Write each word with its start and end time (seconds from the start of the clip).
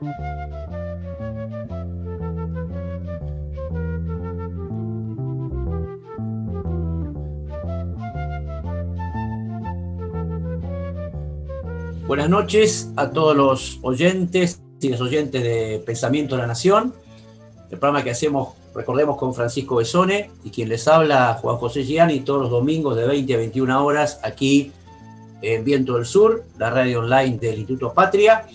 Buenas 0.00 0.10
noches 12.30 12.92
a 12.94 13.10
todos 13.10 13.36
los 13.36 13.80
oyentes 13.82 14.62
y 14.80 14.88
los 14.90 15.00
oyentes 15.00 15.42
de 15.42 15.82
Pensamiento 15.84 16.36
de 16.36 16.42
la 16.42 16.46
Nación, 16.46 16.94
el 17.68 17.78
programa 17.78 18.04
que 18.04 18.12
hacemos, 18.12 18.50
recordemos, 18.76 19.16
con 19.16 19.34
Francisco 19.34 19.76
Besone 19.76 20.30
y 20.44 20.50
quien 20.50 20.68
les 20.68 20.86
habla, 20.86 21.34
Juan 21.42 21.56
José 21.56 21.82
Gianni, 21.82 22.20
todos 22.20 22.42
los 22.42 22.50
domingos 22.50 22.96
de 22.96 23.04
20 23.04 23.34
a 23.34 23.36
21 23.38 23.84
horas 23.84 24.20
aquí 24.22 24.70
en 25.42 25.64
Viento 25.64 25.96
del 25.96 26.06
Sur, 26.06 26.44
la 26.56 26.70
radio 26.70 27.00
online 27.00 27.38
del 27.38 27.58
Instituto 27.58 27.92
Patria, 27.92 28.46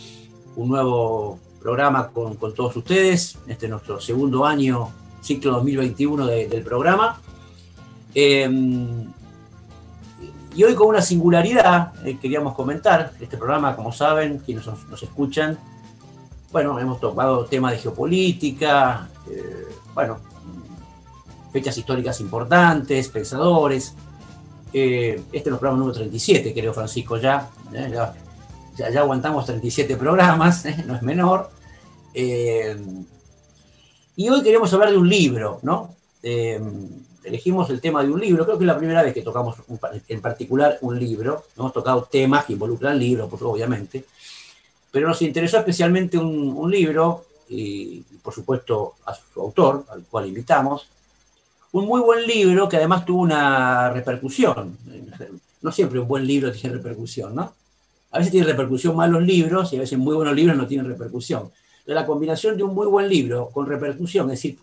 un 0.56 0.70
nuevo 0.70 1.40
programa 1.62 2.10
con, 2.10 2.38
todos 2.38 2.76
ustedes, 2.76 3.38
este 3.48 3.66
es 3.66 3.70
nuestro 3.70 4.00
segundo 4.00 4.46
año, 4.46 4.90
ciclo 5.22 5.52
2021 5.54 6.28
del 6.28 6.64
programa. 6.64 7.20
Em, 8.14 9.12
y 10.56 10.64
hoy 10.64 10.76
con 10.76 10.88
una 10.88 11.02
singularidad 11.02 11.94
eh, 12.06 12.18
queríamos 12.22 12.54
comentar, 12.54 13.14
este 13.20 13.38
programa, 13.38 13.76
como 13.76 13.92
saben, 13.92 14.38
quienes 14.40 14.68
nos, 14.68 15.02
escuchan, 15.02 15.58
bueno, 16.52 16.78
hemos 16.80 17.00
tocado 17.00 17.46
temas 17.46 17.72
de 17.72 17.80
geopolítica, 17.80 19.10
eh, 19.28 19.68
bueno, 19.96 20.20
fechas 21.52 21.78
históricas 21.78 22.20
importantes, 22.22 23.08
pensadores. 23.10 23.96
Eh, 24.72 25.24
este 25.32 25.38
es 25.38 25.48
el 25.48 25.58
programa 25.58 25.78
número 25.78 25.96
37, 25.96 26.54
creo, 26.54 26.74
Francisco, 26.74 27.18
ya, 27.18 27.50
ya, 27.72 28.14
ya, 28.76 28.88
aguantamos 29.00 29.46
37 29.46 29.98
programas, 29.98 30.66
no 30.86 30.96
es 30.96 31.02
menor. 31.02 31.50
y 34.16 34.30
hoy 34.30 34.44
queremos 34.44 34.74
hablar 34.74 34.92
de 34.92 34.98
un 34.98 35.10
libro, 35.10 35.60
¿no? 35.64 35.96
elegimos 37.24 37.70
el 37.70 37.82
tema 37.82 38.04
de 38.04 38.12
un 38.12 38.20
libro, 38.20 38.46
creo 38.46 38.58
que 38.58 38.64
es 38.64 38.68
la 38.68 38.78
primera 38.78 39.02
vez 39.02 39.14
que 39.14 39.22
tocamos 39.22 39.56
en 40.08 40.22
particular 40.22 40.78
un 40.82 41.00
libro, 41.00 41.46
hemos 41.58 41.74
tocado 41.74 42.04
temas 42.04 42.46
que 42.46 42.54
involucran 42.54 43.00
libros, 43.00 43.30
pues, 43.30 43.42
obviamente, 43.42 44.06
pero 44.92 45.08
nos 45.08 45.22
interesó 45.22 45.58
especialmente 45.58 46.18
un, 46.18 46.70
libro, 46.70 47.26
y 47.50 48.02
por 48.22 48.34
supuesto 48.34 48.96
a 49.06 49.16
su 49.16 49.42
autor, 49.42 49.86
al 49.90 50.04
cual 50.04 50.28
invitamos, 50.28 50.88
un 51.72 51.88
muy 51.88 52.02
buen 52.02 52.28
libro 52.28 52.70
que 52.70 52.78
además 52.78 53.04
tuvo 53.04 53.22
una 53.24 53.90
repercusión. 53.90 54.78
No 55.64 55.72
siempre 55.72 56.00
un 56.00 56.08
buen 56.08 56.28
libro 56.28 56.52
tiene 56.52 56.76
repercusión, 56.76 57.34
¿no? 57.34 57.54
A 58.14 58.20
veces 58.20 58.32
tiene 58.32 58.46
repercusión 58.48 58.96
malos 58.96 59.24
libros 59.24 59.74
y 59.74 59.78
a 59.78 59.80
veces 59.80 59.98
muy 59.98 60.16
buenos 60.16 60.36
libros 60.36 60.56
no 60.56 60.68
tienen 60.68 60.88
repercusión. 60.88 61.52
la 61.86 62.06
combinación 62.06 62.56
de 62.56 62.64
un 62.64 62.74
muy 62.74 62.88
buen 62.88 63.10
libro 63.10 63.50
con 63.50 63.66
repercusión, 63.66 64.28
es 64.28 64.38
decir, 64.38 64.58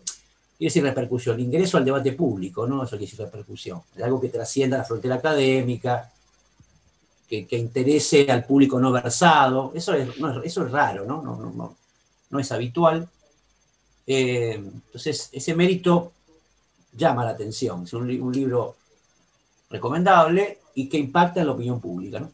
quiere 0.57 0.71
decir 0.71 0.83
repercusión, 0.85 1.39
ingreso 1.39 1.77
al 1.77 1.85
debate 1.85 2.13
público, 2.13 2.67
¿no? 2.67 2.83
Eso 2.83 2.91
quiere 2.91 3.07
decir 3.07 3.19
repercusión. 3.19 3.83
Es 3.97 4.03
algo 4.05 4.21
que 4.21 4.29
trascienda 4.29 4.79
la 4.79 4.85
frontera 4.85 5.17
académica, 5.17 6.11
que, 7.29 7.47
interese 7.59 8.31
al 8.31 8.45
público 8.45 8.79
no 8.81 8.93
versado. 8.93 9.73
Eso 9.75 9.95
es, 9.95 10.71
raro, 10.71 11.05
¿no? 11.05 11.77
No, 12.31 12.39
es 12.39 12.53
habitual. 12.53 13.09
Eh, 14.07 14.55
entonces, 14.55 15.29
ese 15.33 15.55
mérito 15.55 16.13
llama 16.97 17.25
la 17.25 17.33
atención. 17.33 17.83
Es 17.83 17.93
un, 17.93 18.33
libro 18.33 18.77
recomendable 19.69 20.61
y 20.75 20.89
que 20.89 20.99
impacta 20.99 21.41
en 21.41 21.47
la 21.47 21.53
opinión 21.53 21.81
pública, 21.81 22.21
¿no? 22.21 22.31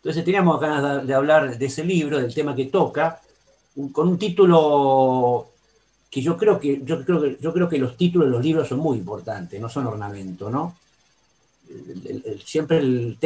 Entonces 0.00 0.24
teníamos 0.24 0.58
ganas 0.60 1.06
de 1.06 1.14
hablar 1.14 1.58
de 1.58 1.66
ese 1.66 1.84
libro, 1.84 2.18
del 2.18 2.32
tema 2.32 2.56
que 2.56 2.66
toca, 2.66 3.20
con 3.92 4.08
un 4.08 4.18
título 4.18 5.48
que 6.10 6.22
yo 6.22 6.36
creo 6.36 6.58
que, 6.58 6.80
yo 6.82 7.04
creo 7.04 7.20
que, 7.20 7.38
yo 7.40 7.52
creo 7.52 7.68
que 7.68 7.78
los 7.78 7.96
títulos 7.96 8.28
de 8.28 8.32
los 8.32 8.44
libros 8.44 8.68
son 8.68 8.78
muy 8.78 8.98
importantes, 8.98 9.60
no 9.60 9.68
son 9.68 9.86
ornamento, 9.86 10.50
¿no? 10.50 10.74
siempre 12.44 12.78
el, 12.78 13.16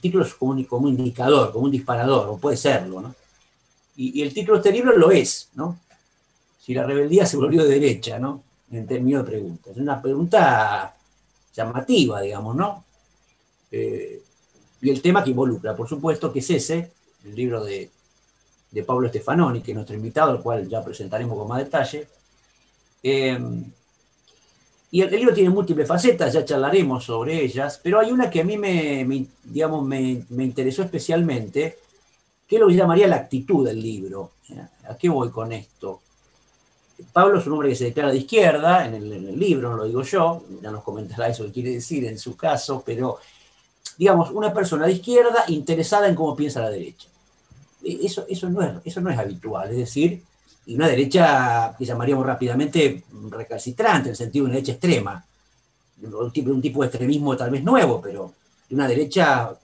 título 0.00 0.24
es 0.24 0.34
como 0.34 0.52
un, 0.52 0.88
indicador, 0.88 1.52
como 1.52 1.66
un 1.66 1.70
disparador, 1.70 2.28
o 2.28 2.38
puede 2.38 2.56
serlo, 2.56 3.00
¿no? 3.00 3.14
Y, 3.96 4.22
el 4.22 4.34
título 4.34 4.54
de 4.54 4.60
este 4.60 4.72
libro 4.72 4.96
lo 4.96 5.12
es, 5.12 5.50
¿no? 5.54 5.78
Si 6.60 6.74
la 6.74 6.84
rebeldía 6.84 7.26
se 7.26 7.36
volvió 7.36 7.62
de 7.62 7.78
derecha, 7.78 8.18
¿no? 8.18 8.42
En 8.72 8.86
términos 8.86 9.24
de 9.24 9.30
preguntas. 9.30 9.72
Es 9.72 9.76
una 9.76 10.02
pregunta 10.02 10.96
llamativa, 11.54 12.20
digamos, 12.20 12.56
¿no? 12.56 12.84
Eh, 13.70 14.23
y 14.84 14.90
el 14.90 15.00
tema 15.00 15.24
que 15.24 15.30
involucra, 15.30 15.74
por 15.74 15.88
supuesto, 15.88 16.30
que 16.30 16.40
es 16.40 16.50
ese, 16.50 16.92
el 17.24 17.34
libro 17.34 17.64
de, 17.64 17.90
de 18.70 18.82
Pablo 18.82 19.08
Stefanoni, 19.08 19.62
que 19.62 19.70
es 19.70 19.74
nuestro 19.74 19.96
invitado, 19.96 20.32
al 20.32 20.42
cual 20.42 20.68
ya 20.68 20.84
presentaremos 20.84 21.38
con 21.38 21.48
más 21.48 21.64
detalle. 21.64 22.06
Eh, 23.02 23.38
y 24.90 25.00
el, 25.00 25.10
libro 25.10 25.32
tiene 25.32 25.48
múltiples 25.48 25.88
facetas, 25.88 26.34
ya 26.34 26.44
charlaremos 26.44 27.02
sobre 27.02 27.42
ellas, 27.42 27.80
pero 27.82 27.98
hay 27.98 28.12
una 28.12 28.28
que 28.28 28.42
a 28.42 28.44
mí 28.44 28.58
me, 28.58 29.26
digamos, 29.42 29.86
me, 29.86 30.22
interesó 30.44 30.82
especialmente, 30.82 31.78
que 32.46 32.56
es 32.56 32.60
lo 32.60 32.68
que 32.68 32.74
llamaría 32.74 33.06
la 33.06 33.16
actitud 33.16 33.66
del 33.66 33.80
libro. 33.80 34.32
¿A 34.86 34.98
qué 34.98 35.08
voy 35.08 35.30
con 35.30 35.50
esto? 35.50 36.02
Pablo 37.10 37.38
es 37.38 37.46
un 37.46 37.54
hombre 37.54 37.70
que 37.70 37.74
se 37.74 37.84
declara 37.84 38.12
de 38.12 38.18
izquierda, 38.18 38.86
en 38.86 38.94
el, 38.96 39.12
en 39.14 39.28
el 39.28 39.38
libro, 39.38 39.70
no 39.70 39.78
lo 39.78 39.84
digo 39.86 40.02
yo, 40.02 40.44
ya 40.62 40.70
nos 40.70 40.84
comentará 40.84 41.28
eso 41.28 41.46
que 41.46 41.52
quiere 41.52 41.70
decir 41.70 42.04
en 42.04 42.18
su 42.18 42.36
caso, 42.36 42.82
pero 42.84 43.18
digamos, 43.98 44.30
una 44.30 44.52
persona 44.52 44.86
de 44.86 44.92
izquierda 44.92 45.44
interesada 45.48 46.08
en 46.08 46.14
cómo 46.14 46.36
piensa 46.36 46.60
la 46.60 46.70
derecha 46.70 47.08
eso, 47.84 48.24
eso, 48.28 48.48
no 48.48 48.62
es, 48.62 48.72
eso 48.84 49.00
no 49.00 49.10
es 49.10 49.18
habitual, 49.18 49.70
es 49.70 49.76
decir, 49.76 50.22
y 50.66 50.74
una 50.74 50.88
derecha 50.88 51.74
que 51.78 51.84
llamaríamos 51.84 52.24
rápidamente 52.24 53.04
recalcitrante, 53.30 54.08
en 54.08 54.12
el 54.12 54.16
sentido 54.16 54.44
de 54.44 54.50
una 54.50 54.54
derecha 54.54 54.72
extrema, 54.72 55.24
un 56.02 56.32
tipo, 56.32 56.50
un 56.50 56.62
tipo 56.62 56.82
de 56.82 56.88
extremismo 56.88 57.36
tal 57.36 57.50
vez 57.50 57.62
nuevo, 57.62 58.00
pero 58.00 58.32
una 58.70 58.88
derecha 58.88 59.54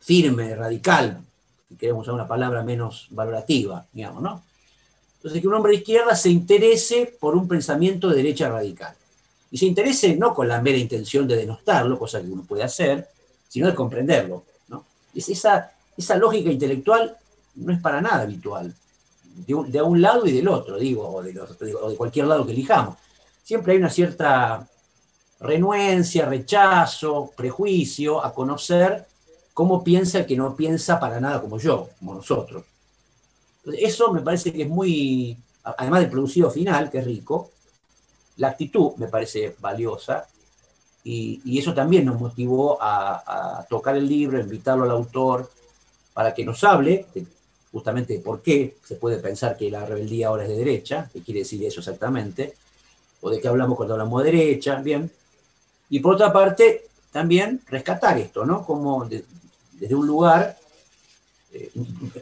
firme, 0.00 0.54
radical, 0.54 1.20
si 1.68 1.76
queremos 1.76 2.02
usar 2.02 2.14
una 2.14 2.26
palabra 2.26 2.62
menos 2.62 3.06
valorativa, 3.10 3.86
digamos, 3.92 4.22
¿no? 4.22 4.42
Entonces, 5.16 5.42
que 5.42 5.48
un 5.48 5.54
hombre 5.54 5.72
de 5.72 5.78
izquierda 5.78 6.16
se 6.16 6.30
interese 6.30 7.14
por 7.20 7.36
un 7.36 7.46
pensamiento 7.46 8.08
de 8.08 8.16
derecha 8.16 8.48
radical. 8.48 8.94
Y 9.50 9.58
se 9.58 9.66
interese 9.66 10.16
no 10.16 10.32
con 10.32 10.48
la 10.48 10.62
mera 10.62 10.78
intención 10.78 11.28
de 11.28 11.36
denostarlo, 11.36 11.98
cosa 11.98 12.22
que 12.22 12.28
uno 12.28 12.44
puede 12.44 12.62
hacer, 12.62 13.06
sino 13.50 13.66
de 13.66 13.74
comprenderlo. 13.74 14.44
¿no? 14.68 14.86
Es 15.12 15.28
esa, 15.28 15.72
esa 15.96 16.16
lógica 16.16 16.50
intelectual 16.50 17.16
no 17.56 17.72
es 17.72 17.80
para 17.80 18.00
nada 18.00 18.22
habitual. 18.22 18.72
De 19.46 19.82
un, 19.82 20.00
lado 20.00 20.26
y 20.26 20.32
del 20.32 20.48
otro, 20.48 20.78
digo, 20.78 21.08
o 21.08 21.22
de, 21.22 21.32
de 21.32 21.96
cualquier 21.96 22.26
lado 22.26 22.46
que 22.46 22.52
elijamos. 22.52 22.96
Siempre 23.42 23.72
hay 23.72 23.78
una 23.78 23.90
cierta 23.90 24.68
renuencia, 25.40 26.26
rechazo, 26.26 27.32
prejuicio 27.36 28.24
a 28.24 28.32
conocer 28.32 29.06
cómo 29.54 29.82
piensa 29.82 30.18
el 30.20 30.26
que 30.26 30.36
no 30.36 30.54
piensa 30.54 31.00
para 31.00 31.20
nada 31.20 31.40
como 31.40 31.58
yo, 31.58 31.88
como 31.98 32.14
nosotros. 32.14 32.64
Eso 33.64 34.12
me 34.12 34.20
parece 34.20 34.52
que 34.52 34.62
es 34.62 34.68
muy, 34.68 35.36
además 35.64 36.00
del 36.00 36.10
producido 36.10 36.50
final, 36.50 36.90
que 36.90 36.98
es 36.98 37.04
rico, 37.04 37.50
la 38.36 38.48
actitud 38.48 38.92
me 38.96 39.08
parece 39.08 39.56
valiosa 39.58 40.26
y, 41.04 41.58
eso 41.58 41.74
también 41.74 42.04
nos 42.04 42.20
motivó 42.20 42.78
a, 42.80 43.64
tocar 43.68 43.96
el 43.96 44.08
libro, 44.08 44.40
invitarlo 44.40 44.84
al 44.84 44.90
autor 44.90 45.50
para 46.12 46.34
que 46.34 46.44
nos 46.44 46.62
hable 46.64 47.06
justamente 47.72 48.18
por 48.18 48.42
qué 48.42 48.76
se 48.84 48.96
puede 48.96 49.18
pensar 49.18 49.56
que 49.56 49.70
la 49.70 49.86
rebeldía 49.86 50.28
ahora 50.28 50.42
es 50.42 50.48
de 50.48 50.56
derecha, 50.56 51.08
qué 51.12 51.20
quiere 51.20 51.40
decir 51.40 51.64
eso 51.64 51.80
exactamente, 51.80 52.54
o 53.20 53.30
de 53.30 53.40
qué 53.40 53.48
hablamos 53.48 53.76
cuando 53.76 53.94
hablamos 53.94 54.24
de 54.24 54.32
derecha, 54.32 54.76
bien. 54.76 55.10
Y 55.88 56.00
por 56.00 56.14
otra 56.14 56.32
parte, 56.32 56.86
también 57.12 57.60
rescatar 57.68 58.18
esto, 58.18 58.44
¿no? 58.44 58.64
Como 58.64 59.08
desde 59.08 59.94
un 59.94 60.06
lugar, 60.06 60.56
eh, 61.52 61.70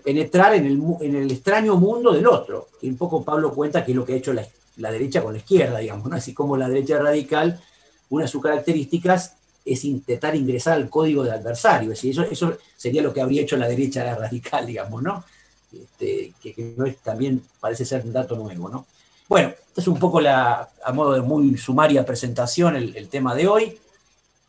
penetrar 0.04 0.54
en 0.54 0.66
el, 0.66 0.82
en 1.00 1.16
el, 1.16 1.30
extraño 1.30 1.76
mundo 1.76 2.12
del 2.12 2.26
otro, 2.26 2.69
que 2.81 2.86
un 2.86 2.96
poco 2.96 3.24
Pablo 3.24 3.52
cuenta 3.54 3.84
que 3.84 3.92
es 3.92 3.96
lo 3.96 4.04
que 4.04 4.14
ha 4.14 4.16
hecho 4.16 4.32
la, 4.32 4.46
la 4.76 4.90
derecha 4.90 5.22
con 5.22 5.32
la 5.32 5.38
izquierda, 5.38 5.78
digamos, 5.78 6.08
¿no? 6.08 6.16
Así 6.16 6.34
como 6.34 6.56
la 6.56 6.69
derecha 6.69 6.98
radical, 6.98 7.60
una 8.10 8.25
de 8.25 8.28
sus 8.28 8.43
características 8.43 9.34
es 9.64 9.84
intentar 9.84 10.34
ingresar 10.34 10.75
al 10.75 10.88
código 10.88 11.22
del 11.22 11.34
adversario, 11.34 11.93
es 11.93 11.99
decir, 11.99 12.12
eso, 12.12 12.22
eso 12.22 12.58
sería 12.76 13.02
lo 13.02 13.12
que 13.12 13.20
habría 13.20 13.43
hecho 13.43 13.56
la 13.56 13.69
derecha 13.69 14.14
radical, 14.19 14.66
digamos, 14.66 15.02
¿no? 15.02 15.25
Este, 15.72 16.32
que, 16.43 16.96
también 17.02 17.43
parece 17.60 17.84
ser 17.84 18.02
un 18.05 18.12
dato 18.12 18.37
nuevo, 18.37 18.69
¿no? 18.69 18.87
Bueno, 19.28 19.49
esta 19.49 19.81
es 19.82 19.88
un 19.88 19.99
poco 19.99 20.20
la, 20.20 20.70
a 20.82 20.93
modo 20.93 21.12
de 21.12 21.20
muy 21.20 21.58
sumaria 21.58 22.06
presentación 22.06 22.76
el, 22.76 23.08
tema 23.08 23.34
de 23.34 23.46
hoy. 23.46 23.78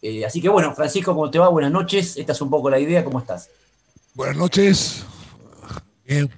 Eh, 0.02 0.26
así 0.26 0.42
que 0.42 0.48
bueno, 0.48 0.74
Francisco, 0.74 1.14
¿cómo 1.14 1.30
te 1.30 1.38
va? 1.38 1.50
Buenas 1.50 1.72
noches. 1.72 2.16
Esta 2.16 2.32
es 2.32 2.42
un 2.42 2.50
poco 2.50 2.70
la 2.70 2.80
idea. 2.80 3.04
¿Cómo 3.04 3.20
estás? 3.20 3.50
Buenas 4.14 4.38
noches. 4.38 5.04
Bien. 6.06 6.30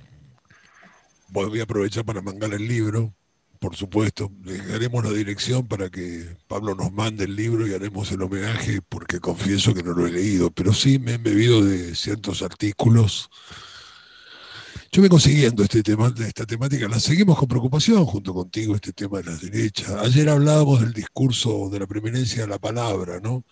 Voy 1.27 1.59
a 1.59 1.63
aprovechar 1.63 2.03
para 2.03 2.21
mangar 2.21 2.51
el 2.53 2.67
libro, 2.67 3.13
por 3.61 3.75
supuesto. 3.75 4.31
Le 4.43 4.57
daremos 4.57 5.03
la 5.03 5.11
dirección 5.11 5.67
para 5.67 5.89
que 5.91 6.35
Pablo 6.47 6.73
nos 6.73 6.91
mande 6.91 7.25
el 7.25 7.35
libro 7.35 7.67
y 7.67 7.73
haremos 7.75 8.11
el 8.11 8.23
homenaje, 8.23 8.81
porque 8.81 9.19
confieso 9.19 9.75
que 9.75 9.83
no 9.83 9.93
lo 9.93 10.07
he 10.07 10.11
leído, 10.11 10.49
pero 10.49 10.73
sí 10.73 10.97
me 10.97 11.13
he 11.13 11.17
bebido 11.19 11.63
de 11.63 11.93
ciertos 11.95 12.41
artículos 12.41 13.29
Yo 14.91 15.03
vengo 15.03 15.19
siguiendo 15.19 15.63
este 15.63 15.83
tema, 15.83 16.11
esta 16.25 16.45
temática, 16.45 16.87
la 16.87 16.99
seguimos 16.99 17.37
con 17.37 17.47
preocupación 17.47 18.03
junto 18.05 18.33
contigo, 18.33 18.73
este 18.75 18.93
tema 18.93 19.19
de 19.19 19.25
las 19.25 19.41
derechas. 19.41 19.91
Ayer 19.91 20.27
hablábamos 20.29 20.81
del 20.81 20.93
discurso 20.93 21.69
de 21.69 21.79
la 21.79 21.87
preeminencia 21.87 22.41
de 22.41 22.47
la 22.47 22.57
palabra, 22.59 23.19
¿no? 23.21 23.45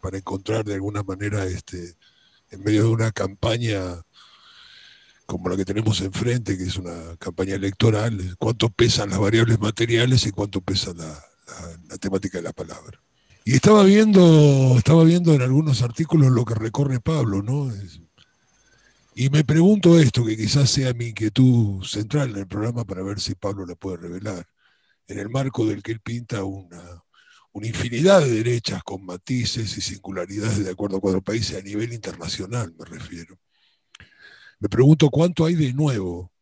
Para 0.00 0.18
encontrar 0.18 0.64
de 0.64 0.74
alguna 0.74 1.02
manera, 1.02 1.44
este, 1.44 1.96
en 2.52 2.62
medio 2.62 2.84
de 2.84 2.88
una 2.90 3.10
campaña 3.10 4.00
como 5.28 5.50
la 5.50 5.58
que 5.58 5.66
tenemos 5.66 6.00
enfrente, 6.00 6.56
que 6.56 6.64
es 6.64 6.78
una 6.78 7.14
campaña 7.18 7.54
electoral, 7.54 8.34
cuánto 8.38 8.70
pesan 8.70 9.10
las 9.10 9.18
variables 9.18 9.60
materiales 9.60 10.26
y 10.26 10.30
cuánto 10.30 10.62
pesa 10.62 10.94
la, 10.94 11.98
temática 11.98 12.38
de 12.38 12.44
la 12.44 12.54
palabra. 12.54 12.98
Y 13.44 13.54
estaba 13.54 13.84
viendo, 13.84 14.74
estaba 14.78 15.04
viendo 15.04 15.34
en 15.34 15.42
algunos 15.42 15.82
artículos 15.82 16.32
lo 16.32 16.46
que 16.46 16.54
recorre 16.54 16.98
Pablo, 17.00 17.42
¿no? 17.42 17.70
y 19.14 19.28
me 19.28 19.44
pregunto 19.44 19.98
esto, 19.98 20.24
que 20.24 20.34
quizás 20.34 20.70
sea 20.70 20.94
mi 20.94 21.08
inquietud 21.08 21.84
central 21.84 22.30
en 22.30 22.36
el 22.38 22.46
programa 22.46 22.86
para 22.86 23.02
ver 23.02 23.20
si 23.20 23.34
Pablo 23.34 23.66
la 23.66 23.74
puede 23.74 23.98
revelar, 23.98 24.46
en 25.08 25.18
el 25.18 25.28
marco 25.28 25.66
del 25.66 25.82
que 25.82 25.92
él 25.92 26.00
pinta 26.00 26.42
una, 26.44 27.04
una 27.52 27.66
infinidad 27.66 28.20
de 28.22 28.30
derechas 28.30 28.82
con 28.82 29.04
matices 29.04 29.76
y 29.76 29.82
singularidades 29.82 30.64
de 30.64 30.70
acuerdo 30.70 30.96
a 30.96 31.00
cuatro 31.00 31.20
países 31.20 31.58
a 31.58 31.62
nivel 31.62 31.92
internacional, 31.92 32.74
me 32.78 32.86
refiero. 32.86 33.38
Me 34.60 34.68
pregunto 34.68 35.08
cuánto 35.10 35.44
hay 35.44 35.54
de 35.54 35.72
nuevo 35.72 36.32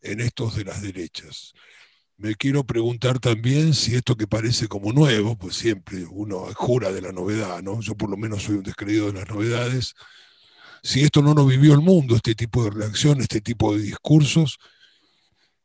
en 0.00 0.20
estos 0.20 0.56
de 0.56 0.64
las 0.64 0.82
derechas. 0.82 1.52
Me 2.16 2.34
quiero 2.34 2.64
preguntar 2.64 3.18
también 3.18 3.74
si 3.74 3.94
esto 3.94 4.16
que 4.16 4.26
parece 4.26 4.68
como 4.68 4.92
nuevo, 4.92 5.36
pues 5.36 5.56
siempre 5.56 6.04
uno 6.04 6.46
jura 6.54 6.92
de 6.92 7.00
la 7.00 7.12
novedad, 7.12 7.62
¿no? 7.62 7.80
Yo 7.80 7.96
por 7.96 8.10
lo 8.10 8.16
menos 8.16 8.42
soy 8.42 8.56
un 8.56 8.62
descreído 8.62 9.06
de 9.06 9.20
las 9.20 9.28
novedades. 9.28 9.94
Si 10.82 11.02
esto 11.02 11.22
no 11.22 11.34
nos 11.34 11.48
vivió 11.48 11.74
el 11.74 11.80
mundo, 11.80 12.16
este 12.16 12.34
tipo 12.34 12.64
de 12.64 12.70
reacción, 12.70 13.20
este 13.20 13.40
tipo 13.40 13.74
de 13.74 13.82
discursos, 13.82 14.58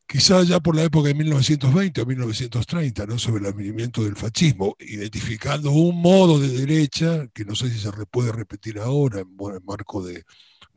quizás 0.07 0.47
ya 0.47 0.59
por 0.59 0.75
la 0.75 0.83
época 0.83 1.09
de 1.09 1.15
1920 1.15 2.01
o 2.01 2.05
1930, 2.05 3.05
¿no? 3.05 3.19
sobre 3.19 3.41
el 3.41 3.53
advenimiento 3.53 4.03
del 4.03 4.15
fascismo, 4.15 4.75
identificando 4.79 5.71
un 5.71 6.01
modo 6.01 6.39
de 6.39 6.49
derecha 6.49 7.27
que 7.33 7.45
no 7.45 7.55
sé 7.55 7.69
si 7.69 7.79
se 7.79 7.91
puede 8.11 8.31
repetir 8.31 8.79
ahora 8.79 9.19
en, 9.19 9.27
en 9.27 9.65
marco 9.65 10.03
de, 10.03 10.23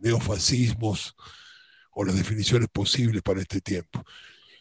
neofascismos 0.02 1.14
o 1.92 2.04
las 2.04 2.16
definiciones 2.16 2.68
posibles 2.72 3.22
para 3.22 3.40
este 3.40 3.60
tiempo. 3.60 4.04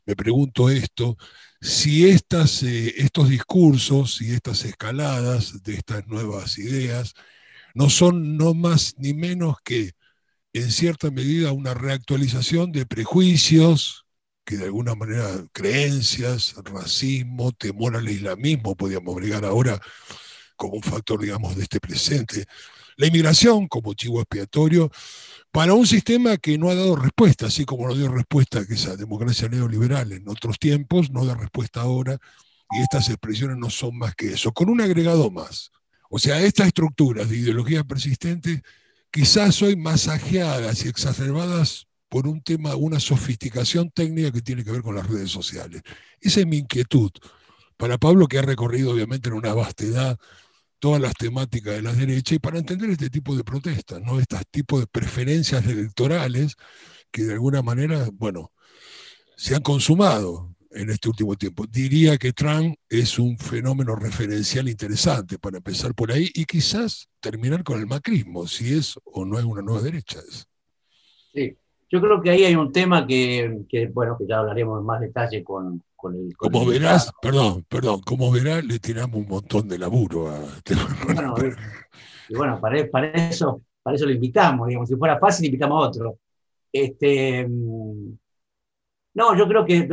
Me 0.05 0.15
pregunto 0.15 0.69
esto, 0.69 1.17
si 1.61 2.09
estas, 2.09 2.63
eh, 2.63 2.93
estos 2.97 3.29
discursos 3.29 4.21
y 4.21 4.33
estas 4.33 4.65
escaladas 4.65 5.61
de 5.63 5.75
estas 5.75 6.07
nuevas 6.07 6.57
ideas 6.57 7.13
no 7.73 7.89
son 7.89 8.35
no 8.37 8.53
más 8.53 8.95
ni 8.97 9.13
menos 9.13 9.57
que, 9.63 9.91
en 10.53 10.71
cierta 10.71 11.11
medida, 11.11 11.51
una 11.51 11.73
reactualización 11.73 12.71
de 12.71 12.85
prejuicios, 12.85 14.05
que 14.43 14.57
de 14.57 14.65
alguna 14.65 14.95
manera 14.95 15.45
creencias, 15.53 16.55
racismo, 16.65 17.51
temor 17.51 17.95
al 17.95 18.09
islamismo, 18.09 18.75
podríamos 18.75 19.15
agregar 19.15 19.45
ahora 19.45 19.79
como 20.55 20.73
un 20.75 20.83
factor, 20.83 21.21
digamos, 21.21 21.55
de 21.55 21.63
este 21.63 21.79
presente. 21.79 22.45
La 22.97 23.07
inmigración 23.07 23.67
como 23.67 23.93
chivo 23.93 24.19
expiatorio, 24.19 24.91
para 25.51 25.73
un 25.73 25.85
sistema 25.85 26.37
que 26.37 26.57
no 26.57 26.69
ha 26.69 26.75
dado 26.75 26.95
respuesta, 26.95 27.47
así 27.47 27.65
como 27.65 27.87
no 27.87 27.95
dio 27.95 28.07
respuesta 28.07 28.65
que 28.65 28.75
esa 28.75 28.95
democracia 28.95 29.49
neoliberal 29.49 30.11
en 30.13 30.27
otros 30.29 30.57
tiempos, 30.57 31.11
no 31.11 31.25
da 31.25 31.35
respuesta 31.35 31.81
ahora, 31.81 32.17
y 32.71 32.81
estas 32.81 33.09
expresiones 33.09 33.57
no 33.57 33.69
son 33.69 33.97
más 33.97 34.15
que 34.15 34.33
eso, 34.33 34.53
con 34.53 34.69
un 34.69 34.79
agregado 34.79 35.29
más. 35.29 35.71
O 36.09 36.19
sea, 36.19 36.41
estas 36.41 36.67
estructuras 36.67 37.29
de 37.29 37.37
ideología 37.37 37.83
persistente 37.83 38.61
quizás 39.11 39.61
hoy 39.61 39.75
masajeadas 39.75 40.85
y 40.85 40.87
exacerbadas 40.87 41.87
por 42.07 42.27
un 42.27 42.41
tema, 42.41 42.75
una 42.75 42.99
sofisticación 42.99 43.91
técnica 43.91 44.31
que 44.31 44.41
tiene 44.41 44.63
que 44.63 44.71
ver 44.71 44.81
con 44.81 44.95
las 44.95 45.07
redes 45.07 45.31
sociales. 45.31 45.81
Esa 46.19 46.41
es 46.41 46.47
mi 46.47 46.57
inquietud. 46.57 47.11
Para 47.77 47.97
Pablo, 47.97 48.27
que 48.27 48.39
ha 48.39 48.41
recorrido 48.41 48.91
obviamente 48.91 49.29
en 49.29 49.35
una 49.35 49.53
vastedad 49.53 50.17
todas 50.81 50.99
las 50.99 51.13
temáticas 51.13 51.75
de 51.75 51.83
la 51.83 51.93
derecha 51.93 52.33
y 52.33 52.39
para 52.39 52.57
entender 52.57 52.89
este 52.89 53.11
tipo 53.11 53.35
de 53.35 53.43
protestas, 53.43 54.01
¿no? 54.01 54.19
Estos 54.19 54.41
tipos 54.49 54.79
de 54.79 54.87
preferencias 54.87 55.63
electorales 55.65 56.55
que 57.11 57.21
de 57.21 57.33
alguna 57.33 57.61
manera, 57.61 58.09
bueno, 58.13 58.51
se 59.37 59.55
han 59.55 59.61
consumado 59.61 60.55
en 60.71 60.89
este 60.89 61.07
último 61.07 61.35
tiempo. 61.35 61.67
Diría 61.69 62.17
que 62.17 62.33
Trump 62.33 62.75
es 62.89 63.19
un 63.19 63.37
fenómeno 63.37 63.95
referencial 63.95 64.67
interesante 64.67 65.37
para 65.37 65.57
empezar 65.57 65.93
por 65.93 66.11
ahí 66.11 66.29
y 66.33 66.45
quizás 66.45 67.07
terminar 67.19 67.63
con 67.63 67.79
el 67.79 67.85
macrismo, 67.85 68.47
si 68.47 68.73
es 68.73 68.95
o 69.05 69.23
no 69.23 69.37
es 69.37 69.45
una 69.45 69.61
nueva 69.61 69.81
derecha. 69.81 70.19
Sí, 71.31 71.55
yo 71.91 72.01
creo 72.01 72.21
que 72.23 72.31
ahí 72.31 72.43
hay 72.43 72.55
un 72.55 72.71
tema 72.71 73.05
que, 73.05 73.65
que 73.69 73.85
bueno, 73.87 74.17
que 74.17 74.25
ya 74.25 74.39
hablaremos 74.39 74.79
en 74.79 74.85
más 74.87 74.99
detalle 74.99 75.43
con, 75.43 75.83
como 76.37 76.65
verás, 76.65 77.11
perdón, 77.21 77.65
perdón, 77.69 78.01
como 78.01 78.31
verás, 78.31 78.63
le 78.63 78.79
tiramos 78.79 79.17
un 79.17 79.27
montón 79.27 79.67
de 79.67 79.77
laburo 79.77 80.29
a 80.29 80.39
este 80.57 80.75
Bueno, 81.05 81.35
y 82.29 82.35
bueno, 82.35 82.59
para, 82.59 82.77
eso, 82.79 83.61
para 83.83 83.95
eso 83.95 84.05
lo 84.05 84.11
invitamos, 84.11 84.67
digamos, 84.67 84.89
si 84.89 84.95
fuera 84.95 85.19
fácil, 85.19 85.45
invitamos 85.45 85.83
a 85.83 85.87
otro. 85.87 86.17
Este, 86.71 87.45
mm, 87.47 88.13
no, 89.13 89.37
yo 89.37 89.47
creo 89.47 89.65
que, 89.65 89.87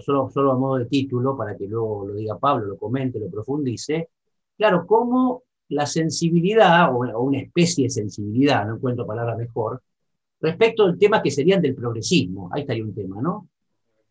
solo, 0.00 0.30
solo 0.30 0.52
a 0.52 0.58
modo 0.58 0.78
de 0.78 0.86
título, 0.86 1.36
para 1.36 1.56
que 1.56 1.66
luego 1.66 2.06
lo 2.08 2.14
diga 2.14 2.38
Pablo, 2.38 2.66
lo 2.66 2.78
comente, 2.78 3.18
lo 3.20 3.30
profundice, 3.30 4.08
claro, 4.56 4.86
cómo 4.86 5.42
la 5.68 5.86
sensibilidad, 5.86 6.94
o, 6.94 7.20
una 7.20 7.40
especie 7.40 7.84
de 7.84 7.90
sensibilidad, 7.90 8.66
no 8.66 8.76
encuentro 8.76 9.06
palabra 9.06 9.36
mejor, 9.36 9.82
respecto 10.40 10.84
al 10.84 10.98
tema 10.98 11.22
que 11.22 11.30
serían 11.30 11.60
del 11.60 11.74
progresismo, 11.74 12.48
ahí 12.52 12.62
estaría 12.62 12.84
un 12.84 12.94
tema, 12.94 13.20
¿no? 13.20 13.48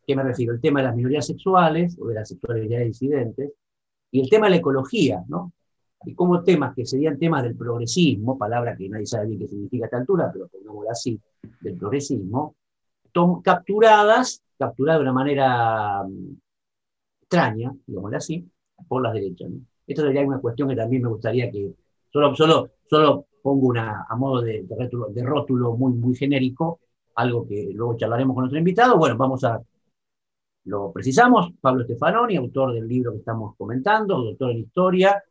¿Qué 0.05 0.15
me 0.15 0.23
refiero? 0.23 0.53
El 0.53 0.61
tema 0.61 0.81
de 0.81 0.87
las 0.87 0.95
minorías 0.95 1.25
sexuales 1.25 1.97
o 1.99 2.07
de 2.07 2.15
las 2.15 2.29
sexualidades 2.29 2.87
disidentes 2.87 3.51
y 4.11 4.21
el 4.21 4.29
tema 4.29 4.47
de 4.47 4.51
la 4.51 4.55
ecología, 4.57 5.23
¿no? 5.27 5.53
Y 6.03 6.15
como 6.15 6.43
temas 6.43 6.73
que 6.75 6.85
serían 6.85 7.19
temas 7.19 7.43
del 7.43 7.55
progresismo, 7.55 8.37
palabra 8.37 8.75
que 8.75 8.89
nadie 8.89 9.05
sabe 9.05 9.27
bien 9.27 9.39
qué 9.39 9.47
significa 9.47 9.85
a 9.85 9.87
esta 9.87 9.97
altura, 9.97 10.31
pero 10.33 10.47
pongámoslo 10.47 10.89
así, 10.89 11.19
del 11.61 11.77
progresismo, 11.77 12.55
capturadas, 13.43 14.41
capturadas 14.57 14.99
de 14.99 15.03
una 15.03 15.13
manera 15.13 16.03
mm, 16.03 16.37
extraña, 17.21 17.73
digámoslo 17.85 18.17
así, 18.17 18.49
por 18.87 19.03
las 19.03 19.13
derechas. 19.13 19.49
Esto 19.85 20.01
sería 20.03 20.21
una 20.21 20.39
cuestión 20.39 20.69
que 20.69 20.75
también 20.75 21.03
me 21.03 21.09
gustaría 21.09 21.51
que, 21.51 21.71
solo, 22.11 22.35
solo, 22.35 22.71
solo 22.89 23.27
pongo 23.41 23.67
una, 23.67 24.05
a 24.09 24.15
modo 24.15 24.41
de, 24.41 24.65
rótulo, 24.69 25.07
de 25.07 25.23
rótulo 25.23 25.73
muy, 25.75 25.93
muy 25.93 26.15
genérico, 26.15 26.79
algo 27.15 27.47
que 27.47 27.69
luego 27.73 27.95
charlaremos 27.97 28.33
con 28.33 28.43
nuestro 28.43 28.59
invitado. 28.59 28.97
Bueno, 28.97 29.17
vamos 29.17 29.43
a 29.43 29.61
lo 30.65 30.91
precisamos, 30.91 31.53
Pablo 31.59 31.83
Stefanoni, 31.83 32.35
autor 32.35 32.73
del 32.73 32.87
libro 32.87 33.11
que 33.11 33.19
estamos 33.19 33.55
comentando, 33.57 34.23
doctor 34.23 34.51
en 34.51 34.57
historia. 34.59 35.23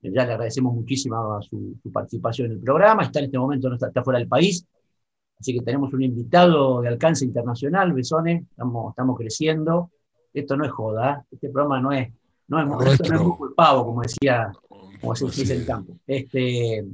Ya 0.00 0.24
le 0.24 0.32
agradecemos 0.32 0.74
muchísimo 0.74 1.40
su, 1.42 1.76
participación 1.92 2.46
en 2.46 2.52
el 2.54 2.60
programa. 2.60 3.04
Está 3.04 3.20
en 3.20 3.26
este 3.26 3.38
momento, 3.38 3.68
no 3.68 3.76
está, 3.76 4.02
fuera 4.02 4.18
del 4.18 4.28
país. 4.28 4.66
Así 5.38 5.54
que 5.54 5.64
tenemos 5.64 5.92
un 5.92 6.02
invitado 6.02 6.80
de 6.80 6.88
alcance 6.88 7.24
internacional, 7.24 7.92
Besone. 7.92 8.46
Estamos, 8.50 8.90
estamos 8.90 9.16
creciendo. 9.16 9.90
Esto 10.32 10.56
no 10.56 10.64
es 10.64 10.72
joda. 10.72 11.24
Este 11.30 11.50
programa 11.50 11.80
no 11.80 11.92
es, 11.92 12.12
no 12.48 12.80
es, 12.80 12.92
esto 12.92 13.12
no 13.12 13.20
es 13.20 13.54
pavo, 13.56 13.84
como 13.86 14.02
decía, 14.02 14.52
como 15.00 15.14
se 15.14 15.26
dice 15.26 15.54
en 15.54 15.60
el 15.60 15.66
campo. 15.66 15.96
Este, 16.06 16.84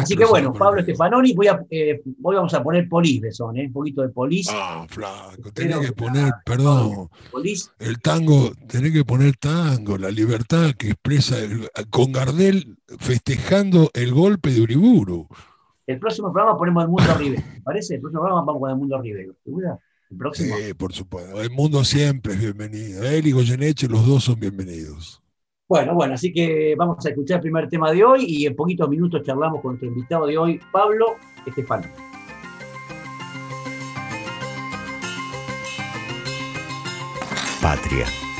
Así 0.00 0.16
que 0.16 0.24
bueno, 0.24 0.52
Pablo 0.52 0.82
Stefanoni, 0.82 1.32
voy 1.34 1.46
a, 1.48 1.64
eh, 1.70 2.02
voy 2.18 2.36
vamos 2.36 2.52
a 2.54 2.62
poner 2.62 2.88
polis, 2.88 3.22
son, 3.34 3.56
¿eh? 3.56 3.66
un 3.66 3.72
poquito 3.72 4.02
de 4.02 4.10
polis. 4.10 4.48
Ah, 4.50 4.86
flaco, 4.88 5.50
tenés 5.52 5.78
que 5.78 5.92
poner, 5.92 6.32
perdón, 6.44 7.08
el 7.78 8.00
tango, 8.00 8.52
tenés 8.68 8.92
que 8.92 9.04
poner 9.04 9.36
tango, 9.36 9.96
la 9.96 10.10
libertad 10.10 10.72
que 10.76 10.90
expresa 10.90 11.36
con 11.90 12.12
Gardel 12.12 12.76
festejando 12.98 13.90
el 13.94 14.12
golpe 14.12 14.50
de 14.50 14.60
Uriburu. 14.60 15.28
El 15.86 15.98
próximo 15.98 16.32
programa 16.32 16.56
ponemos 16.56 16.84
el 16.84 16.90
mundo 16.90 17.14
Rivero, 17.14 17.42
¿parece? 17.64 17.94
El 17.94 18.00
próximo 18.00 18.22
programa 18.22 18.44
vamos 18.44 18.60
con 18.60 18.70
el 18.70 18.76
mundo 18.76 19.00
Rivero. 19.00 19.34
El 20.10 20.16
próximo. 20.16 20.56
Sí, 20.56 20.74
por 20.74 20.92
supuesto. 20.92 21.40
El 21.40 21.50
mundo 21.50 21.84
siempre 21.84 22.34
es 22.34 22.40
bienvenido. 22.40 23.02
Él 23.04 23.26
y 23.26 23.32
Goyeneche, 23.32 23.88
los 23.88 24.06
dos 24.06 24.24
son 24.24 24.38
bienvenidos. 24.38 25.21
Bueno, 25.68 25.94
bueno, 25.94 26.14
así 26.14 26.32
que 26.32 26.74
vamos 26.76 27.04
a 27.04 27.08
escuchar 27.08 27.36
el 27.36 27.42
primer 27.42 27.68
tema 27.68 27.90
de 27.90 28.04
hoy 28.04 28.24
y 28.26 28.46
en 28.46 28.54
poquitos 28.54 28.88
minutos 28.88 29.22
charlamos 29.22 29.60
con 29.60 29.72
nuestro 29.72 29.88
invitado 29.88 30.26
de 30.26 30.36
hoy, 30.36 30.60
Pablo 30.70 31.16
Estefano. 31.46 31.86
Patria. 37.62 38.31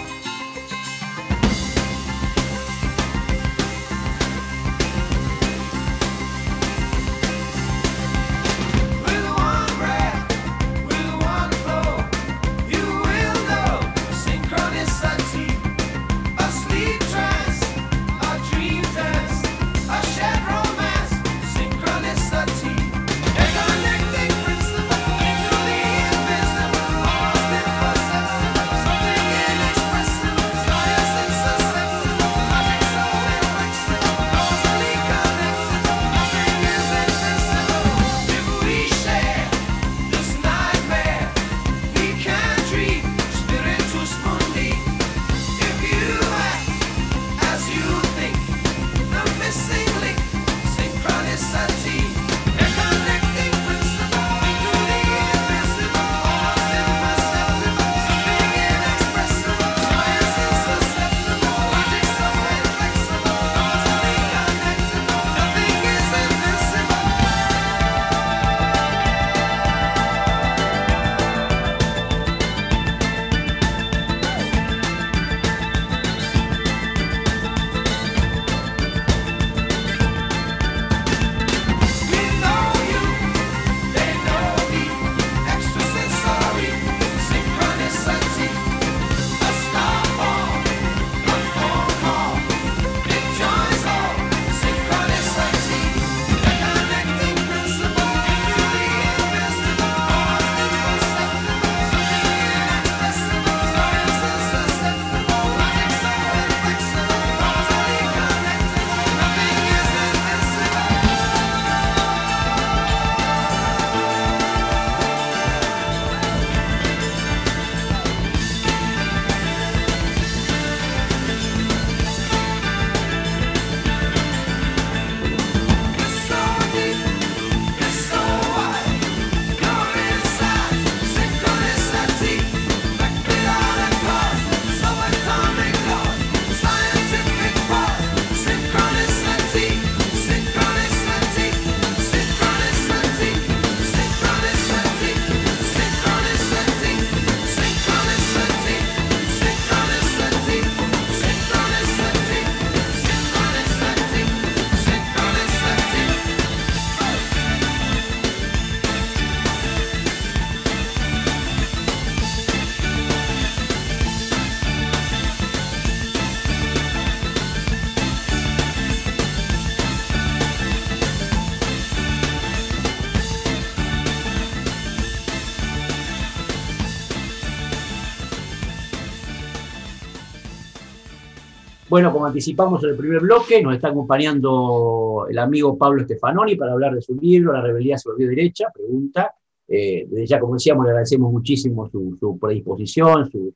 Bueno, 181.92 182.10
como 182.10 182.24
anticipamos 182.24 182.82
en 182.84 182.88
el 182.88 182.96
primer 182.96 183.20
bloque, 183.20 183.62
nos 183.62 183.74
está 183.74 183.88
acompañando 183.88 185.26
el 185.28 185.38
amigo 185.38 185.76
Pablo 185.76 186.02
Stefanoni 186.02 186.56
para 186.56 186.72
hablar 186.72 186.94
de 186.94 187.02
su 187.02 187.14
libro, 187.14 187.52
La 187.52 187.60
rebeldía 187.60 187.98
se 187.98 188.08
volvió 188.08 188.30
derecha, 188.30 188.70
pregunta. 188.72 189.34
Eh, 189.68 190.06
desde 190.08 190.26
ya, 190.26 190.40
como 190.40 190.54
decíamos, 190.54 190.86
le 190.86 190.92
agradecemos 190.92 191.30
muchísimo 191.30 191.90
su, 191.90 192.38
predisposición, 192.40 193.30
su, 193.30 193.54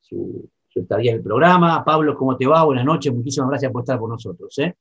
su, 0.00 0.48
estadía 0.74 1.10
en 1.10 1.16
el 1.18 1.22
programa. 1.22 1.84
Pablo, 1.84 2.16
¿cómo 2.16 2.34
te 2.34 2.46
va? 2.46 2.64
Buenas 2.64 2.86
noches, 2.86 3.12
muchísimas 3.12 3.50
gracias 3.50 3.70
por 3.70 3.82
estar 3.82 3.98
con 3.98 4.08
nosotros. 4.08 4.58
¿eh? 4.58 4.74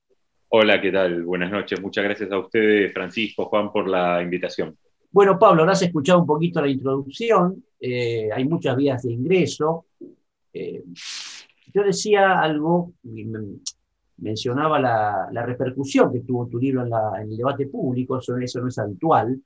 Hola, 0.47 0.79
¿qué 0.79 0.89
tal? 0.89 1.21
Buenas 1.23 1.51
noches. 1.51 1.81
Muchas 1.81 2.01
gracias 2.01 2.31
a 2.31 2.39
ustedes, 2.39 2.93
Francisco, 2.93 3.43
Juan, 3.47 3.73
por 3.73 3.89
la 3.89 4.23
invitación. 4.23 4.73
Bueno, 5.11 5.37
Pablo, 5.37 5.63
ahora 5.63 5.73
has 5.73 5.81
escuchado 5.81 6.21
un 6.21 6.25
poquito 6.25 6.61
la 6.61 6.69
introducción. 6.69 7.61
Eh, 7.77 8.29
hay 8.33 8.45
muchas 8.45 8.77
vías 8.77 9.03
de 9.03 9.11
ingreso. 9.11 9.87
Yo 11.75 11.83
decía 11.83 12.39
algo, 12.39 12.93
mencionaba 14.17 14.79
la, 14.79 15.45
repercusión 15.45 16.09
que 16.09 16.21
tuvo 16.21 16.47
tu 16.47 16.57
libro 16.57 16.85
en, 16.85 17.29
el 17.29 17.35
debate 17.35 17.67
público, 17.67 18.17
eso, 18.17 18.37
no 18.37 18.67
es 18.69 18.79
habitual, 18.79 19.41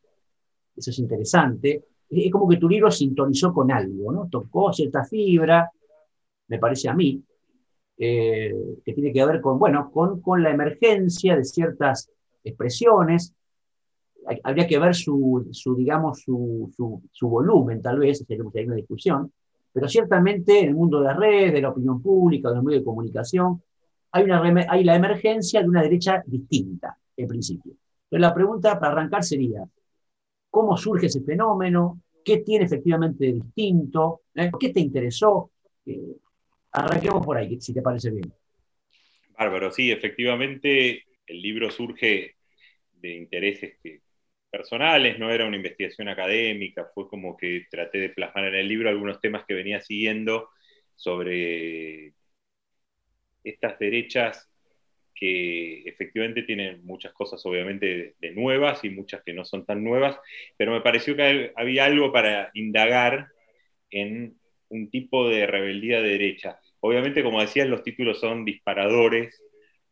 eso 0.75 0.91
es 0.91 0.99
interesante. 0.99 1.85
Es 2.07 2.31
como 2.31 2.47
que 2.47 2.57
tu 2.57 2.69
libro 2.69 2.91
sintonizó 2.91 3.51
con 3.51 3.71
algo, 3.71 4.11
¿no? 4.11 4.29
Tocó 4.29 4.71
cierta 4.71 5.03
fibra, 5.05 5.71
me 6.49 6.59
parece 6.59 6.87
a 6.87 6.93
mí, 6.93 7.19
eh, 7.97 8.53
que 8.85 8.93
tiene 8.93 9.11
que 9.11 9.25
ver 9.25 9.41
con, 9.41 9.57
bueno, 9.57 9.89
con, 9.91 10.43
la 10.43 10.51
emergencia 10.51 11.35
de 11.35 11.43
ciertas 11.43 12.11
expresiones. 12.43 13.33
Habría 14.43 14.67
que 14.67 14.77
ver 14.77 14.93
su, 14.93 15.49
digamos, 15.75 16.21
su, 16.21 17.01
volumen, 17.21 17.81
tal 17.81 17.97
vez, 17.97 18.19
sería 18.19 18.43
una 18.43 18.75
discusión, 18.75 19.33
pero 19.71 19.87
ciertamente 19.87 20.59
en 20.59 20.69
el 20.69 20.75
mundo 20.75 20.99
de 20.99 21.07
las 21.07 21.17
redes, 21.17 21.53
de 21.53 21.61
la 21.61 21.69
opinión 21.69 22.01
pública, 22.01 22.49
de 22.49 22.55
los 22.55 22.63
medios 22.63 22.81
de 22.81 22.85
comunicación, 22.85 23.61
hay, 24.11 24.25
la 24.83 24.95
emergencia 24.95 25.61
de 25.61 25.67
una 25.67 25.83
derecha 25.83 26.23
distinta, 26.25 26.97
en 27.15 27.27
principio. 27.27 27.73
Pero 28.09 28.19
la 28.19 28.33
pregunta 28.33 28.79
para 28.79 28.93
arrancar 28.93 29.23
sería, 29.23 29.63
¿cómo 30.49 30.75
surge 30.75 31.05
ese 31.05 31.21
fenómeno? 31.21 32.01
¿Qué 32.25 32.37
tiene 32.37 32.65
efectivamente 32.65 33.25
de 33.25 33.33
distinto? 33.33 34.21
¿Eh? 34.33 34.49
¿Qué 34.59 34.69
te 34.69 34.79
interesó? 34.79 35.51
Eh, 35.85 36.17
arranquemos 36.71 37.23
por 37.25 37.37
ahí, 37.37 37.59
si 37.61 37.73
te 37.73 37.81
parece 37.81 38.09
bien. 38.09 38.33
Bárbaro, 39.37 39.71
sí, 39.71 39.91
efectivamente 39.91 41.03
el 41.27 41.41
libro 41.41 41.69
surge 41.69 42.35
de 42.93 43.15
intereses 43.15 43.77
que, 43.81 44.01
personales, 44.49 45.19
no 45.19 45.31
era 45.31 45.45
una 45.45 45.57
investigación 45.57 46.09
académica, 46.09 46.89
fue 46.93 47.07
como 47.07 47.37
que 47.37 47.67
traté 47.69 47.99
de 47.99 48.09
plasmar 48.09 48.45
en 48.45 48.55
el 48.55 48.67
libro 48.67 48.89
algunos 48.89 49.21
temas 49.21 49.45
que 49.47 49.53
venía 49.53 49.81
siguiendo 49.81 50.49
sobre 50.95 52.13
estas 53.43 53.79
derechas 53.79 54.49
que 55.15 55.81
efectivamente 55.81 56.43
tienen 56.43 56.85
muchas 56.85 57.11
cosas 57.11 57.45
obviamente 57.45 58.15
de 58.19 58.31
nuevas 58.31 58.83
y 58.85 58.89
muchas 58.89 59.21
que 59.23 59.33
no 59.33 59.43
son 59.43 59.65
tan 59.65 59.83
nuevas, 59.83 60.17
pero 60.55 60.71
me 60.71 60.81
pareció 60.81 61.15
que 61.15 61.51
había 61.55 61.85
algo 61.85 62.13
para 62.13 62.51
indagar 62.53 63.27
en 63.91 64.37
un 64.69 64.89
tipo 64.89 65.27
de 65.27 65.45
rebeldía 65.45 66.01
de 66.01 66.09
derecha. 66.09 66.59
Obviamente, 66.79 67.23
como 67.23 67.41
decías, 67.41 67.67
los 67.67 67.83
títulos 67.83 68.19
son 68.19 68.45
disparadores, 68.45 69.41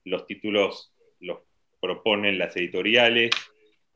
los 0.05 0.25
títulos 0.27 0.93
los 1.19 1.39
proponen 1.81 2.37
las 2.37 2.55
editoriales, 2.55 3.31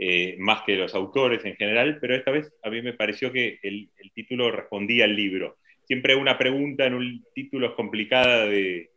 eh, 0.04 0.36
más 0.40 0.64
que 0.64 0.76
los 0.76 0.96
autores 0.96 1.46
en 1.46 1.56
general, 1.56 2.00
pero 2.02 2.16
esta 2.16 2.32
vez 2.32 2.52
a 2.64 2.72
mí 2.72 2.82
me 2.82 2.94
pareció 2.94 3.32
que 3.32 3.60
el, 3.62 3.92
título 4.16 4.50
respondía 4.50 5.06
al 5.06 5.16
libro. 5.16 5.60
Siempre 5.84 6.16
una 6.16 6.40
pregunta 6.40 6.88
en 6.88 6.96
un 6.96 7.24
título 7.36 7.68
es 7.68 7.74
complicada 7.74 8.48
de, 8.48 8.90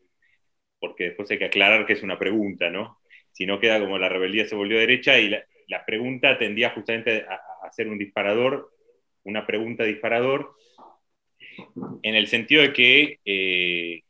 porque 0.81 1.05
después 1.05 1.31
hay 1.31 1.37
que 1.37 1.45
aclarar 1.45 1.85
que 1.85 1.93
es 1.93 2.03
una 2.03 2.19
pregunta, 2.19 2.71
¿no? 2.71 3.01
Si 3.33 3.45
no 3.45 3.61
queda 3.61 3.81
como 3.81 3.99
la 3.99 4.09
rebeldía 4.09 4.49
se 4.49 4.55
volvió 4.55 4.79
derecha 4.79 5.19
y 5.19 5.29
la, 5.29 5.85
pregunta 5.87 6.39
tendía 6.39 6.71
justamente 6.71 7.27
a, 7.29 7.71
ser 7.71 7.89
un 7.89 7.99
disparador, 7.99 8.71
una 9.25 9.47
pregunta 9.47 9.85
disparador, 9.85 10.55
en 12.03 12.15
el 12.15 12.29
sentido 12.29 12.63
de 12.63 12.73
que 12.73 13.19
eh, 13.27 14.04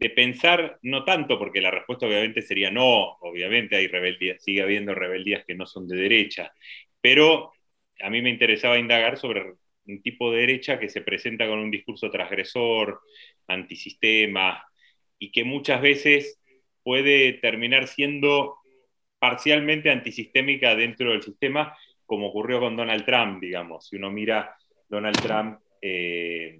de 0.00 0.08
pensar, 0.08 0.78
no 0.82 1.04
tanto, 1.04 1.38
porque 1.38 1.60
la 1.60 1.70
respuesta 1.70 2.06
obviamente 2.06 2.40
sería 2.40 2.70
no, 2.70 3.18
obviamente 3.20 3.76
hay 3.76 3.86
rebeldías, 3.86 4.42
sigue 4.42 4.62
habiendo 4.62 4.94
rebeldías 4.94 5.44
que 5.44 5.54
no 5.54 5.66
son 5.66 5.86
de 5.86 5.96
derecha, 5.98 6.54
pero 7.02 7.52
a 8.00 8.08
mí 8.08 8.22
me 8.22 8.30
interesaba 8.30 8.78
indagar 8.78 9.18
sobre 9.18 9.56
un 9.86 10.02
tipo 10.02 10.32
de 10.32 10.40
derecha 10.40 10.78
que 10.78 10.88
se 10.88 11.02
presenta 11.02 11.46
con 11.46 11.58
un 11.58 11.70
discurso 11.70 12.10
transgresor, 12.10 13.02
antisistema, 13.46 14.64
y 15.18 15.30
que 15.32 15.44
muchas 15.44 15.82
veces 15.82 16.40
puede 16.82 17.34
terminar 17.34 17.86
siendo 17.86 18.56
parcialmente 19.18 19.90
antisistémica 19.90 20.74
dentro 20.76 21.10
del 21.10 21.22
sistema, 21.22 21.76
como 22.06 22.28
ocurrió 22.28 22.58
con 22.58 22.74
Donald 22.74 23.04
Trump, 23.04 23.38
digamos. 23.42 23.86
Si 23.86 23.96
uno 23.96 24.10
mira 24.10 24.56
Donald 24.88 25.20
Trump, 25.20 25.60
eh, 25.82 26.58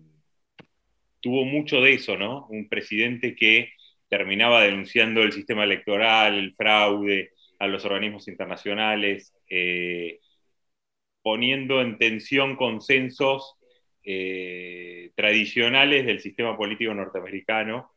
tuvo 1.21 1.45
mucho 1.45 1.81
de 1.81 1.95
eso, 1.95 2.17
¿no? 2.17 2.47
Un 2.49 2.69
presidente 2.69 3.35
que 3.35 3.71
terminaba 4.09 4.63
denunciando 4.63 5.23
el 5.23 5.33
sistema 5.33 5.65
electoral, 5.65 6.37
el 6.37 6.55
fraude, 6.55 7.31
a 7.61 7.69
los 7.69 7.85
organismos 7.85 8.27
internacionales, 8.27 9.35
eh, 9.49 10.19
poniendo 11.23 11.81
en 11.83 11.99
tensión 11.99 12.57
consensos 12.57 13.55
eh, 14.03 15.13
tradicionales 15.15 16.07
del 16.07 16.21
sistema 16.21 16.57
político 16.57 16.95
norteamericano. 16.95 17.93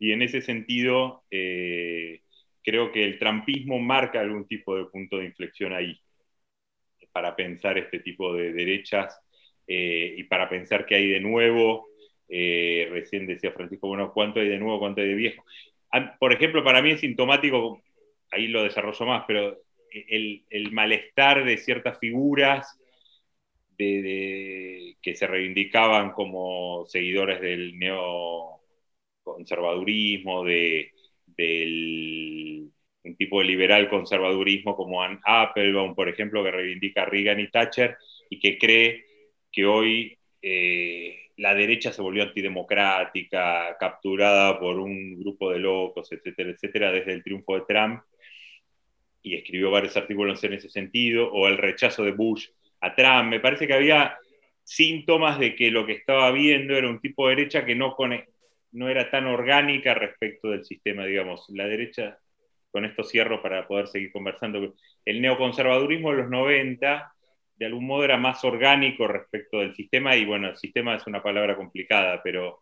Y 0.00 0.12
en 0.12 0.22
ese 0.22 0.40
sentido, 0.40 1.24
eh, 1.30 2.22
creo 2.62 2.90
que 2.90 3.04
el 3.04 3.18
trampismo 3.18 3.78
marca 3.78 4.20
algún 4.20 4.48
tipo 4.48 4.76
de 4.76 4.86
punto 4.86 5.18
de 5.18 5.26
inflexión 5.26 5.74
ahí, 5.74 6.00
para 7.12 7.36
pensar 7.36 7.76
este 7.76 8.00
tipo 8.00 8.34
de 8.34 8.52
derechas 8.52 9.20
y 9.66 10.22
para 10.24 10.48
pensar 10.48 10.86
que 10.86 10.94
hay 10.94 11.08
de 11.08 11.20
nuevo 11.20 11.88
eh, 12.28 12.88
recién 12.90 13.26
decía 13.26 13.52
Francisco, 13.52 13.88
bueno, 13.88 14.12
¿cuánto 14.12 14.40
hay 14.40 14.48
de 14.48 14.58
nuevo, 14.58 14.78
cuánto 14.78 15.00
hay 15.00 15.08
de 15.08 15.14
viejo? 15.14 15.44
Por 16.18 16.32
ejemplo, 16.32 16.62
para 16.62 16.82
mí 16.82 16.90
es 16.90 17.00
sintomático, 17.00 17.82
ahí 18.30 18.48
lo 18.48 18.62
desarrollo 18.62 19.06
más, 19.06 19.24
pero 19.26 19.58
el, 19.90 20.44
malestar 20.72 21.44
de 21.44 21.56
ciertas 21.56 21.98
figuras 21.98 22.78
que 23.78 25.14
se 25.14 25.26
reivindicaban 25.26 26.12
como 26.12 26.84
seguidores 26.86 27.40
del 27.40 27.78
neoconservadurismo, 27.78 30.44
de, 30.44 30.92
del 31.26 32.70
un 33.04 33.16
tipo 33.16 33.40
de 33.40 33.46
liberal 33.46 33.88
conservadurismo 33.88 34.76
como 34.76 35.02
Ann 35.02 35.20
Applebaum, 35.24 35.94
por 35.94 36.08
ejemplo, 36.08 36.44
que 36.44 36.50
reivindica 36.50 37.02
a 37.02 37.06
Reagan 37.06 37.40
y 37.40 37.48
Thatcher 37.48 37.96
y 38.28 38.38
que 38.38 38.58
cree 38.58 39.06
que 39.50 39.66
hoy 39.66 40.18
eh, 40.42 41.27
la 41.38 41.54
derecha 41.54 41.92
se 41.92 42.02
volvió 42.02 42.24
antidemocrática, 42.24 43.76
capturada 43.78 44.58
por 44.58 44.78
un 44.80 45.18
grupo 45.20 45.52
de 45.52 45.60
locos, 45.60 46.10
etcétera, 46.10 46.50
etcétera, 46.50 46.90
desde 46.90 47.12
el 47.12 47.22
triunfo 47.22 47.54
de 47.54 47.64
Trump, 47.66 48.02
y 49.22 49.36
escribió 49.36 49.70
varios 49.70 49.96
artículos 49.96 50.42
en 50.42 50.54
ese 50.54 50.68
sentido, 50.68 51.30
o 51.32 51.46
el 51.46 51.56
rechazo 51.56 52.02
de 52.04 52.10
Bush 52.10 52.48
a 52.80 52.94
Trump. 52.94 53.30
Me 53.30 53.38
parece 53.38 53.68
que 53.68 53.74
había 53.74 54.18
síntomas 54.64 55.38
de 55.38 55.54
que 55.54 55.70
lo 55.70 55.86
que 55.86 55.92
estaba 55.92 56.30
viendo 56.32 56.74
era 56.74 56.88
un 56.88 57.00
tipo 57.00 57.28
de 57.28 57.36
derecha 57.36 57.64
que 57.64 57.76
no, 57.76 57.96
era 58.88 59.10
tan 59.10 59.26
orgánica 59.26 59.94
respecto 59.94 60.50
del 60.50 60.64
sistema, 60.64 61.04
digamos. 61.04 61.46
La 61.50 61.68
derecha, 61.68 62.18
con 62.72 62.84
esto 62.84 63.04
cierro 63.04 63.40
para 63.40 63.68
poder 63.68 63.86
seguir 63.86 64.10
conversando, 64.10 64.74
el 65.04 65.20
neoconservadurismo 65.20 66.10
de 66.10 66.16
los 66.16 66.30
90 66.30 67.12
de 67.58 67.66
algún 67.66 67.86
modo 67.86 68.04
era 68.04 68.16
más 68.16 68.44
orgánico 68.44 69.08
respecto 69.08 69.58
del 69.58 69.74
sistema, 69.74 70.16
y 70.16 70.24
bueno, 70.24 70.48
el 70.48 70.56
sistema 70.56 70.94
es 70.94 71.06
una 71.06 71.22
palabra 71.22 71.56
complicada, 71.56 72.22
pero 72.22 72.60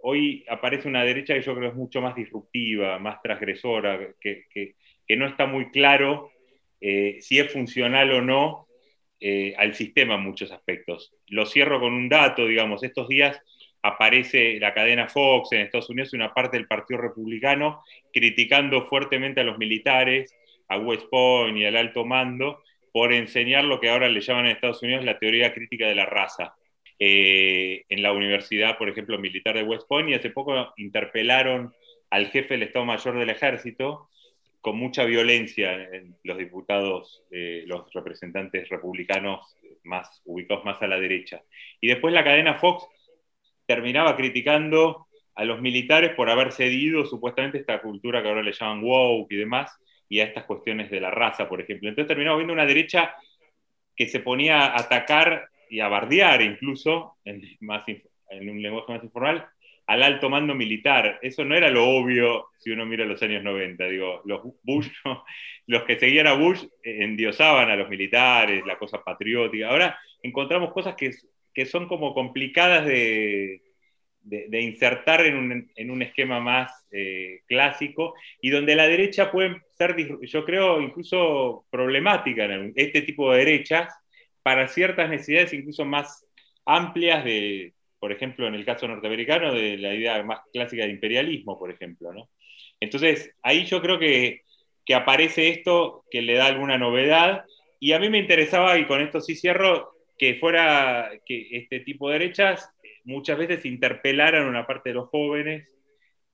hoy 0.00 0.44
aparece 0.48 0.88
una 0.88 1.04
derecha 1.04 1.34
que 1.34 1.42
yo 1.42 1.54
creo 1.54 1.70
es 1.70 1.76
mucho 1.76 2.00
más 2.00 2.14
disruptiva, 2.14 2.98
más 2.98 3.22
transgresora, 3.22 3.98
que, 4.20 4.74
no 5.16 5.26
está 5.26 5.46
muy 5.46 5.70
claro 5.70 6.30
eh, 6.80 7.18
si 7.20 7.38
es 7.38 7.52
funcional 7.52 8.10
o 8.12 8.20
no 8.20 8.66
eh, 9.20 9.54
al 9.56 9.74
sistema 9.74 10.16
en 10.16 10.22
muchos 10.22 10.50
aspectos. 10.50 11.14
Lo 11.28 11.46
cierro 11.46 11.80
con 11.80 11.94
un 11.94 12.08
dato, 12.08 12.46
digamos, 12.46 12.82
estos 12.82 13.08
días 13.08 13.40
aparece 13.82 14.58
la 14.58 14.74
cadena 14.74 15.08
Fox 15.08 15.52
en 15.52 15.60
Estados 15.60 15.90
Unidos 15.90 16.12
y 16.12 16.16
una 16.16 16.34
parte 16.34 16.56
del 16.56 16.66
Partido 16.66 17.00
Republicano 17.00 17.82
criticando 18.12 18.86
fuertemente 18.86 19.40
a 19.40 19.44
los 19.44 19.58
militares, 19.58 20.34
a 20.68 20.78
West 20.78 21.06
Point 21.08 21.56
y 21.56 21.64
al 21.64 21.76
alto 21.76 22.04
mando, 22.04 22.62
por 22.96 23.12
enseñar 23.12 23.64
lo 23.64 23.78
que 23.78 23.90
ahora 23.90 24.08
le 24.08 24.22
llaman 24.22 24.46
en 24.46 24.52
Estados 24.52 24.82
Unidos 24.82 25.04
la 25.04 25.18
teoría 25.18 25.52
crítica 25.52 25.86
de 25.86 25.94
la 25.94 26.06
raza. 26.06 26.54
Eh, 26.98 27.84
en 27.90 28.02
la 28.02 28.14
universidad, 28.14 28.78
por 28.78 28.88
ejemplo, 28.88 29.18
militar 29.18 29.54
de 29.54 29.64
West 29.64 29.86
Point, 29.86 30.08
y 30.08 30.14
hace 30.14 30.30
poco 30.30 30.72
interpelaron 30.78 31.74
al 32.08 32.28
jefe 32.28 32.54
del 32.54 32.62
Estado 32.62 32.86
Mayor 32.86 33.18
del 33.18 33.28
Ejército 33.28 34.08
con 34.62 34.78
mucha 34.78 35.04
violencia 35.04 35.74
en 35.74 36.16
los 36.24 36.38
diputados, 36.38 37.22
eh, 37.30 37.64
los 37.66 37.92
representantes 37.92 38.66
republicanos 38.70 39.58
más 39.84 40.22
ubicados 40.24 40.64
más 40.64 40.80
a 40.80 40.86
la 40.86 40.98
derecha. 40.98 41.42
Y 41.82 41.88
después 41.88 42.14
la 42.14 42.24
cadena 42.24 42.54
Fox 42.54 42.86
terminaba 43.66 44.16
criticando 44.16 45.06
a 45.34 45.44
los 45.44 45.60
militares 45.60 46.12
por 46.16 46.30
haber 46.30 46.50
cedido 46.50 47.04
supuestamente 47.04 47.58
esta 47.58 47.82
cultura 47.82 48.22
que 48.22 48.28
ahora 48.30 48.42
le 48.42 48.52
llaman 48.52 48.82
woke 48.82 49.32
y 49.32 49.36
demás, 49.36 49.70
y 50.08 50.20
a 50.20 50.24
estas 50.24 50.44
cuestiones 50.44 50.90
de 50.90 51.00
la 51.00 51.10
raza, 51.10 51.48
por 51.48 51.60
ejemplo. 51.60 51.88
Entonces 51.88 52.08
terminamos 52.08 52.38
viendo 52.38 52.52
una 52.52 52.66
derecha 52.66 53.14
que 53.94 54.08
se 54.08 54.20
ponía 54.20 54.60
a 54.60 54.80
atacar 54.80 55.48
y 55.68 55.80
a 55.80 55.88
bardear 55.88 56.42
incluso, 56.42 57.16
en, 57.24 57.42
en 58.30 58.50
un 58.50 58.62
lenguaje 58.62 58.92
más 58.92 59.04
informal, 59.04 59.48
al 59.86 60.02
alto 60.02 60.28
mando 60.28 60.54
militar. 60.54 61.18
Eso 61.22 61.44
no 61.44 61.54
era 61.54 61.70
lo 61.70 61.88
obvio 61.88 62.48
si 62.58 62.70
uno 62.70 62.86
mira 62.86 63.04
los 63.04 63.22
años 63.22 63.42
90. 63.42 63.86
Digo, 63.86 64.22
los 64.24 64.42
Bush, 64.62 64.88
los 65.66 65.84
que 65.84 65.98
seguían 65.98 66.26
a 66.26 66.34
Bush 66.34 66.64
endiosaban 66.82 67.70
a 67.70 67.76
los 67.76 67.88
militares, 67.88 68.64
la 68.66 68.78
cosa 68.78 69.02
patriótica. 69.02 69.68
Ahora 69.68 69.98
encontramos 70.22 70.72
cosas 70.72 70.94
que, 70.96 71.12
que 71.54 71.66
son 71.66 71.88
como 71.88 72.14
complicadas 72.14 72.84
de, 72.86 73.62
de, 74.26 74.60
insertar 74.60 75.24
en 75.24 75.36
un, 75.36 75.70
en 75.74 75.90
un, 75.90 76.02
esquema 76.02 76.40
más 76.40 76.84
eh, 76.90 77.40
clásico 77.46 78.14
y 78.40 78.50
donde 78.50 78.74
la 78.74 78.88
derecha 78.88 79.30
puede 79.30 79.62
ser, 79.78 79.96
yo 80.22 80.44
creo, 80.44 80.80
incluso 80.80 81.64
problemática 81.70 82.44
en 82.44 82.72
este 82.74 83.02
tipo 83.02 83.32
de 83.32 83.38
derechas 83.38 83.94
para 84.42 84.68
ciertas 84.68 85.08
necesidades 85.08 85.52
incluso 85.52 85.84
más 85.84 86.26
amplias 86.64 87.24
de, 87.24 87.74
por 88.00 88.10
ejemplo, 88.10 88.48
en 88.48 88.54
el 88.54 88.64
caso 88.64 88.88
norteamericano, 88.88 89.54
de 89.54 89.78
la 89.78 89.94
idea 89.94 90.22
más 90.24 90.40
clásica 90.52 90.84
de 90.84 90.90
imperialismo, 90.90 91.58
por 91.58 91.70
ejemplo. 91.70 92.12
¿no? 92.12 92.28
Entonces, 92.80 93.32
ahí 93.42 93.64
yo 93.64 93.80
creo 93.80 93.98
que, 93.98 94.42
que 94.84 94.94
aparece 94.94 95.48
esto 95.50 96.04
que 96.10 96.22
le 96.22 96.34
da 96.34 96.46
alguna 96.46 96.78
novedad 96.78 97.44
y 97.78 97.92
a 97.92 98.00
mí 98.00 98.08
me 98.08 98.18
interesaba, 98.18 98.78
y 98.78 98.86
con 98.86 99.00
esto 99.00 99.20
sí 99.20 99.36
cierro, 99.36 99.92
que 100.18 100.36
fuera 100.36 101.10
que 101.26 101.48
este 101.52 101.80
tipo 101.80 102.08
de 102.08 102.18
derechas 102.18 102.70
muchas 103.06 103.38
veces 103.38 103.64
interpelaran 103.64 104.46
una 104.46 104.66
parte 104.66 104.90
de 104.90 104.96
los 104.96 105.08
jóvenes 105.08 105.68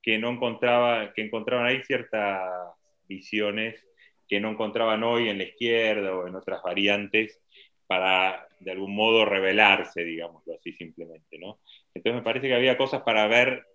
que 0.03 0.19
no 0.19 0.31
encontraba, 0.31 1.13
que 1.13 1.23
encontraban 1.23 1.67
ahí 1.67 1.83
ciertas 1.85 2.75
visiones 3.07 3.81
que 4.29 4.41
no 4.41 4.51
encontraban 4.51 5.03
hoy 5.03 5.29
en 5.29 5.37
la 5.37 5.45
izquierda 5.45 6.17
o 6.17 6.27
en 6.27 6.35
otras 6.35 6.63
variantes 6.63 7.39
para 7.87 8.49
de 8.61 8.71
algún 8.71 8.95
modo 8.95 9.27
revelarse, 9.27 10.05
digámoslo 10.05 10.55
así 10.55 10.73
simplemente, 10.73 11.39
¿no? 11.39 11.59
Entonces 11.93 12.15
me 12.15 12.23
parece 12.23 12.49
que 12.49 12.55
había 12.55 12.79
cosas 12.79 13.03
para 13.03 13.27
ver, 13.27 13.67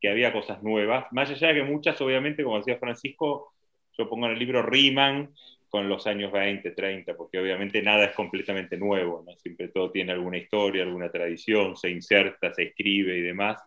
que 0.00 0.08
había 0.08 0.32
cosas 0.32 0.62
nuevas, 0.62 1.06
más 1.10 1.30
allá 1.30 1.48
de 1.48 1.54
que 1.54 1.62
muchas, 1.64 2.00
obviamente, 2.00 2.44
como 2.44 2.58
decía 2.58 2.78
Francisco, 2.78 3.52
yo 3.98 4.08
pongo 4.08 4.26
en 4.26 4.32
el 4.32 4.38
libro 4.38 4.62
riman 4.62 5.34
con 5.70 5.88
los 5.88 6.06
años 6.06 6.32
20, 6.32 6.72
30, 6.72 7.16
porque 7.16 7.38
obviamente 7.38 7.80
nada 7.80 8.04
es 8.04 8.14
completamente 8.14 8.76
nuevo, 8.76 9.24
¿no? 9.26 9.36
siempre 9.38 9.68
todo 9.68 9.90
tiene 9.90 10.12
alguna 10.12 10.36
historia, 10.36 10.82
alguna 10.82 11.10
tradición, 11.10 11.76
se 11.76 11.90
inserta, 11.90 12.52
se 12.52 12.64
escribe 12.64 13.16
y 13.16 13.22
demás, 13.22 13.62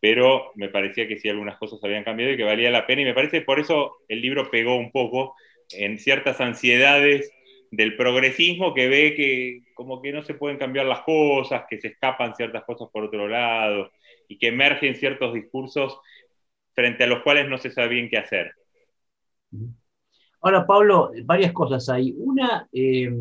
pero 0.00 0.52
me 0.56 0.68
parecía 0.68 1.08
que 1.08 1.18
sí 1.18 1.28
algunas 1.28 1.56
cosas 1.56 1.82
habían 1.82 2.04
cambiado 2.04 2.32
y 2.32 2.36
que 2.36 2.44
valía 2.44 2.70
la 2.70 2.86
pena, 2.86 3.02
y 3.02 3.06
me 3.06 3.14
parece 3.14 3.40
por 3.42 3.60
eso 3.60 3.98
el 4.08 4.20
libro 4.20 4.50
pegó 4.50 4.76
un 4.76 4.90
poco 4.90 5.34
en 5.70 5.98
ciertas 5.98 6.40
ansiedades 6.40 7.30
del 7.70 7.96
progresismo 7.96 8.74
que 8.74 8.88
ve 8.88 9.14
que 9.14 9.60
como 9.74 10.02
que 10.02 10.12
no 10.12 10.22
se 10.22 10.34
pueden 10.34 10.58
cambiar 10.58 10.86
las 10.86 11.00
cosas, 11.00 11.64
que 11.68 11.80
se 11.80 11.88
escapan 11.88 12.34
ciertas 12.34 12.64
cosas 12.64 12.88
por 12.92 13.04
otro 13.04 13.28
lado, 13.28 13.90
y 14.28 14.38
que 14.38 14.48
emergen 14.48 14.96
ciertos 14.96 15.34
discursos 15.34 15.98
frente 16.74 17.04
a 17.04 17.06
los 17.06 17.22
cuales 17.22 17.48
no 17.48 17.58
se 17.58 17.70
sabe 17.70 17.88
bien 17.88 18.08
qué 18.08 18.18
hacer. 18.18 18.52
Ahora, 20.46 20.64
Pablo, 20.64 21.10
varias 21.24 21.52
cosas 21.52 21.88
hay. 21.88 22.14
Una, 22.16 22.68
eh, 22.72 23.12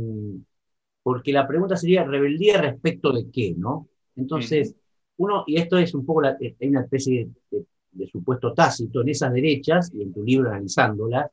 porque 1.01 1.31
la 1.31 1.47
pregunta 1.47 1.75
sería 1.75 2.03
rebeldía 2.03 2.61
respecto 2.61 3.11
de 3.11 3.31
qué, 3.31 3.55
¿no? 3.57 3.87
Entonces, 4.15 4.75
uno, 5.17 5.43
y 5.47 5.57
esto 5.57 5.79
es 5.79 5.95
un 5.95 6.05
poco, 6.05 6.21
la, 6.21 6.37
hay 6.39 6.67
una 6.67 6.81
especie 6.81 7.27
de, 7.49 8.07
supuesto 8.09 8.53
tácito 8.53 9.01
en 9.01 9.09
esas 9.09 9.33
derechas, 9.33 9.91
y 9.91 10.03
en 10.03 10.13
tu 10.13 10.23
libro 10.23 10.51
analizándolas, 10.51 11.31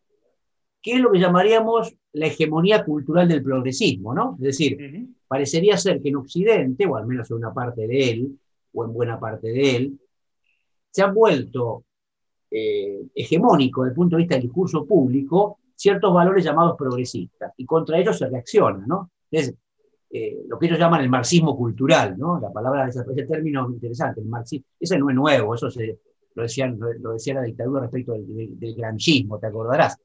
que 0.80 0.94
es 0.94 0.98
lo 0.98 1.12
que 1.12 1.18
llamaríamos 1.18 1.94
la 2.14 2.26
hegemonía 2.28 2.86
cultural 2.86 3.28
del 3.28 3.42
progresismo, 3.42 4.14
¿no? 4.14 4.36
Es 4.36 4.44
decir, 4.46 5.06
parecería 5.28 5.76
ser 5.76 6.00
que 6.00 6.08
en 6.08 6.16
Occidente, 6.16 6.86
o 6.86 6.96
al 6.96 7.06
menos 7.06 7.30
en 7.30 7.36
una 7.36 7.52
parte 7.52 7.86
de 7.86 8.10
él, 8.10 8.40
o 8.72 8.82
en 8.86 8.94
buena 8.94 9.20
parte 9.20 9.48
de 9.48 9.76
él, 9.76 10.00
se 10.90 11.02
han 11.02 11.12
vuelto 11.12 11.84
eh, 12.50 13.02
hegemónico 13.14 13.82
desde 13.82 13.90
el 13.90 13.96
punto 13.96 14.16
de 14.16 14.22
vista 14.22 14.36
del 14.36 14.44
discurso 14.44 14.86
público 14.86 15.58
ciertos 15.82 16.14
valores 16.14 16.44
llamados 16.44 16.76
progresistas, 16.78 17.52
y 17.56 17.66
contra 17.66 17.98
ellos 17.98 18.16
se 18.16 18.28
reacciona, 18.28 18.86
¿no? 18.86 19.10
Es 19.28 19.52
eh, 20.10 20.44
lo 20.46 20.56
que 20.56 20.66
ellos 20.66 20.78
llaman 20.78 21.00
el 21.00 21.08
marxismo 21.08 21.56
cultural, 21.56 22.16
¿no? 22.16 22.38
La 22.38 22.52
palabra, 22.52 22.86
ese, 22.86 23.00
ese 23.00 23.26
término 23.26 23.68
interesante, 23.68 24.20
el 24.20 24.28
marxismo, 24.28 24.66
ese 24.78 24.96
no 24.96 25.10
es 25.10 25.16
nuevo, 25.16 25.56
eso 25.56 25.68
se, 25.70 25.98
lo, 26.34 26.42
decían, 26.44 26.78
lo 26.78 27.14
decía 27.14 27.34
la 27.34 27.42
dictadura 27.42 27.80
respecto 27.82 28.12
del, 28.12 28.60
del, 28.60 28.74
granchismo, 28.76 29.40
te 29.40 29.48
acordarás. 29.48 29.98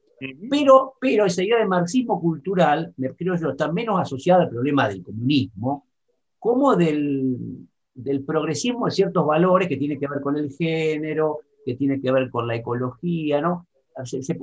Pero, 0.49 0.95
pero 0.99 1.25
esa 1.25 1.43
idea 1.43 1.59
de 1.59 1.67
marxismo 1.67 2.19
cultural, 2.19 2.91
me 2.97 3.13
creo 3.13 3.35
yo, 3.35 3.51
está 3.51 3.71
menos 3.71 4.01
asociada 4.01 4.45
al 4.45 4.49
problema 4.49 4.89
del 4.89 5.03
comunismo, 5.03 5.85
como 6.39 6.75
del, 6.75 7.67
del 7.93 8.23
progresismo 8.23 8.85
de 8.85 8.91
ciertos 8.93 9.27
valores 9.27 9.67
que 9.67 9.77
tienen 9.77 9.99
que 9.99 10.07
ver 10.07 10.21
con 10.21 10.37
el 10.37 10.49
género, 10.51 11.41
que 11.63 11.75
tiene 11.75 12.01
que 12.01 12.11
ver 12.11 12.31
con 12.31 12.47
la 12.47 12.55
ecología, 12.55 13.41
¿no? 13.41 13.67
Se, 14.05 14.23
se, 14.23 14.37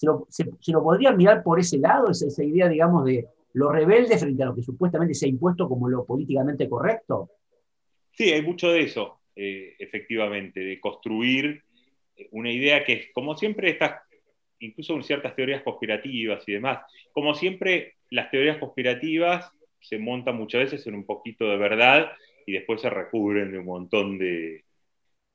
se 0.00 0.06
lo, 0.06 0.26
se, 0.30 0.72
lo 0.72 0.82
podría 0.82 1.12
mirar 1.12 1.42
por 1.42 1.60
ese 1.60 1.76
lado, 1.76 2.10
esa, 2.10 2.42
idea, 2.42 2.70
digamos, 2.70 3.04
de 3.04 3.26
lo 3.52 3.70
rebelde 3.70 4.16
frente 4.16 4.42
a 4.42 4.46
lo 4.46 4.54
que 4.54 4.62
supuestamente 4.62 5.12
se 5.12 5.26
ha 5.26 5.28
impuesto 5.28 5.68
como 5.68 5.90
lo 5.90 6.06
políticamente 6.06 6.70
correcto? 6.70 7.32
Sí, 8.12 8.32
hay 8.32 8.40
mucho 8.40 8.70
de 8.70 8.80
eso, 8.80 9.20
eh, 9.36 9.74
efectivamente, 9.78 10.60
de 10.60 10.80
construir 10.80 11.62
eh, 12.16 12.28
una 12.30 12.50
idea 12.50 12.82
que, 12.82 13.12
como 13.12 13.36
siempre, 13.36 13.72
está, 13.72 14.02
incluso 14.60 14.94
en 14.94 15.02
ciertas 15.02 15.36
teorías 15.36 15.62
conspirativas 15.62 16.48
y 16.48 16.52
demás, 16.52 16.78
como 17.12 17.34
siempre, 17.34 17.96
las 18.08 18.30
teorías 18.30 18.56
conspirativas 18.56 19.52
se 19.80 19.98
montan 19.98 20.36
muchas 20.36 20.62
veces 20.62 20.86
en 20.86 20.94
un 20.94 21.04
poquito 21.04 21.44
de 21.44 21.58
verdad 21.58 22.10
y 22.46 22.52
después 22.52 22.80
se 22.80 22.88
recubren 22.88 23.52
de 23.52 23.58
un 23.58 23.66
montón 23.66 24.16
de, 24.16 24.64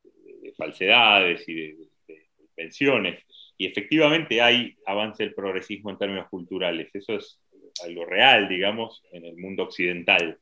de 0.03 0.53
falsedades 0.57 1.47
y 1.47 1.53
de, 1.53 1.77
de, 2.07 2.27
invenciones. 2.49 3.23
Y 3.57 3.67
efectivamente 3.67 4.41
hay 4.41 4.75
avance 4.85 5.23
del 5.23 5.33
progresismo 5.33 5.89
en 5.89 5.97
términos 5.97 6.27
culturales, 6.29 6.89
eso 6.93 7.15
es 7.15 7.39
algo 7.83 8.05
real, 8.05 8.47
digamos, 8.47 9.03
en 9.11 9.25
el 9.25 9.37
mundo 9.37 9.63
occidental. 9.63 10.39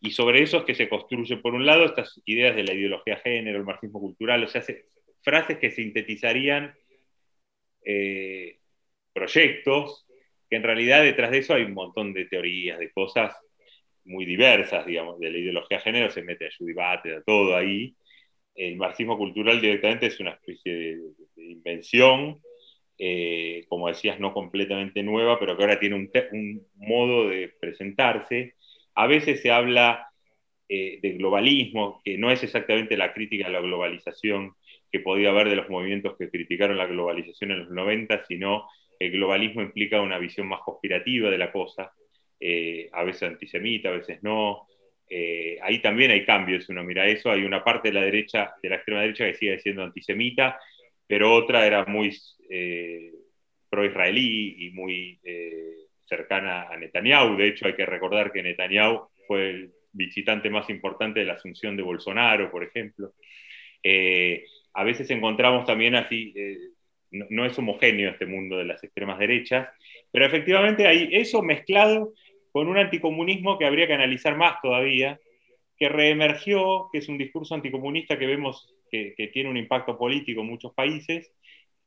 Y 0.00 0.10
sobre 0.10 0.42
eso 0.42 0.58
es 0.58 0.64
que 0.64 0.74
se 0.74 0.88
construye, 0.88 1.36
por 1.38 1.54
un 1.54 1.64
lado, 1.64 1.84
estas 1.84 2.20
ideas 2.26 2.54
de 2.54 2.64
la 2.64 2.74
ideología 2.74 3.16
de 3.16 3.20
género, 3.20 3.58
el 3.58 3.64
marxismo 3.64 4.00
cultural, 4.00 4.44
o 4.44 4.48
sea, 4.48 4.62
frases 5.22 5.58
que 5.58 5.70
sintetizarían 5.70 6.74
eh, 7.84 8.58
proyectos, 9.12 10.06
que 10.50 10.56
en 10.56 10.62
realidad 10.62 11.02
detrás 11.02 11.30
de 11.30 11.38
eso 11.38 11.54
hay 11.54 11.62
un 11.62 11.74
montón 11.74 12.12
de 12.12 12.26
teorías, 12.26 12.78
de 12.78 12.92
cosas 12.92 13.34
muy 14.04 14.26
diversas, 14.26 14.84
digamos, 14.84 15.18
de 15.18 15.30
la 15.30 15.38
ideología 15.38 15.78
de 15.78 15.84
género 15.84 16.10
se 16.10 16.22
mete 16.22 16.48
a 16.48 16.50
su 16.50 16.66
debate, 16.66 17.14
a 17.14 17.22
todo 17.22 17.56
ahí. 17.56 17.96
El 18.54 18.76
marxismo 18.76 19.16
cultural 19.16 19.60
directamente 19.60 20.06
es 20.06 20.20
una 20.20 20.32
especie 20.32 20.74
de 20.74 21.00
invención 21.36 22.40
eh, 22.98 23.64
como 23.68 23.88
decías, 23.88 24.20
no 24.20 24.32
completamente 24.32 25.02
nueva, 25.02 25.38
pero 25.38 25.56
que 25.56 25.62
ahora 25.62 25.80
tiene 25.80 25.96
un, 25.96 26.10
un 26.32 26.66
modo 26.76 27.28
de 27.28 27.52
presentarse. 27.60 28.54
A 28.94 29.06
veces 29.06 29.40
se 29.42 29.50
habla 29.50 30.08
eh, 30.68 30.98
de 31.02 31.12
globalismo, 31.12 32.00
que 32.04 32.16
no 32.18 32.30
es 32.30 32.42
exactamente 32.42 32.96
la 32.96 33.12
crítica 33.12 33.46
a 33.48 33.50
la 33.50 33.60
globalización 33.60 34.54
que 34.90 35.00
podía 35.00 35.28
haber 35.30 35.48
de 35.50 35.56
los 35.56 35.68
movimientos 35.68 36.16
que 36.18 36.30
criticaron 36.30 36.78
la 36.78 36.86
globalización 36.86 37.50
en 37.50 37.58
los 37.60 37.70
90, 37.70 38.24
sino 38.24 38.66
el 38.98 39.10
globalismo 39.12 39.60
implica 39.62 40.00
una 40.00 40.18
visión 40.18 40.48
más 40.48 40.60
conspirativa 40.64 41.28
de 41.30 41.38
la 41.38 41.52
cosa, 41.52 41.92
eh, 42.40 42.88
a 42.92 43.04
veces 43.04 43.24
antisemita, 43.24 43.90
a 43.90 43.92
veces 43.92 44.22
no. 44.22 44.66
Eh, 45.08 45.58
ahí 45.62 45.82
también 45.82 46.10
hay 46.10 46.24
cambios, 46.24 46.68
uno 46.70 46.82
mira 46.82 47.06
eso, 47.06 47.30
hay 47.30 47.44
una 47.44 47.62
parte 47.62 47.88
de 47.88 47.94
la 47.94 48.02
derecha, 48.04 48.54
de 48.62 48.68
la 48.70 48.76
extrema 48.76 49.02
derecha 49.02 49.26
que 49.26 49.34
sigue 49.34 49.58
siendo 49.58 49.82
antisemita, 49.82 50.58
pero 51.06 51.32
otra 51.32 51.66
era 51.66 51.84
muy 51.84 52.16
eh, 52.50 53.12
pro-israelí 53.68 54.66
y 54.66 54.70
muy 54.70 55.18
eh, 55.24 55.74
cercana 56.06 56.68
a 56.70 56.76
Netanyahu. 56.76 57.36
De 57.36 57.48
hecho, 57.48 57.66
hay 57.66 57.74
que 57.74 57.86
recordar 57.86 58.32
que 58.32 58.42
Netanyahu 58.42 59.08
fue 59.26 59.50
el 59.50 59.72
visitante 59.92 60.50
más 60.50 60.68
importante 60.70 61.20
de 61.20 61.26
la 61.26 61.34
asunción 61.34 61.76
de 61.76 61.82
Bolsonaro, 61.82 62.50
por 62.50 62.64
ejemplo. 62.64 63.12
Eh, 63.82 64.44
a 64.72 64.84
veces 64.84 65.10
encontramos 65.10 65.66
también 65.66 65.94
así, 65.94 66.34
no, 67.10 67.26
no, 67.30 67.46
es 67.46 67.56
homogéneo 67.58 68.10
este 68.10 68.26
mundo 68.26 68.56
de 68.58 68.64
las 68.64 68.82
extremas 68.82 69.18
derechas, 69.18 69.68
pero 70.10 70.26
efectivamente 70.26 70.86
hay 70.86 71.10
eso 71.12 71.42
mezclado 71.42 72.12
con 72.50 72.68
un 72.68 72.78
anticomunismo 72.78 73.58
que 73.58 73.66
habría 73.66 73.86
que 73.86 73.94
analizar 73.94 74.36
más 74.36 74.60
todavía, 74.62 75.18
que 75.76 75.88
reemergió, 75.88 76.88
que 76.92 76.98
es 76.98 77.08
un 77.08 77.18
discurso 77.18 77.54
anticomunista 77.54 78.18
que 78.18 78.26
vemos 78.26 78.72
que, 79.16 79.28
tiene 79.28 79.50
un 79.50 79.56
impacto 79.56 79.98
político 79.98 80.40
en 80.40 80.48
muchos 80.48 80.72
países, 80.74 81.32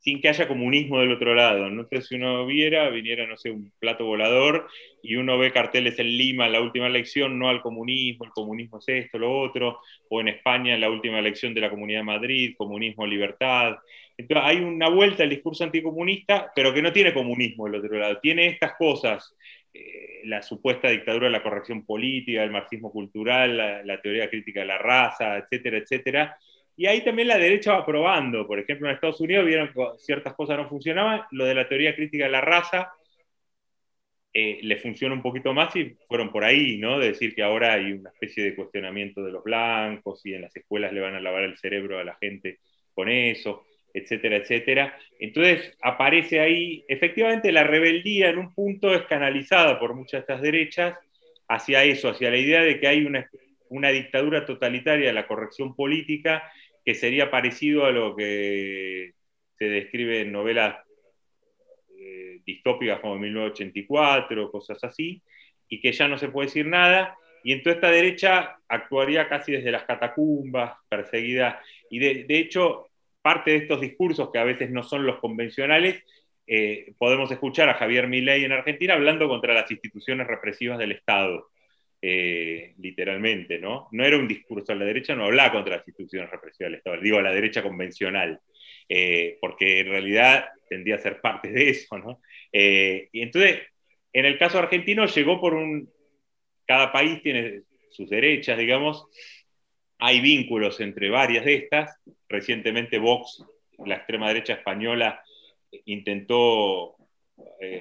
sin 0.00 0.20
que 0.20 0.28
haya 0.28 0.46
comunismo 0.46 1.00
del 1.00 1.12
otro 1.12 1.34
lado. 1.34 1.70
¿no? 1.70 1.82
Entonces, 1.82 2.08
si 2.08 2.14
uno 2.14 2.46
viera, 2.46 2.88
viniera, 2.90 3.26
no 3.26 3.36
sé, 3.36 3.50
un 3.50 3.72
plato 3.78 4.04
volador 4.04 4.68
y 5.02 5.16
uno 5.16 5.38
ve 5.38 5.52
carteles 5.52 5.98
en 5.98 6.06
Lima 6.06 6.46
en 6.46 6.52
la 6.52 6.60
última 6.60 6.86
elección, 6.86 7.38
no 7.38 7.48
al 7.48 7.62
comunismo, 7.62 8.24
el 8.24 8.30
comunismo 8.30 8.78
es 8.78 8.88
esto, 8.88 9.18
lo 9.18 9.40
otro, 9.40 9.80
o 10.08 10.20
en 10.20 10.28
España 10.28 10.74
en 10.74 10.80
la 10.80 10.90
última 10.90 11.18
elección 11.18 11.52
de 11.52 11.60
la 11.60 11.70
Comunidad 11.70 12.00
de 12.00 12.04
Madrid, 12.04 12.54
comunismo, 12.56 13.06
libertad. 13.06 13.76
Entonces, 14.16 14.46
hay 14.46 14.58
una 14.58 14.88
vuelta 14.88 15.24
al 15.24 15.30
discurso 15.30 15.64
anticomunista, 15.64 16.52
pero 16.54 16.72
que 16.72 16.82
no 16.82 16.92
tiene 16.92 17.12
comunismo 17.12 17.66
del 17.66 17.76
otro 17.76 17.98
lado, 17.98 18.18
tiene 18.20 18.46
estas 18.46 18.74
cosas. 18.74 19.34
Eh, 19.74 20.22
la 20.24 20.42
supuesta 20.42 20.88
dictadura 20.88 21.26
de 21.26 21.32
la 21.32 21.42
corrección 21.42 21.84
política, 21.84 22.42
el 22.42 22.50
marxismo 22.50 22.90
cultural, 22.90 23.56
la, 23.56 23.82
la 23.84 24.00
teoría 24.00 24.28
crítica 24.28 24.60
de 24.60 24.66
la 24.66 24.78
raza, 24.78 25.38
etcétera, 25.38 25.78
etcétera, 25.78 26.36
y 26.78 26.86
ahí 26.86 27.02
también 27.02 27.26
la 27.26 27.38
derecha 27.38 27.72
va 27.72 27.84
probando. 27.84 28.46
Por 28.46 28.60
ejemplo, 28.60 28.88
en 28.88 28.94
Estados 28.94 29.20
Unidos 29.20 29.44
vieron 29.44 29.72
que 29.72 29.84
ciertas 29.98 30.32
cosas 30.34 30.58
no 30.58 30.68
funcionaban. 30.68 31.22
Lo 31.32 31.44
de 31.44 31.56
la 31.56 31.68
teoría 31.68 31.92
crítica 31.96 32.26
de 32.26 32.30
la 32.30 32.40
raza 32.40 32.92
eh, 34.32 34.60
le 34.62 34.76
funciona 34.76 35.12
un 35.12 35.20
poquito 35.20 35.52
más 35.52 35.74
y 35.74 35.96
fueron 36.06 36.30
por 36.30 36.44
ahí, 36.44 36.78
¿no? 36.78 37.00
De 37.00 37.08
decir 37.08 37.34
que 37.34 37.42
ahora 37.42 37.72
hay 37.72 37.90
una 37.94 38.10
especie 38.10 38.44
de 38.44 38.54
cuestionamiento 38.54 39.24
de 39.24 39.32
los 39.32 39.42
blancos 39.42 40.24
y 40.24 40.34
en 40.34 40.42
las 40.42 40.54
escuelas 40.54 40.92
le 40.92 41.00
van 41.00 41.16
a 41.16 41.20
lavar 41.20 41.42
el 41.42 41.58
cerebro 41.58 41.98
a 41.98 42.04
la 42.04 42.14
gente 42.14 42.60
con 42.94 43.08
eso, 43.08 43.64
etcétera, 43.92 44.36
etcétera. 44.36 44.96
Entonces 45.18 45.76
aparece 45.82 46.38
ahí, 46.38 46.84
efectivamente, 46.86 47.50
la 47.50 47.64
rebeldía 47.64 48.30
en 48.30 48.38
un 48.38 48.54
punto 48.54 48.94
es 48.94 49.02
canalizada 49.06 49.80
por 49.80 49.94
muchas 49.94 50.20
de 50.20 50.32
estas 50.32 50.42
derechas 50.42 50.96
hacia 51.48 51.82
eso, 51.82 52.10
hacia 52.10 52.30
la 52.30 52.36
idea 52.36 52.62
de 52.62 52.78
que 52.78 52.86
hay 52.86 53.04
una, 53.04 53.28
una 53.68 53.88
dictadura 53.88 54.46
totalitaria 54.46 55.08
de 55.08 55.12
la 55.12 55.26
corrección 55.26 55.74
política 55.74 56.44
que 56.88 56.94
sería 56.94 57.30
parecido 57.30 57.84
a 57.84 57.90
lo 57.90 58.16
que 58.16 59.12
se 59.58 59.68
describe 59.68 60.22
en 60.22 60.32
novelas 60.32 60.78
eh, 61.94 62.40
distópicas 62.46 63.00
como 63.00 63.18
1984, 63.18 64.50
cosas 64.50 64.82
así, 64.82 65.20
y 65.68 65.82
que 65.82 65.92
ya 65.92 66.08
no 66.08 66.16
se 66.16 66.30
puede 66.30 66.46
decir 66.46 66.64
nada, 66.64 67.14
y 67.44 67.52
entonces 67.52 67.74
esta 67.74 67.90
derecha 67.90 68.56
actuaría 68.66 69.28
casi 69.28 69.52
desde 69.52 69.70
las 69.70 69.82
catacumbas, 69.82 70.78
perseguida, 70.88 71.60
y 71.90 71.98
de, 71.98 72.38
hecho, 72.38 72.86
parte 73.20 73.50
de 73.50 73.56
estos 73.58 73.82
discursos 73.82 74.30
que 74.32 74.38
a 74.38 74.44
veces 74.44 74.70
no 74.70 74.82
son 74.82 75.04
los 75.04 75.18
convencionales, 75.18 76.02
eh, 76.46 76.94
podemos 76.96 77.30
escuchar 77.30 77.68
a 77.68 77.74
Javier 77.74 78.08
Milei 78.08 78.46
en 78.46 78.52
Argentina 78.52 78.94
hablando 78.94 79.28
contra 79.28 79.52
las 79.52 79.70
instituciones 79.70 80.26
represivas 80.26 80.78
del 80.78 80.92
Estado. 80.92 81.50
Eh, 82.00 82.74
literalmente, 82.78 83.58
¿no? 83.58 83.88
No 83.90 84.04
era 84.04 84.16
un 84.16 84.28
discurso 84.28 84.72
la 84.72 84.84
derecha, 84.84 85.16
no 85.16 85.24
hablaba 85.24 85.50
contra 85.50 85.78
las 85.78 85.88
instituciones 85.88 86.30
represivas 86.30 86.70
del 86.70 86.78
Estado, 86.78 87.00
digo 87.00 87.20
la 87.20 87.32
derecha 87.32 87.60
convencional, 87.60 88.40
eh, 88.88 89.36
porque 89.40 89.80
en 89.80 89.88
realidad 89.88 90.44
tendría 90.68 90.94
a 90.94 91.00
ser 91.00 91.20
parte 91.20 91.50
de 91.50 91.70
eso, 91.70 91.98
¿no? 91.98 92.20
Eh, 92.52 93.08
y 93.10 93.22
entonces, 93.22 93.62
en 94.12 94.26
el 94.26 94.38
caso 94.38 94.58
argentino 94.60 95.06
llegó 95.06 95.40
por 95.40 95.54
un... 95.54 95.90
Cada 96.66 96.92
país 96.92 97.20
tiene 97.22 97.62
sus 97.90 98.08
derechas, 98.08 98.58
digamos, 98.58 99.06
hay 99.98 100.20
vínculos 100.20 100.78
entre 100.80 101.10
varias 101.10 101.44
de 101.44 101.54
estas. 101.54 101.96
Recientemente 102.28 102.98
Vox, 102.98 103.44
la 103.84 103.96
extrema 103.96 104.28
derecha 104.28 104.52
española, 104.52 105.20
intentó 105.86 106.94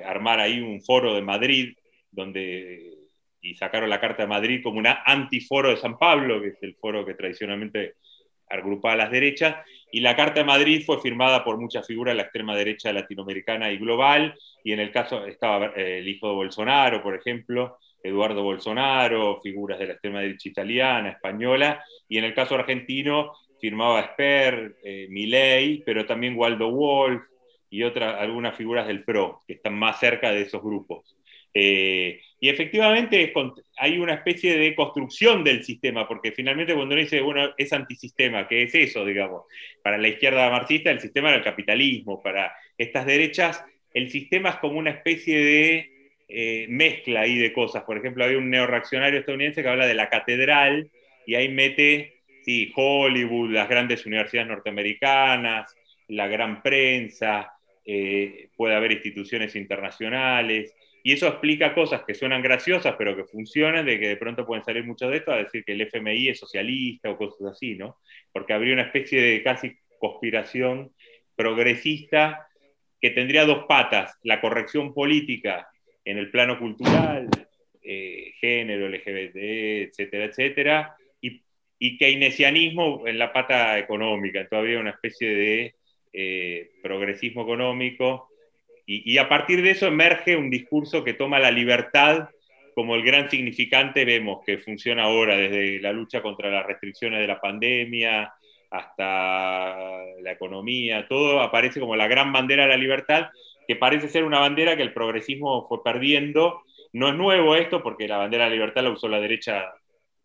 armar 0.05 0.39
ahí 0.39 0.59
un 0.59 0.81
foro 0.81 1.13
de 1.13 1.21
Madrid 1.21 1.75
donde 2.11 2.96
y 3.47 3.55
sacaron 3.55 3.89
la 3.89 4.01
Carta 4.01 4.23
de 4.23 4.27
Madrid 4.27 4.61
como 4.61 4.79
un 4.79 4.87
antiforo 4.87 5.69
de 5.69 5.77
San 5.77 5.97
Pablo, 5.97 6.41
que 6.41 6.49
es 6.49 6.57
el 6.61 6.75
foro 6.75 7.05
que 7.05 7.13
tradicionalmente 7.13 7.95
agrupaba 8.49 8.93
a 8.93 8.97
las 8.97 9.11
derechas, 9.11 9.55
y 9.91 10.01
la 10.01 10.15
Carta 10.15 10.41
de 10.41 10.45
Madrid 10.45 10.83
fue 10.85 11.01
firmada 11.01 11.43
por 11.43 11.57
muchas 11.57 11.85
figuras 11.87 12.13
de 12.13 12.17
la 12.17 12.23
extrema 12.23 12.55
derecha 12.55 12.91
latinoamericana 12.91 13.71
y 13.71 13.77
global, 13.77 14.35
y 14.63 14.73
en 14.73 14.79
el 14.79 14.91
caso 14.91 15.25
estaba 15.25 15.67
eh, 15.75 15.99
el 15.99 16.07
hijo 16.07 16.27
de 16.27 16.35
Bolsonaro, 16.35 17.01
por 17.01 17.15
ejemplo, 17.15 17.77
Eduardo 18.03 18.43
Bolsonaro, 18.43 19.39
figuras 19.41 19.79
de 19.79 19.87
la 19.87 19.93
extrema 19.93 20.21
derecha 20.21 20.49
italiana, 20.49 21.09
española, 21.09 21.83
y 22.07 22.17
en 22.17 22.25
el 22.25 22.33
caso 22.33 22.55
argentino 22.55 23.31
firmaba 23.59 24.01
Esper, 24.01 24.77
eh, 24.83 25.07
Milei, 25.09 25.83
pero 25.85 26.05
también 26.05 26.37
Waldo 26.37 26.69
Wolf 26.69 27.23
y 27.69 27.83
otras, 27.83 28.15
algunas 28.19 28.55
figuras 28.55 28.87
del 28.87 29.03
PRO, 29.03 29.41
que 29.47 29.53
están 29.53 29.77
más 29.77 29.99
cerca 29.99 30.31
de 30.31 30.41
esos 30.41 30.61
grupos. 30.61 31.17
Eh, 31.53 32.21
y 32.39 32.49
efectivamente 32.49 33.33
hay 33.77 33.97
una 33.97 34.13
especie 34.13 34.57
de 34.57 34.75
construcción 34.75 35.43
del 35.43 35.63
sistema, 35.63 36.07
porque 36.07 36.31
finalmente 36.31 36.73
cuando 36.73 36.93
uno 36.93 37.01
dice, 37.01 37.21
bueno, 37.21 37.53
es 37.57 37.73
antisistema, 37.73 38.47
¿qué 38.47 38.63
es 38.63 38.75
eso, 38.75 39.03
digamos? 39.03 39.43
Para 39.83 39.97
la 39.97 40.07
izquierda 40.07 40.49
marxista 40.49 40.91
el 40.91 40.99
sistema 40.99 41.29
era 41.29 41.37
el 41.37 41.43
capitalismo, 41.43 42.21
para 42.21 42.53
estas 42.77 43.05
derechas 43.05 43.63
el 43.93 44.11
sistema 44.11 44.49
es 44.49 44.55
como 44.57 44.77
una 44.77 44.91
especie 44.91 45.39
de 45.39 45.91
eh, 46.27 46.67
mezcla 46.69 47.21
ahí 47.21 47.37
de 47.39 47.53
cosas. 47.53 47.83
Por 47.83 47.97
ejemplo, 47.97 48.23
había 48.23 48.37
un 48.37 48.49
neoreaccionario 48.49 49.19
estadounidense 49.19 49.63
que 49.63 49.69
habla 49.69 49.87
de 49.87 49.95
la 49.95 50.09
catedral 50.09 50.91
y 51.25 51.33
ahí 51.33 51.49
mete, 51.49 52.21
sí, 52.43 52.71
Hollywood, 52.75 53.51
las 53.51 53.67
grandes 53.67 54.05
universidades 54.05 54.49
norteamericanas, 54.49 55.75
la 56.09 56.27
gran 56.27 56.61
prensa, 56.61 57.53
eh, 57.85 58.49
puede 58.55 58.75
haber 58.75 58.91
instituciones 58.91 59.55
internacionales, 59.55 60.75
y 61.07 61.13
eso 61.13 61.25
explica 61.25 61.73
cosas 61.73 62.03
que 62.05 62.13
suenan 62.13 62.41
graciosas, 62.41 62.95
pero 62.97 63.15
que 63.15 63.23
funcionan, 63.23 63.85
de 63.85 63.97
que 63.97 64.09
de 64.09 64.17
pronto 64.17 64.45
pueden 64.45 64.65
salir 64.65 64.83
muchos 64.83 65.09
de 65.09 65.15
esto 65.15 65.31
a 65.31 65.37
decir 65.37 65.63
que 65.63 65.71
el 65.71 65.79
FMI 65.79 66.27
es 66.27 66.39
socialista 66.39 67.09
o 67.09 67.17
cosas 67.17 67.53
así, 67.53 67.75
¿no? 67.75 67.99
Porque 68.33 68.51
habría 68.51 68.73
una 68.73 68.81
especie 68.81 69.21
de 69.21 69.41
casi 69.41 69.71
conspiración 69.99 70.91
progresista 71.33 72.49
que 72.99 73.11
tendría 73.11 73.45
dos 73.45 73.63
patas, 73.69 74.17
la 74.23 74.41
corrección 74.41 74.93
política 74.93 75.69
en 76.03 76.17
el 76.17 76.29
plano 76.29 76.59
cultural, 76.59 77.29
eh, 77.81 78.33
género, 78.41 78.89
LGBT, 78.89 79.87
etcétera, 79.87 80.25
etcétera, 80.25 80.95
y, 81.21 81.41
y, 81.79 81.97
keynesianismo 81.97 83.07
en 83.07 83.17
la 83.17 83.31
pata 83.31 83.79
económica, 83.79 84.45
todavía 84.49 84.77
una 84.77 84.89
especie 84.89 85.29
de 85.29 85.75
eh, 86.11 86.71
progresismo 86.83 87.43
económico 87.43 88.27
y, 88.89 89.17
a 89.17 89.27
partir 89.27 89.61
de 89.61 89.71
eso 89.71 89.85
emerge 89.85 90.37
un 90.37 90.49
discurso 90.49 91.03
que 91.03 91.13
toma 91.13 91.39
la 91.39 91.51
libertad 91.51 92.29
como 92.73 92.95
el 92.95 93.03
gran 93.03 93.29
significante, 93.29 94.05
vemos 94.05 94.45
que 94.45 94.59
funciona 94.59 95.03
ahora, 95.03 95.35
desde 95.35 95.81
la 95.81 95.91
lucha 95.91 96.21
contra 96.21 96.49
las 96.49 96.65
restricciones 96.65 97.19
de 97.19 97.27
la 97.27 97.41
pandemia 97.41 98.33
hasta 98.71 99.75
la 100.21 100.31
economía, 100.31 101.05
todo 101.07 101.41
aparece 101.41 101.81
como 101.81 101.95
la 101.97 102.07
gran 102.07 102.31
bandera 102.31 102.63
de 102.63 102.69
la 102.69 102.77
libertad, 102.77 103.27
que 103.67 103.75
parece 103.75 104.07
ser 104.07 104.23
una 104.23 104.39
bandera 104.39 104.77
que 104.77 104.83
el 104.83 104.93
progresismo 104.93 105.67
fue 105.67 105.83
perdiendo. 105.83 106.61
No 106.93 107.09
es 107.09 107.15
nuevo 107.15 107.55
esto, 107.55 107.83
porque 107.83 108.07
la 108.07 108.17
bandera 108.17 108.45
de 108.45 108.51
la 108.51 108.55
libertad 108.55 108.83
la 108.83 108.91
usó 108.91 109.09
la 109.09 109.19
derecha 109.19 109.73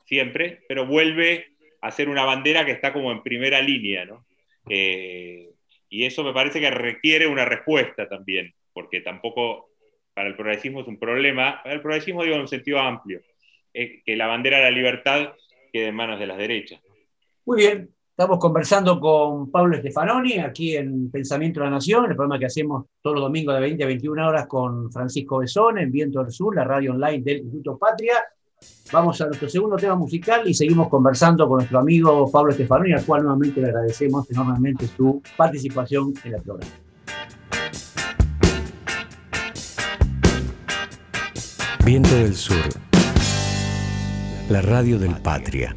siempre, 0.05 0.61
pero 0.69 0.87
vuelve 0.87 1.49
a 1.81 1.91
ser 1.91 2.09
una 2.09 2.25
bandera 2.25 2.65
que 2.65 2.73
está 2.73 2.93
como 2.93 3.11
en 3.11 3.23
primera 3.23 3.61
línea, 3.61 4.05
¿no? 4.05 4.25
Eh, 4.69 5.52
y 5.93 6.07
eso 6.07 6.25
me 6.25 6.33
parece 6.33 6.59
que 6.59 6.71
requiere 6.71 7.27
una 7.27 7.45
respuesta 7.45 8.09
también, 8.09 8.55
porque 8.73 9.03
tampoco 9.03 9.69
para 10.15 10.27
el 10.27 10.37
progresismo 10.37 10.81
es 10.81 10.89
un 10.89 10.99
problema, 10.99 11.61
para 11.63 11.75
el 11.75 11.83
progresismo 11.83 12.23
digo 12.23 12.35
en 12.35 12.41
un 12.41 12.49
sentido 12.49 12.79
amplio, 12.79 13.21
es 13.75 14.03
que 14.03 14.17
la 14.17 14.27
bandera 14.27 14.57
de 14.57 14.65
la 14.65 14.71
libertad 14.71 15.35
quede 15.71 15.89
en 15.89 15.95
manos 15.95 16.19
de 16.19 16.27
las 16.27 16.39
derechas. 16.39 16.81
Muy 17.45 17.59
bien, 17.59 17.91
estamos 18.09 18.39
conversando 18.39 18.99
con 18.99 19.51
Pablo 19.51 19.77
Stefanoni 19.77 20.39
aquí 20.39 20.77
en 20.77 21.11
Pensamiento 21.11 21.61
de 21.61 21.67
la 21.67 21.73
Nación, 21.73 22.07
el 22.07 22.17
programa 22.17 22.39
que 22.39 22.47
hacemos 22.47 22.87
todos 23.03 23.17
los 23.17 23.25
domingos 23.25 23.55
de 23.55 23.61
20 23.61 23.85
a 23.85 23.87
21 23.87 24.29
horas 24.29 24.47
con 24.47 24.91
Francisco 24.91 25.41
Besón 25.41 25.77
en 25.77 25.93
Viento 25.93 26.23
del 26.23 26.33
Sur, 26.33 26.57
la 26.57 26.65
radio 26.65 26.93
online 26.93 27.23
del 27.23 27.39
Instituto 27.41 27.77
Patria. 27.77 28.15
Vamos 28.93 29.21
a 29.21 29.27
nuestro 29.27 29.49
segundo 29.49 29.77
tema 29.77 29.95
musical 29.95 30.43
y 30.47 30.55
seguimos 30.55 30.89
conversando 30.89 31.49
con 31.49 31.59
nuestro 31.59 31.79
amigo 31.79 32.31
Pablo 32.31 32.53
Estefanoni, 32.53 32.93
al 32.93 33.05
cual 33.05 33.23
nuevamente 33.23 33.61
le 33.61 33.69
agradecemos 33.69 34.31
enormemente 34.31 34.87
su 34.87 35.23
participación 35.37 36.15
en 36.25 36.35
el 36.35 36.43
programa. 36.43 36.73
Viento 41.85 42.15
del 42.15 42.35
Sur, 42.35 42.57
la 44.49 44.63
radio 44.63 44.99
del 44.99 45.17
Patria. 45.17 45.75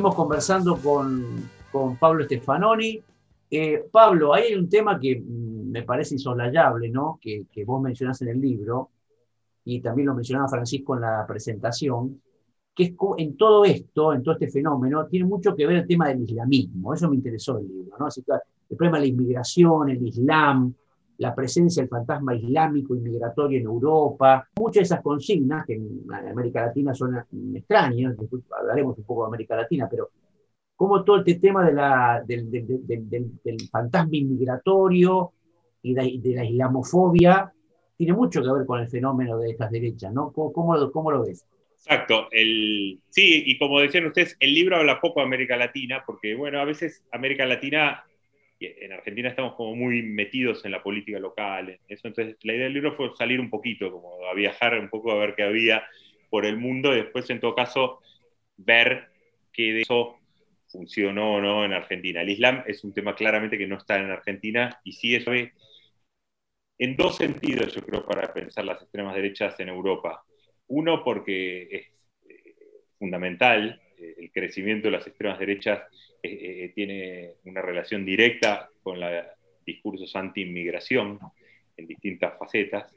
Seguimos 0.00 0.16
conversando 0.16 0.78
con, 0.78 1.50
con 1.70 1.98
Pablo 1.98 2.24
Stefanoni. 2.24 3.02
Eh, 3.50 3.84
Pablo, 3.92 4.32
hay 4.32 4.54
un 4.54 4.66
tema 4.66 4.98
que 4.98 5.22
me 5.22 5.82
parece 5.82 6.14
insoslayable, 6.14 6.88
¿no? 6.88 7.18
Que, 7.20 7.44
que 7.52 7.66
vos 7.66 7.82
mencionás 7.82 8.22
en 8.22 8.28
el 8.28 8.40
libro, 8.40 8.88
y 9.62 9.78
también 9.82 10.08
lo 10.08 10.14
mencionaba 10.14 10.48
Francisco 10.48 10.94
en 10.94 11.02
la 11.02 11.26
presentación, 11.28 12.18
que 12.74 12.84
es 12.84 12.94
en 13.18 13.36
todo 13.36 13.62
esto, 13.66 14.14
en 14.14 14.22
todo 14.22 14.32
este 14.36 14.48
fenómeno, 14.48 15.04
tiene 15.04 15.26
mucho 15.26 15.54
que 15.54 15.66
ver 15.66 15.76
el 15.76 15.86
tema 15.86 16.08
del 16.08 16.22
islamismo. 16.22 16.94
Eso 16.94 17.10
me 17.10 17.16
interesó 17.16 17.58
el 17.58 17.68
libro, 17.68 17.98
¿no? 17.98 18.06
Así 18.06 18.22
que 18.22 18.32
el 18.70 18.76
problema 18.78 18.96
de 18.96 19.02
la 19.02 19.08
inmigración, 19.08 19.90
el 19.90 20.06
islam, 20.06 20.74
la 21.20 21.34
presencia 21.34 21.82
del 21.82 21.90
fantasma 21.90 22.34
islámico 22.34 22.96
inmigratorio 22.96 23.58
en 23.58 23.64
Europa, 23.64 24.48
muchas 24.56 24.80
de 24.80 24.82
esas 24.84 25.02
consignas 25.02 25.66
que 25.66 25.74
en 25.74 26.02
América 26.10 26.64
Latina 26.64 26.94
son 26.94 27.14
extrañas, 27.54 28.16
hablaremos 28.58 28.96
un 28.96 29.04
poco 29.04 29.24
de 29.24 29.28
América 29.28 29.54
Latina, 29.54 29.86
pero 29.88 30.08
como 30.74 31.04
todo 31.04 31.18
este 31.18 31.34
tema 31.34 31.66
de 31.66 31.74
la, 31.74 32.24
del, 32.26 32.50
del, 32.50 33.68
fantasma 33.70 34.16
inmigratorio 34.16 35.32
y 35.82 35.92
de, 35.92 36.34
la 36.34 36.44
islamofobia 36.46 37.52
tiene 37.98 38.14
mucho 38.14 38.42
que 38.42 38.50
ver 38.50 38.64
con 38.64 38.80
el 38.80 38.88
fenómeno 38.88 39.36
de 39.38 39.50
estas 39.50 39.70
derechas, 39.70 40.14
¿no? 40.14 40.32
¿Cómo, 40.32 40.90
cómo, 40.90 41.10
lo 41.10 41.26
ves? 41.26 41.44
Exacto. 41.74 42.28
El, 42.30 42.98
sí, 43.10 43.42
y 43.44 43.58
como 43.58 43.78
decían 43.78 44.06
ustedes, 44.06 44.38
el 44.40 44.54
libro 44.54 44.78
habla 44.78 45.02
poco 45.02 45.20
de 45.20 45.26
América 45.26 45.58
Latina, 45.58 46.02
porque, 46.06 46.34
bueno, 46.34 46.58
a 46.58 46.64
veces 46.64 47.04
América 47.12 47.44
Latina 47.44 48.04
en 48.60 48.92
Argentina 48.92 49.28
estamos 49.28 49.54
como 49.54 49.74
muy 49.74 50.02
metidos 50.02 50.64
en 50.64 50.72
la 50.72 50.82
política 50.82 51.18
local, 51.18 51.78
eso. 51.88 52.08
Entonces, 52.08 52.36
la 52.42 52.52
idea 52.54 52.64
del 52.64 52.74
libro 52.74 52.96
fue 52.96 53.10
salir 53.16 53.40
un 53.40 53.50
poquito, 53.50 53.90
como 53.90 54.26
a 54.26 54.34
viajar 54.34 54.78
un 54.78 54.88
poco 54.88 55.12
a 55.12 55.18
ver 55.18 55.34
qué 55.34 55.42
había 55.42 55.82
por 56.28 56.44
el 56.46 56.56
mundo 56.56 56.92
y 56.92 56.96
después, 56.96 57.28
en 57.30 57.40
todo 57.40 57.54
caso, 57.54 58.00
ver 58.56 59.08
qué 59.52 59.72
de 59.72 59.80
eso 59.82 60.18
funcionó 60.68 61.34
o 61.34 61.40
no 61.40 61.64
en 61.64 61.72
Argentina. 61.72 62.22
El 62.22 62.30
Islam 62.30 62.62
es 62.66 62.84
un 62.84 62.92
tema 62.92 63.14
claramente 63.14 63.58
que 63.58 63.66
no 63.66 63.76
está 63.76 63.98
en 63.98 64.10
Argentina 64.10 64.80
y 64.84 64.92
sí 64.92 65.14
es 65.14 65.26
en 66.78 66.96
dos 66.96 67.16
sentidos, 67.16 67.74
yo 67.74 67.82
creo, 67.82 68.06
para 68.06 68.32
pensar 68.32 68.64
las 68.64 68.80
extremas 68.80 69.14
derechas 69.14 69.58
en 69.60 69.68
Europa. 69.68 70.24
Uno, 70.68 71.04
porque 71.04 71.62
es 71.70 71.86
eh, 72.28 72.54
fundamental 72.98 73.80
el 74.00 74.30
crecimiento 74.32 74.88
de 74.88 74.92
las 74.92 75.06
extremas 75.06 75.38
derechas 75.38 75.82
eh, 76.22 76.30
eh, 76.30 76.72
tiene 76.74 77.34
una 77.44 77.62
relación 77.62 78.04
directa 78.04 78.68
con 78.82 79.00
los 79.00 79.10
discursos 79.64 80.14
anti-inmigración 80.16 81.18
en 81.76 81.86
distintas 81.86 82.38
facetas. 82.38 82.94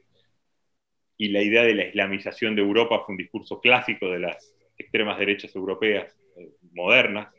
Y 1.17 1.29
la 1.29 1.41
idea 1.41 1.63
de 1.63 1.75
la 1.75 1.85
islamización 1.85 2.55
de 2.55 2.61
Europa 2.61 3.03
fue 3.05 3.13
un 3.13 3.17
discurso 3.17 3.59
clásico 3.59 4.09
de 4.09 4.19
las 4.19 4.53
extremas 4.77 5.19
derechas 5.19 5.55
europeas 5.55 6.15
eh, 6.37 6.49
modernas, 6.71 7.33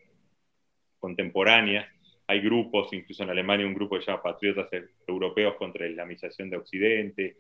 contemporáneas. 0.99 1.89
Hay 2.27 2.41
grupos, 2.41 2.93
incluso 2.93 3.23
en 3.23 3.31
Alemania 3.31 3.67
un 3.67 3.75
grupo 3.75 3.99
que 3.99 4.05
se 4.05 4.17
Patriotas 4.17 4.69
Europeos 5.07 5.57
contra 5.57 5.85
la 5.85 5.91
Islamización 5.91 6.49
de 6.49 6.57
Occidente, 6.57 7.37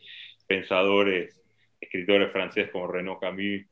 pensadores, 0.46 1.40
escritores 1.80 2.30
franceses 2.32 2.70
como 2.70 2.88
Renaud 2.88 3.18
Camus 3.18 3.64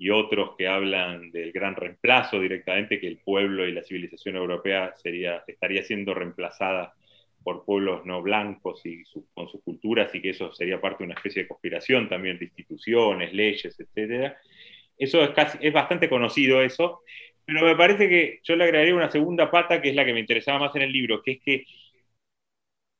y 0.00 0.08
otros 0.08 0.56
que 0.56 0.66
hablan 0.66 1.30
del 1.30 1.52
gran 1.52 1.76
reemplazo 1.76 2.40
directamente, 2.40 2.98
que 2.98 3.06
el 3.06 3.18
pueblo 3.18 3.68
y 3.68 3.72
la 3.72 3.82
civilización 3.82 4.34
europea 4.34 4.94
estaría 4.96 5.82
siendo 5.82 6.14
reemplazada 6.14 6.94
por 7.42 7.66
pueblos 7.66 8.06
no 8.06 8.22
blancos 8.22 8.80
y 8.86 9.02
con 9.34 9.50
sus 9.50 9.62
culturas 9.62 10.14
y 10.14 10.22
que 10.22 10.30
eso 10.30 10.54
sería 10.54 10.80
parte 10.80 11.04
de 11.04 11.08
una 11.08 11.16
especie 11.16 11.42
de 11.42 11.48
conspiración 11.48 12.08
también 12.08 12.38
de 12.38 12.46
instituciones, 12.46 13.34
leyes, 13.34 13.78
etc. 13.78 14.32
Eso 14.96 15.22
es, 15.22 15.30
casi, 15.30 15.58
es 15.60 15.72
bastante 15.72 16.08
conocido 16.08 16.62
eso, 16.62 17.02
pero 17.44 17.66
me 17.66 17.76
parece 17.76 18.08
que 18.08 18.40
yo 18.42 18.56
le 18.56 18.64
agregaría 18.64 18.94
una 18.94 19.10
segunda 19.10 19.50
pata 19.50 19.82
que 19.82 19.90
es 19.90 19.94
la 19.94 20.06
que 20.06 20.14
me 20.14 20.20
interesaba 20.20 20.60
más 20.60 20.74
en 20.76 20.82
el 20.82 20.92
libro, 20.92 21.22
que 21.22 21.32
es 21.32 21.40
que 21.42 21.64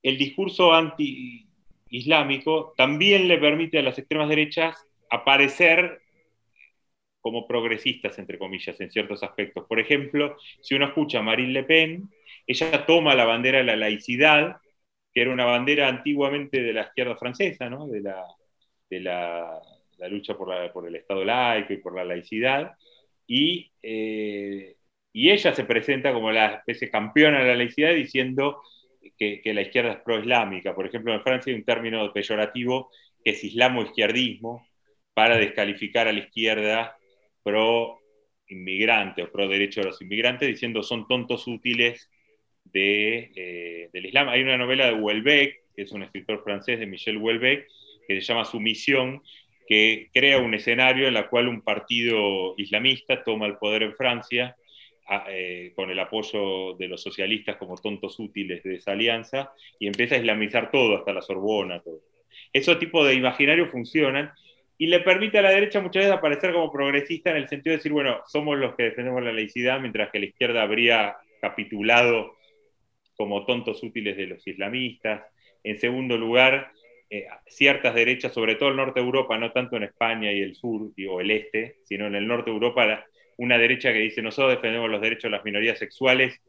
el 0.02 0.18
discurso 0.18 0.74
anti-islámico 0.74 2.74
también 2.76 3.26
le 3.26 3.38
permite 3.38 3.78
a 3.78 3.82
las 3.82 3.98
extremas 3.98 4.28
derechas 4.28 4.86
aparecer 5.08 6.02
como 7.20 7.46
progresistas, 7.46 8.18
entre 8.18 8.38
comillas, 8.38 8.80
en 8.80 8.90
ciertos 8.90 9.22
aspectos. 9.22 9.66
Por 9.66 9.80
ejemplo, 9.80 10.36
si 10.60 10.74
uno 10.74 10.86
escucha 10.86 11.18
a 11.18 11.22
Marine 11.22 11.52
Le 11.52 11.64
Pen, 11.64 12.10
ella 12.46 12.86
toma 12.86 13.14
la 13.14 13.24
bandera 13.24 13.58
de 13.58 13.64
la 13.64 13.76
laicidad, 13.76 14.56
que 15.12 15.22
era 15.22 15.32
una 15.32 15.44
bandera 15.44 15.88
antiguamente 15.88 16.62
de 16.62 16.72
la 16.72 16.82
izquierda 16.82 17.16
francesa, 17.16 17.68
¿no? 17.68 17.86
de, 17.86 18.00
la, 18.00 18.24
de 18.88 19.00
la, 19.00 19.60
lucha 20.08 20.36
por, 20.36 20.48
la, 20.48 20.72
por, 20.72 20.86
el 20.86 20.96
Estado 20.96 21.24
laico 21.24 21.72
y 21.72 21.78
por 21.78 21.94
la 21.94 22.04
laicidad, 22.04 22.72
y, 23.26 23.70
eh, 23.82 24.76
y 25.12 25.30
ella 25.30 25.54
se 25.54 25.64
presenta 25.64 26.12
como 26.12 26.32
la 26.32 26.54
especie 26.54 26.90
campeona 26.90 27.40
de 27.40 27.48
la 27.48 27.56
laicidad 27.56 27.92
diciendo 27.92 28.62
que, 29.18 29.42
la 29.52 29.62
izquierda 29.62 29.92
es 29.92 30.00
pro-islámica. 30.00 30.74
Por 30.74 30.86
ejemplo, 30.86 31.12
en 31.12 31.22
Francia 31.22 31.52
hay 31.52 31.58
un 31.58 31.64
término 31.64 32.12
peyorativo 32.12 32.90
que 33.22 33.32
es 33.32 33.44
islamo-izquierdismo, 33.44 34.66
para 35.12 35.36
descalificar 35.36 36.08
a 36.08 36.12
la 36.12 36.20
izquierda 36.20 36.96
pro 37.42 38.00
inmigrante 38.48 39.22
o 39.22 39.30
pro 39.30 39.48
derecho 39.48 39.80
de 39.80 39.86
los 39.86 40.02
inmigrantes, 40.02 40.48
diciendo 40.48 40.82
son 40.82 41.06
tontos 41.06 41.46
útiles 41.46 42.10
de, 42.64 43.30
eh, 43.34 43.90
del 43.92 44.06
Islam. 44.06 44.28
Hay 44.28 44.42
una 44.42 44.58
novela 44.58 44.86
de 44.86 44.92
Houellebecq, 44.92 45.54
que 45.74 45.82
es 45.82 45.92
un 45.92 46.02
escritor 46.02 46.42
francés 46.42 46.78
de 46.78 46.86
Michel 46.86 47.18
Houellebecq, 47.18 47.66
que 48.06 48.20
se 48.20 48.26
llama 48.26 48.44
Sumisión, 48.44 49.22
que 49.66 50.10
crea 50.12 50.38
un 50.38 50.52
escenario 50.54 51.06
en 51.06 51.16
el 51.16 51.28
cual 51.28 51.46
un 51.46 51.62
partido 51.62 52.54
islamista 52.56 53.22
toma 53.22 53.46
el 53.46 53.56
poder 53.56 53.84
en 53.84 53.94
Francia 53.94 54.56
eh, 55.28 55.72
con 55.76 55.90
el 55.90 55.98
apoyo 55.98 56.74
de 56.74 56.88
los 56.88 57.02
socialistas 57.02 57.56
como 57.56 57.76
tontos 57.76 58.18
útiles 58.18 58.62
de 58.62 58.76
esa 58.76 58.92
alianza 58.92 59.52
y 59.78 59.86
empieza 59.86 60.16
a 60.16 60.18
islamizar 60.18 60.70
todo, 60.70 60.96
hasta 60.96 61.12
la 61.12 61.22
Sorbona. 61.22 61.80
Todo. 61.80 62.00
Esos 62.52 62.78
tipos 62.78 63.06
de 63.06 63.14
imaginarios 63.14 63.70
funcionan 63.70 64.32
y 64.80 64.86
le 64.86 65.00
permite 65.00 65.36
a 65.36 65.42
la 65.42 65.50
derecha 65.50 65.78
muchas 65.82 66.04
veces 66.04 66.16
aparecer 66.16 66.54
como 66.54 66.72
progresista 66.72 67.30
en 67.30 67.36
el 67.36 67.48
sentido 67.48 67.72
de 67.72 67.76
decir, 67.76 67.92
bueno, 67.92 68.22
somos 68.26 68.56
los 68.56 68.74
que 68.76 68.84
defendemos 68.84 69.22
la 69.22 69.30
laicidad, 69.30 69.78
mientras 69.78 70.10
que 70.10 70.20
la 70.20 70.24
izquierda 70.24 70.62
habría 70.62 71.18
capitulado 71.38 72.38
como 73.14 73.44
tontos 73.44 73.82
útiles 73.82 74.16
de 74.16 74.28
los 74.28 74.46
islamistas. 74.46 75.22
En 75.62 75.78
segundo 75.78 76.16
lugar, 76.16 76.72
eh, 77.10 77.26
ciertas 77.46 77.94
derechas, 77.94 78.32
sobre 78.32 78.54
todo 78.54 78.70
el 78.70 78.76
norte 78.76 79.00
de 79.00 79.04
Europa, 79.04 79.36
no 79.36 79.52
tanto 79.52 79.76
en 79.76 79.82
España 79.82 80.32
y 80.32 80.40
el 80.40 80.54
sur 80.54 80.90
o 81.10 81.20
el 81.20 81.30
este, 81.30 81.76
sino 81.84 82.06
en 82.06 82.14
el 82.14 82.26
norte 82.26 82.48
de 82.48 82.56
Europa, 82.56 83.04
una 83.36 83.58
derecha 83.58 83.92
que 83.92 83.98
dice, 83.98 84.22
nosotros 84.22 84.54
defendemos 84.54 84.88
los 84.88 85.02
derechos 85.02 85.24
de 85.24 85.36
las 85.36 85.44
minorías 85.44 85.78
sexuales, 85.78 86.40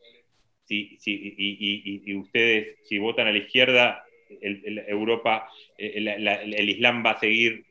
y, 0.69 2.15
ustedes, 2.15 2.77
si 2.85 2.97
votan 2.97 3.27
a 3.27 3.33
la 3.33 3.39
izquierda, 3.39 4.05
Europa, 4.39 5.49
eh, 5.77 5.95
el 5.97 6.69
Islam 6.69 7.03
va 7.05 7.11
a 7.11 7.19
seguir 7.19 7.65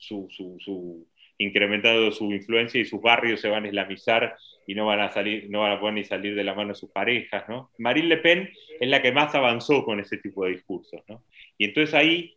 su, 0.00 0.28
su, 0.30 1.06
incrementado 1.38 2.10
su 2.12 2.30
influencia 2.32 2.80
y 2.80 2.84
sus 2.84 3.00
barrios 3.00 3.40
se 3.40 3.48
van 3.48 3.64
a 3.64 3.68
islamizar 3.68 4.36
y 4.66 4.74
no 4.74 4.86
van 4.86 5.00
a 5.00 5.10
salir, 5.10 5.48
no 5.48 5.60
van 5.60 5.72
a 5.72 5.80
poder 5.80 5.94
ni 5.94 6.04
salir 6.04 6.34
de 6.34 6.44
la 6.44 6.54
mano 6.54 6.70
de 6.70 6.74
sus 6.74 6.90
parejas, 6.90 7.48
¿no? 7.48 7.70
Marine 7.78 8.08
Le 8.08 8.16
Pen 8.18 8.50
es 8.78 8.88
la 8.88 9.00
que 9.00 9.12
más 9.12 9.34
avanzó 9.34 9.84
con 9.84 10.00
ese 10.00 10.18
tipo 10.18 10.44
de 10.44 10.52
discursos, 10.52 11.00
¿no? 11.08 11.24
Y 11.56 11.64
entonces 11.66 11.94
ahí 11.94 12.34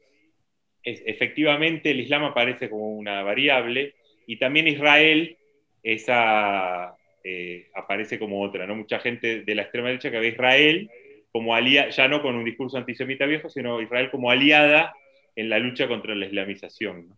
efectivamente 0.84 1.92
el 1.92 2.02
Islam 2.02 2.24
aparece 2.26 2.70
como 2.70 2.90
una 2.90 3.24
variable 3.24 3.96
y 4.28 4.38
también 4.38 4.68
Israel 4.68 5.38
esa, 5.82 6.96
eh, 7.24 7.68
aparece 7.74 8.20
como 8.20 8.42
otra, 8.42 8.68
¿no? 8.68 8.76
Mucha 8.76 9.00
gente 9.00 9.44
de 9.44 9.56
la 9.56 9.64
extrema 9.64 9.90
derecha 9.90 10.12
que 10.12 10.20
ve 10.20 10.28
a 10.28 10.30
Israel 10.30 10.90
como 11.32 11.56
aliada, 11.56 11.90
ya 11.90 12.08
no 12.08 12.22
con 12.22 12.36
un 12.36 12.46
discurso 12.46 12.78
antisemita 12.78 13.26
viejo, 13.26 13.50
sino 13.50 13.82
Israel 13.82 14.12
como 14.12 14.30
aliada 14.30 14.94
en 15.36 15.50
la 15.50 15.60
lucha 15.60 15.88
contra 15.88 16.16
la 16.16 16.26
islamización. 16.26 17.10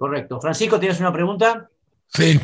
Correcto. 0.00 0.40
Francisco, 0.40 0.80
¿tienes 0.80 0.98
una 0.98 1.12
pregunta? 1.12 1.68
Sí, 2.08 2.40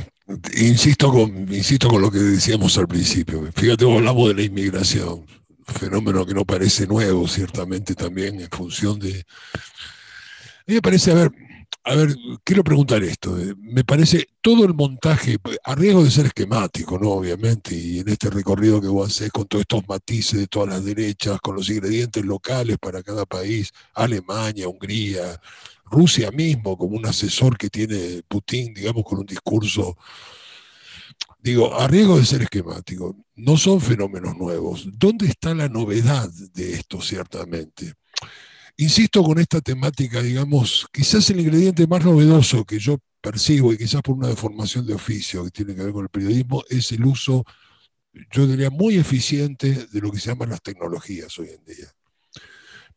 insisto 0.59 1.11
con, 1.11 1.31
insisto 1.51 1.89
con 1.89 2.03
lo 2.03 2.11
que 2.11 2.19
decíamos 2.19 2.77
al 2.77 2.87
principio. 2.87 3.51
Fíjate, 3.51 3.91
hablamos 3.91 4.29
de 4.29 4.35
la 4.35 4.43
inmigración, 4.43 5.25
fenómeno 5.65 6.27
que 6.27 6.35
no 6.35 6.45
parece 6.45 6.87
nuevo, 6.87 7.27
ciertamente 7.27 7.95
también 7.95 8.39
en 8.43 8.51
función 8.51 8.99
de... 8.99 9.21
A 9.21 10.65
mí 10.67 10.75
me 10.75 10.83
parece, 10.83 11.13
a 11.13 11.15
ver, 11.15 11.33
a 11.85 11.95
ver, 11.95 12.15
quiero 12.45 12.63
preguntar 12.63 13.03
esto. 13.03 13.39
Eh, 13.39 13.55
me 13.57 13.85
parece 13.85 14.29
todo 14.43 14.67
el 14.67 14.75
montaje, 14.75 15.39
a 15.65 15.75
riesgo 15.75 16.05
de 16.05 16.11
ser 16.11 16.27
esquemático, 16.27 16.99
¿no? 16.99 17.09
Obviamente, 17.13 17.75
y 17.75 18.01
en 18.01 18.09
este 18.11 18.29
recorrido 18.29 18.83
que 18.83 18.89
vos 18.89 19.09
haces 19.09 19.31
con 19.31 19.47
todos 19.47 19.63
estos 19.63 19.89
matices 19.89 20.41
de 20.41 20.47
todas 20.47 20.69
las 20.69 20.85
derechas, 20.85 21.41
con 21.41 21.57
los 21.57 21.71
ingredientes 21.71 22.23
locales 22.23 22.77
para 22.79 23.03
cada 23.03 23.25
país, 23.25 23.73
Alemania, 23.95 24.69
Hungría, 24.69 25.41
Rusia 25.87 26.31
mismo, 26.31 26.77
como 26.77 26.97
un 26.97 27.07
asesor 27.07 27.57
que 27.57 27.71
tiene 27.71 28.23
Putin, 28.29 28.75
digamos, 28.75 29.05
con 29.05 29.21
un 29.21 29.27
discurso, 29.27 29.97
digo, 31.39 31.75
a 31.75 31.87
riesgo 31.89 32.19
de 32.19 32.27
ser 32.27 32.43
esquemático, 32.43 33.17
no 33.37 33.57
son 33.57 33.81
fenómenos 33.81 34.37
nuevos. 34.37 34.89
¿Dónde 34.93 35.27
está 35.29 35.55
la 35.55 35.69
novedad 35.69 36.29
de 36.53 36.75
esto, 36.75 37.01
ciertamente? 37.01 37.95
Insisto 38.77 39.23
con 39.23 39.39
esta 39.39 39.61
temática, 39.61 40.23
digamos, 40.23 40.87
quizás 40.93 41.31
el 41.31 41.41
ingrediente 41.41 41.87
más 41.87 42.05
novedoso 42.05 42.65
que 42.65 42.79
yo 42.79 42.99
percibo, 43.21 43.73
y 43.73 43.79
quizás 43.79 44.03
por 44.03 44.17
una 44.17 44.29
deformación 44.29 44.87
de 44.87 44.95
oficio 44.95 45.45
que 45.45 45.51
tiene 45.51 45.75
que 45.75 45.83
ver 45.85 45.93
con 45.93 46.05
el 46.05 46.11
periodismo, 46.11 46.63
es 46.69 46.93
el 46.93 47.05
uso 47.05 47.45
yo 48.31 48.47
diría, 48.47 48.71
muy 48.71 48.97
eficiente 48.97 49.87
de 49.93 50.01
lo 50.01 50.11
que 50.11 50.19
se 50.19 50.31
llaman 50.31 50.51
las 50.51 50.63
tecnologías 50.63 51.39
hoy 51.39 51.51
en 51.51 51.65
día. 51.65 51.93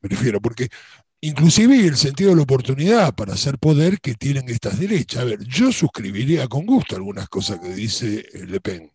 Me 0.01 0.09
refiero, 0.09 0.39
porque 0.41 0.70
inclusive 1.22 1.86
el 1.86 1.97
sentido 1.97 2.32
de 2.32 2.38
la 2.38 2.43
oportunidad 2.43 3.13
para 3.15 3.34
hacer 3.34 3.57
poder 3.57 3.99
que 3.99 4.15
tienen 4.15 4.49
estas 4.49 4.80
derechas. 4.80 5.22
A 5.22 5.26
ver, 5.26 5.43
yo 5.45 5.72
suscribiría 5.72 6.47
con 6.47 6.65
gusto 6.65 6.95
algunas 6.95 7.28
cosas 7.30 7.59
que 7.59 7.74
dice 7.74 8.26
eh, 8.34 8.45
Le 8.47 8.59
Pen. 8.61 8.91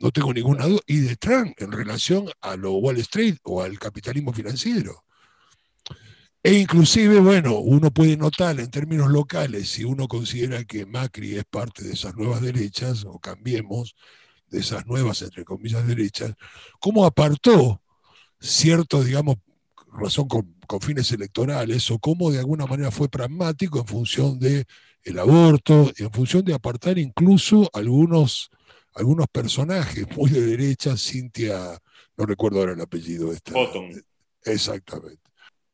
No 0.00 0.10
tengo 0.10 0.32
ninguna 0.32 0.66
duda. 0.66 0.80
Y 0.86 1.00
de 1.00 1.16
Trump 1.16 1.54
en 1.58 1.72
relación 1.72 2.28
a 2.40 2.56
lo 2.56 2.74
Wall 2.74 2.98
Street 2.98 3.36
o 3.44 3.62
al 3.62 3.78
capitalismo 3.78 4.32
financiero. 4.32 5.04
E 6.42 6.52
inclusive, 6.54 7.18
bueno, 7.20 7.58
uno 7.58 7.90
puede 7.90 8.16
notar 8.16 8.60
en 8.60 8.70
términos 8.70 9.10
locales, 9.10 9.68
si 9.70 9.84
uno 9.84 10.06
considera 10.06 10.64
que 10.64 10.86
Macri 10.86 11.36
es 11.36 11.44
parte 11.44 11.82
de 11.82 11.92
esas 11.92 12.14
nuevas 12.14 12.40
derechas, 12.40 13.04
o 13.04 13.18
cambiemos 13.18 13.96
de 14.48 14.60
esas 14.60 14.86
nuevas, 14.86 15.20
entre 15.22 15.44
comillas, 15.44 15.86
derechas, 15.86 16.34
cómo 16.80 17.04
apartó 17.04 17.82
cierto, 18.40 19.02
digamos, 19.02 19.36
razón 19.92 20.28
con, 20.28 20.57
fines 20.80 21.10
electorales, 21.12 21.90
o 21.90 21.98
cómo 21.98 22.30
de 22.30 22.38
alguna 22.38 22.66
manera 22.66 22.90
fue 22.90 23.08
pragmático 23.08 23.78
en 23.78 23.86
función 23.86 24.38
de 24.38 24.66
el 25.02 25.18
aborto, 25.18 25.90
en 25.96 26.12
función 26.12 26.44
de 26.44 26.54
apartar 26.54 26.98
incluso 26.98 27.70
algunos, 27.72 28.50
algunos 28.94 29.26
personajes 29.28 30.06
muy 30.16 30.30
de 30.30 30.42
derecha, 30.42 30.96
Cintia, 30.96 31.78
no 32.16 32.26
recuerdo 32.26 32.60
ahora 32.60 32.72
el 32.72 32.80
apellido. 32.80 33.32
Esta, 33.32 33.52
Exactamente. 34.44 35.22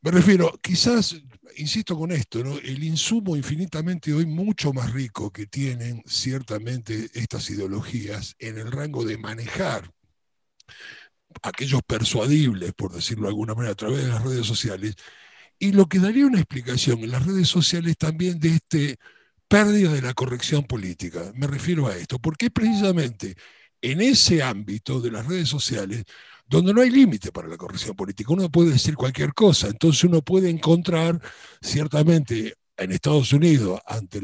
Me 0.03 0.11
refiero, 0.11 0.53
quizás, 0.63 1.17
insisto 1.57 1.97
con 1.97 2.13
esto, 2.13 2.41
el 2.41 2.85
insumo 2.85 3.37
infinitamente 3.37 4.13
hoy 4.13 4.27
mucho 4.27 4.73
más 4.73 4.93
rico 4.93 5.31
que 5.31 5.47
tienen 5.47 6.03
ciertamente 6.07 7.09
estas 7.15 7.49
ideologías 7.51 8.37
en 8.39 8.59
el 8.59 8.71
rango 8.71 9.05
de 9.05 9.17
manejar 9.17 9.91
aquellos 11.45 11.83
persuadibles, 11.87 12.73
por 12.75 12.93
decirlo 12.93 13.25
de 13.25 13.29
alguna 13.29 13.55
manera, 13.55 13.73
a 13.73 13.77
través 13.77 14.03
de 14.03 14.09
las 14.09 14.23
redes 14.23 14.47
sociales, 14.47 14.97
y 15.59 15.73
lo 15.73 15.87
que 15.87 15.99
daría 15.99 16.27
una 16.27 16.39
explicación 16.41 17.01
en 17.01 17.11
las 17.13 17.27
redes 17.27 17.49
sociales 17.49 17.97
también 17.99 18.39
de 18.41 18.57
este 18.57 18.97
pérdida 19.49 19.93
de 19.93 20.03
la 20.03 20.15
corrección 20.15 20.65
política. 20.65 21.33
Me 21.35 21.47
refiero 21.47 21.87
a 21.87 21.97
esto, 21.97 22.19
porque 22.19 22.51
precisamente 22.51 23.37
en 23.83 24.01
ese 24.01 24.43
ámbito 24.43 25.01
de 25.01 25.11
las 25.11 25.27
redes 25.27 25.49
sociales 25.49 26.05
donde 26.47 26.75
no 26.75 26.81
hay 26.83 26.91
límite 26.91 27.33
para 27.33 27.49
la 27.49 27.57
corrección 27.57 27.97
política. 27.97 28.33
Uno 28.33 28.51
puede 28.51 28.73
decir 28.73 28.97
cualquier 28.97 29.35
cosa, 29.35 29.69
entonces 29.69 30.05
uno 30.05 30.23
puede 30.23 30.51
encontrar 30.51 31.21
ciertamente 31.61 32.55
en 32.77 32.93
Estados 32.93 33.33
Unidos, 33.33 33.81
ante, 33.87 34.19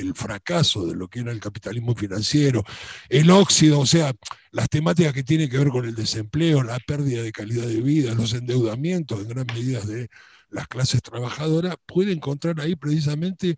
el 0.00 0.14
fracaso 0.14 0.86
de 0.86 0.94
lo 0.94 1.08
que 1.08 1.20
era 1.20 1.32
el 1.32 1.40
capitalismo 1.40 1.94
financiero, 1.94 2.62
el 3.08 3.30
óxido, 3.30 3.80
o 3.80 3.86
sea, 3.86 4.12
las 4.50 4.68
temáticas 4.68 5.12
que 5.12 5.22
tienen 5.22 5.48
que 5.48 5.58
ver 5.58 5.68
con 5.68 5.86
el 5.86 5.94
desempleo, 5.94 6.62
la 6.62 6.78
pérdida 6.80 7.22
de 7.22 7.32
calidad 7.32 7.66
de 7.66 7.80
vida, 7.80 8.14
los 8.14 8.34
endeudamientos 8.34 9.20
en 9.20 9.28
gran 9.28 9.46
medida 9.46 9.80
de 9.80 10.08
las 10.50 10.68
clases 10.68 11.02
trabajadoras, 11.02 11.76
puede 11.86 12.12
encontrar 12.12 12.60
ahí 12.60 12.76
precisamente 12.76 13.56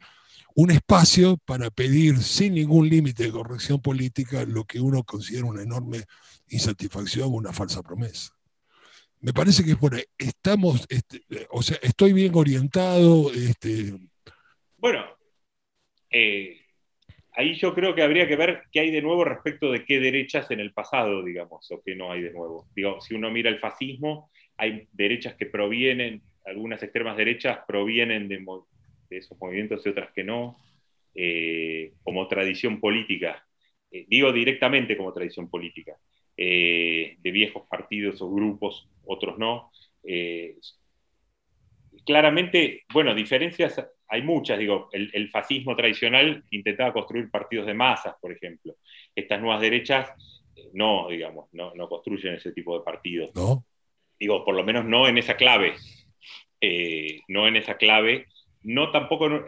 un 0.55 0.71
espacio 0.71 1.39
para 1.39 1.71
pedir 1.71 2.23
sin 2.23 2.55
ningún 2.55 2.89
límite 2.89 3.25
de 3.25 3.33
corrección 3.33 3.81
política 3.81 4.45
lo 4.45 4.65
que 4.65 4.81
uno 4.81 5.03
considera 5.03 5.47
una 5.47 5.63
enorme 5.63 6.05
insatisfacción, 6.49 7.33
una 7.33 7.53
falsa 7.53 7.83
promesa. 7.83 8.33
Me 9.23 9.33
parece 9.33 9.65
que 9.65 9.77
por 9.77 9.95
estamos, 10.19 10.85
este, 10.89 11.23
o 11.51 11.63
sea, 11.63 11.79
estoy 11.81 12.13
bien 12.13 12.33
orientado. 12.35 13.33
Este... 13.33 13.93
Bueno, 14.77 15.05
eh, 16.11 16.61
ahí 17.33 17.55
yo 17.55 17.73
creo 17.73 17.95
que 17.95 18.03
habría 18.03 18.27
que 18.27 18.35
ver 18.35 18.65
qué 18.73 18.81
hay 18.81 18.91
de 18.91 19.01
nuevo 19.01 19.25
respecto 19.25 19.71
de 19.71 19.85
qué 19.85 20.01
derechas 20.01 20.51
en 20.51 20.59
el 20.59 20.73
pasado, 20.73 21.23
digamos, 21.23 21.71
o 21.71 21.81
qué 21.85 21.95
no 21.95 22.11
hay 22.11 22.23
de 22.23 22.33
nuevo. 22.33 22.67
Digo, 22.75 23.01
si 23.01 23.15
uno 23.15 23.31
mira 23.31 23.49
el 23.49 23.61
fascismo, 23.61 24.29
hay 24.57 24.89
derechas 24.93 25.37
que 25.37 25.47
provienen, 25.47 26.23
algunas 26.45 26.83
extremas 26.83 27.17
derechas 27.17 27.61
provienen 27.65 28.27
de, 28.27 28.45
esos 29.11 29.39
movimientos 29.41 29.87
y 29.87 29.89
otras 29.89 30.11
que 30.13 30.25
no, 30.25 30.57
eh, 31.15 31.93
como 32.03 32.27
tradición 32.27 32.81
política. 32.81 33.47
Eh, 33.89 34.05
digo 34.09 34.33
directamente 34.33 34.97
como 34.97 35.13
tradición 35.13 35.49
política. 35.49 35.97
Eh, 36.35 37.17
de 37.19 37.31
viejos 37.31 37.65
partidos 37.69 38.23
o 38.23 38.31
grupos, 38.31 38.89
otros 39.05 39.39
no. 39.39 39.71
Eh, 40.03 40.57
claramente, 42.07 42.85
bueno, 42.93 43.15
diferencias 43.15 43.85
hay 44.09 44.23
muchas, 44.23 44.59
digo, 44.59 44.89
el, 44.93 45.31
fascismo 45.31 45.77
tradicional 45.77 46.43
intentaba 46.51 46.93
construir 46.93 47.31
partidos 47.31 47.67
de 47.67 47.75
masas, 47.75 48.15
por 48.21 48.33
ejemplo. 48.33 48.77
Estas 49.15 49.41
nuevas 49.41 49.61
derechas 49.61 50.11
eh, 50.57 50.71
no, 50.73 51.09
digamos, 51.09 51.49
no, 51.53 51.73
construyen 51.89 52.35
ese 52.35 52.53
tipo 52.53 52.79
de 52.79 52.85
partidos. 52.85 53.31
¿No? 53.35 53.65
Digo, 54.19 54.45
por 54.45 54.55
lo 54.55 54.65
menos 54.65 54.85
no 54.85 55.09
en 55.09 55.19
esa 55.19 55.37
clave. 55.37 55.75
no 57.29 57.47
en 57.47 57.57
esa 57.57 57.77
clave. 57.77 58.27
No 58.63 58.91
tampoco 58.91 59.45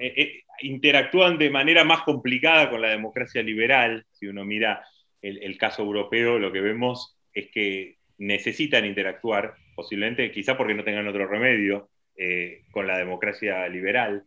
interactúan 0.61 1.39
de 1.39 1.51
manera 1.51 1.85
más 1.85 2.03
complicada 2.03 2.70
con 2.70 2.80
la 2.80 2.91
democracia 2.91 3.43
liberal. 3.43 4.05
Si 4.11 4.26
uno 4.26 4.45
mira 4.45 4.85
el, 5.25 5.59
caso 5.59 5.83
europeo, 5.83 6.39
lo 6.39 6.53
que 6.53 6.61
vemos 6.61 7.16
es 7.33 7.51
que 7.51 7.97
necesitan 8.18 8.85
interactuar, 8.85 9.55
posiblemente 9.75 10.31
quizá 10.31 10.57
porque 10.57 10.75
no 10.75 10.85
tengan 10.85 11.09
otro 11.09 11.27
remedio, 11.27 11.89
eh, 12.16 12.62
con 12.70 12.87
la 12.87 12.99
democracia 12.99 13.66
liberal, 13.68 14.25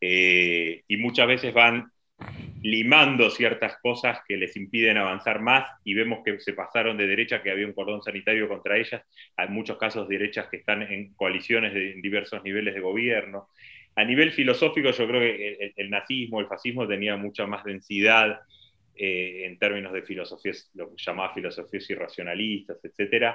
eh, 0.00 0.82
y 0.88 0.96
muchas 0.96 1.26
veces 1.26 1.54
van 1.54 1.90
limando 2.62 3.30
ciertas 3.30 3.78
cosas 3.80 4.18
que 4.28 4.36
les 4.36 4.54
impiden 4.56 4.98
avanzar 4.98 5.40
más 5.40 5.66
y 5.84 5.94
vemos 5.94 6.18
que 6.22 6.38
se 6.40 6.52
pasaron 6.52 6.98
de 6.98 7.06
derecha, 7.06 7.42
que 7.42 7.50
había 7.50 7.66
un 7.66 7.72
cordón 7.72 8.02
sanitario 8.02 8.48
contra 8.48 8.76
ellas, 8.76 9.02
hay 9.36 9.48
muchos 9.48 9.78
casos 9.78 10.08
de 10.08 10.18
derechas 10.18 10.48
que 10.48 10.58
están 10.58 10.82
en 10.82 11.14
coaliciones 11.14 11.72
de 11.72 11.94
diversos 12.02 12.42
niveles 12.42 12.74
de 12.74 12.80
gobierno. 12.80 13.48
A 13.96 14.04
nivel 14.04 14.32
filosófico 14.32 14.90
yo 14.90 15.06
creo 15.06 15.20
que 15.20 15.72
el 15.76 15.90
nazismo, 15.90 16.40
el 16.40 16.46
fascismo 16.46 16.86
tenía 16.86 17.16
mucha 17.16 17.46
más 17.46 17.64
densidad 17.64 18.40
eh, 19.02 19.46
en 19.46 19.58
términos 19.58 19.94
de 19.94 20.02
filosofías, 20.02 20.70
lo 20.74 20.90
que 20.90 20.96
llamaba 20.98 21.32
filosofías 21.32 21.88
irracionalistas, 21.88 22.84
etc. 22.84 23.34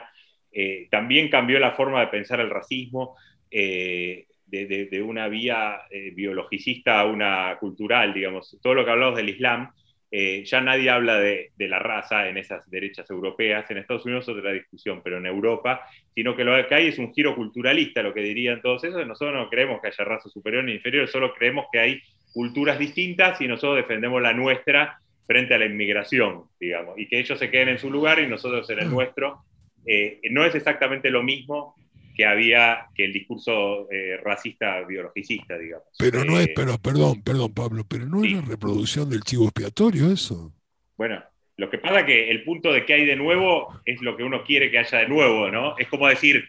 Eh, 0.52 0.88
también 0.92 1.28
cambió 1.28 1.58
la 1.58 1.72
forma 1.72 2.02
de 2.02 2.08
pensar 2.10 2.40
el 2.40 2.52
racismo 2.52 3.18
eh, 3.50 4.28
de, 4.46 5.02
una 5.02 5.28
vía 5.28 5.82
biologicista 6.14 7.00
a 7.00 7.06
una 7.06 7.58
cultural, 7.60 8.14
digamos. 8.14 8.56
Todo 8.62 8.76
lo 8.76 8.86
que 8.86 8.92
hablamos 8.92 9.16
del 9.16 9.30
Islam, 9.30 9.72
ya 10.12 10.62
nadie 10.62 10.92
habla 10.92 11.20
de, 11.20 11.52
la 11.58 11.80
raza 11.80 12.30
en 12.30 12.38
esas 12.38 12.70
derechas 12.70 13.10
europeas, 13.10 13.70
en 13.72 13.80
Estados 13.80 14.06
Unidos 14.06 14.30
otra 14.30 14.52
discusión, 14.52 15.02
pero 15.04 15.18
en 15.18 15.26
Europa, 15.26 15.82
sino 16.14 16.36
que 16.36 16.44
lo 16.44 16.68
que 16.68 16.76
hay 16.76 16.88
es 16.90 17.00
un 17.00 17.12
giro 17.12 17.36
culturalista, 17.36 18.04
lo 18.04 18.14
que 18.14 18.22
dirían 18.22 18.62
todos 18.62 18.84
esos, 18.84 19.06
nosotros 19.08 19.34
no 19.34 19.50
creemos 19.50 19.82
que 19.82 19.88
haya 19.88 20.06
raza 20.06 20.30
superior 20.30 20.64
ni 20.64 20.74
inferior, 20.74 21.08
solo 21.08 21.34
creemos 21.34 21.66
que 21.72 21.80
hay 21.80 22.02
culturas 22.34 22.78
distintas 22.78 23.42
y 23.42 23.48
nosotros 23.48 23.78
defendemos 23.78 24.22
la 24.22 24.32
nuestra 24.32 25.00
frente 25.26 25.54
a 25.54 25.58
la 25.58 25.66
inmigración, 25.66 26.46
digamos, 26.60 26.98
y 26.98 27.08
que 27.08 27.20
ellos 27.20 27.38
se 27.40 27.50
queden 27.50 27.70
en 27.70 27.80
su 27.80 27.90
lugar 27.90 28.20
y 28.20 28.28
nosotros 28.28 28.70
en 28.70 28.80
el 28.80 28.88
mm. 28.88 28.92
nuestro. 28.92 29.44
Eh, 29.86 30.20
no 30.32 30.46
es 30.46 30.56
exactamente 30.56 31.10
lo 31.10 31.24
mismo 31.24 31.76
que 32.16 32.26
había 32.26 32.88
que 32.96 33.06
el 33.06 33.14
discurso 33.14 33.92
eh, 33.92 34.18
racista 34.24 34.82
biologicista, 34.82 35.58
digamos. 35.58 35.88
Pero 36.00 36.24
no 36.24 36.40
es, 36.40 36.48
eh, 36.48 36.54
pero 36.56 36.78
perdón, 36.78 37.22
perdón 37.22 37.54
Pablo, 37.54 37.84
pero 37.88 38.06
no 38.06 38.24
es 38.24 38.32
la 38.32 38.42
reproducción 38.42 39.10
del 39.10 39.22
chivo 39.22 39.46
expiatorio 39.46 40.12
eso. 40.12 40.54
Bueno, 40.98 41.22
lo 41.58 41.70
que 41.70 41.78
pasa 41.78 42.00
es 42.00 42.06
que 42.06 42.32
el 42.32 42.44
punto 42.44 42.72
de 42.72 42.86
que 42.86 42.94
hay 42.94 43.06
de 43.06 43.16
nuevo 43.16 43.80
es 43.86 44.02
lo 44.02 44.16
que 44.16 44.24
uno 44.24 44.44
quiere 44.44 44.72
que 44.72 44.80
haya 44.80 45.00
de 45.00 45.08
nuevo, 45.08 45.50
¿no? 45.50 45.78
Es 45.78 45.88
como 45.90 46.08
decir, 46.08 46.46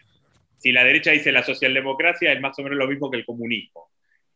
si 0.57 0.71
la 0.71 0.83
derecha 0.83 1.11
dice 1.11 1.31
la 1.31 1.43
socialdemocracia 1.43 2.31
es 2.31 2.41
más 2.41 2.57
o 2.57 2.63
menos 2.63 2.77
lo 2.77 2.87
mismo 2.87 3.11
que 3.11 3.17
el 3.17 3.25
comunismo. 3.25 3.89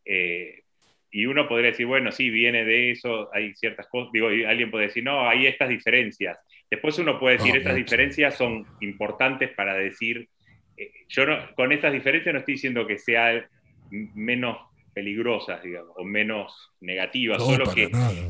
Eh, 0.06 0.64
y 1.12 1.26
uno 1.26 1.48
podría 1.48 1.72
decir, 1.72 1.86
bueno, 1.86 2.12
sí, 2.12 2.30
viene 2.30 2.64
de 2.64 2.92
eso, 2.92 3.30
hay 3.34 3.54
ciertas 3.56 3.88
cosas, 3.88 4.12
digo, 4.14 4.28
alguien 4.28 4.72
puede 4.72 4.88
decir, 4.88 5.04
no, 5.04 5.28
hay 5.28 5.46
estas 5.46 5.68
diferencias. 5.68 6.38
Después 6.70 6.98
uno 7.00 7.20
puede 7.20 7.38
decir, 7.38 7.56
estas 7.58 7.76
diferencias 7.76 8.38
son 8.38 8.66
importantes 8.80 9.52
para 9.52 9.76
decir, 9.76 10.30
eh, 10.78 10.92
yo 11.10 11.26
no, 11.26 11.54
con 11.56 11.74
estas 11.74 11.92
diferencias 11.92 12.34
no 12.34 12.40
estoy 12.40 12.54
diciendo 12.54 12.88
que 12.88 12.98
sean 12.98 13.46
menos 13.90 14.58
peligrosas, 14.94 15.62
digamos, 15.64 15.92
o 15.98 16.04
menos 16.06 16.72
negativas, 16.80 17.44
solo 17.44 17.74
que 17.74 17.90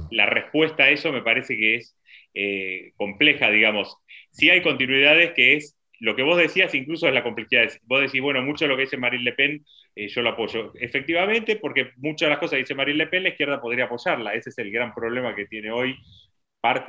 la 0.10 0.26
respuesta 0.26 0.84
a 0.84 0.90
eso 0.90 1.12
me 1.12 1.22
parece 1.22 1.56
que 1.56 1.76
es 1.76 1.96
eh, 2.34 2.94
compleja, 2.96 3.50
digamos. 3.52 3.96
Sí 4.32 4.50
hay 4.50 4.62
continuidades 4.62 5.34
que 5.34 5.56
es 5.56 5.78
lo 6.00 6.16
que 6.16 6.24
vos 6.24 6.36
decías 6.36 6.74
incluso 6.74 7.08
es 7.08 7.14
la 7.14 7.24
complejidad. 7.24 7.70
Vos 7.84 8.02
decís, 8.02 8.22
bueno, 8.22 8.42
mucho 8.42 8.66
de 8.66 8.70
lo 8.70 8.76
que 8.76 8.84
dice 8.84 8.98
Marine 8.98 9.24
Le 9.24 9.34
Pen 9.34 9.66
eh, 9.96 10.08
yo 10.08 10.22
lo 10.22 10.30
apoyo. 10.30 10.72
Efectivamente, 10.80 11.58
porque 11.58 11.92
muchas 11.98 12.28
de 12.28 12.30
las 12.30 12.40
cosas 12.40 12.52
que 12.52 12.64
dice 12.64 12.76
Marine 12.76 12.98
Le 12.98 13.08
Pen, 13.08 13.24
la 13.24 13.30
izquierda 13.30 13.62
podría 13.62 13.86
apoyarla. 13.86 14.34
Ese 14.34 14.50
es 14.50 14.58
el 14.58 14.72
gran 14.72 14.94
problema 14.94 15.36
que 15.36 15.46
tiene 15.46 15.72
hoy 15.72 15.98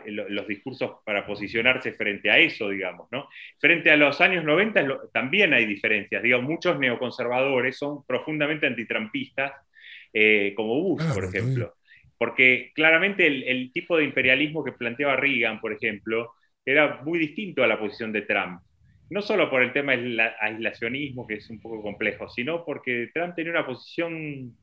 los 0.06 0.46
discursos 0.46 0.98
para 1.04 1.26
posicionarse 1.26 1.92
frente 1.92 2.30
a 2.30 2.38
eso, 2.38 2.68
digamos, 2.68 3.08
¿no? 3.10 3.28
Frente 3.58 3.90
a 3.90 3.96
los 3.96 4.20
años 4.20 4.44
90 4.44 4.86
también 5.12 5.54
hay 5.54 5.64
diferencias. 5.64 6.22
Digo, 6.22 6.42
muchos 6.42 6.78
neoconservadores 6.78 7.78
son 7.78 8.04
profundamente 8.04 8.66
antitrampistas, 8.66 9.52
eh, 10.12 10.52
como 10.54 10.78
Bush, 10.82 11.02
por 11.14 11.24
ejemplo. 11.24 11.74
Porque 12.18 12.70
claramente 12.74 13.26
el, 13.26 13.42
el, 13.44 13.72
tipo 13.72 13.96
de 13.96 14.04
imperialismo 14.04 14.62
que 14.62 14.72
planteaba 14.72 15.16
Reagan, 15.16 15.60
por 15.60 15.72
ejemplo, 15.72 16.34
era 16.64 17.00
muy 17.02 17.18
distinto 17.18 17.64
a 17.64 17.66
la 17.66 17.78
posición 17.78 18.12
de 18.12 18.22
Trump. 18.22 18.60
No 19.12 19.20
solo 19.22 19.50
por 19.50 19.62
el 19.62 19.72
tema 19.72 19.92
del 19.92 20.18
aislacionismo, 20.18 21.26
que 21.26 21.34
es 21.34 21.50
un 21.50 21.60
poco 21.60 21.82
complejo, 21.82 22.28
sino 22.28 22.64
porque 22.64 23.10
Trump 23.12 23.34
tenía 23.34 23.52
una 23.52 23.66
posición, 23.66 24.56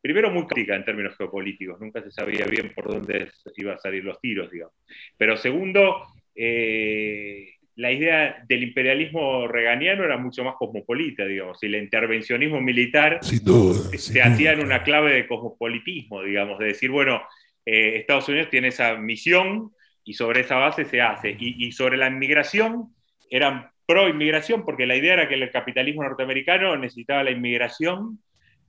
primero 0.00 0.30
muy 0.30 0.46
crítica 0.46 0.74
en 0.74 0.84
términos 0.84 1.16
geopolíticos, 1.16 1.80
nunca 1.80 2.02
se 2.02 2.10
sabía 2.10 2.46
bien 2.46 2.72
por 2.74 2.88
dónde 2.88 3.30
iban 3.56 3.76
a 3.76 3.78
salir 3.78 4.04
los 4.04 4.20
tiros, 4.20 4.50
digamos. 4.50 4.74
Pero 5.16 5.36
segundo, 5.36 6.02
eh, 6.34 7.54
la 7.76 7.92
idea 7.92 8.42
del 8.48 8.64
imperialismo 8.64 9.46
reganiano 9.46 10.02
era 10.02 10.16
mucho 10.16 10.42
más 10.42 10.56
cosmopolita, 10.56 11.24
digamos, 11.24 11.62
y 11.62 11.66
el 11.66 11.76
intervencionismo 11.76 12.60
militar 12.60 13.20
se 13.22 14.22
hacía 14.22 14.52
en 14.52 14.60
una 14.60 14.82
clave 14.82 15.12
de 15.12 15.26
cosmopolitismo, 15.28 16.22
digamos, 16.22 16.58
de 16.58 16.66
decir, 16.66 16.90
bueno, 16.90 17.22
eh, 17.64 17.96
Estados 17.96 18.28
Unidos 18.28 18.48
tiene 18.50 18.68
esa 18.68 18.96
misión 18.96 19.72
y 20.04 20.14
sobre 20.14 20.40
esa 20.40 20.56
base 20.56 20.84
se 20.86 21.00
hace. 21.00 21.36
Y, 21.38 21.70
sobre 21.72 21.96
la 21.96 22.08
inmigración, 22.08 22.94
eran 23.28 23.70
pro 23.86 24.08
inmigración 24.08 24.64
porque 24.64 24.86
la 24.86 24.96
idea 24.96 25.14
era 25.14 25.28
que 25.28 25.34
el 25.34 25.50
capitalismo 25.50 26.02
norteamericano 26.02 26.76
necesitaba 26.76 27.24
la 27.24 27.30
inmigración 27.30 28.18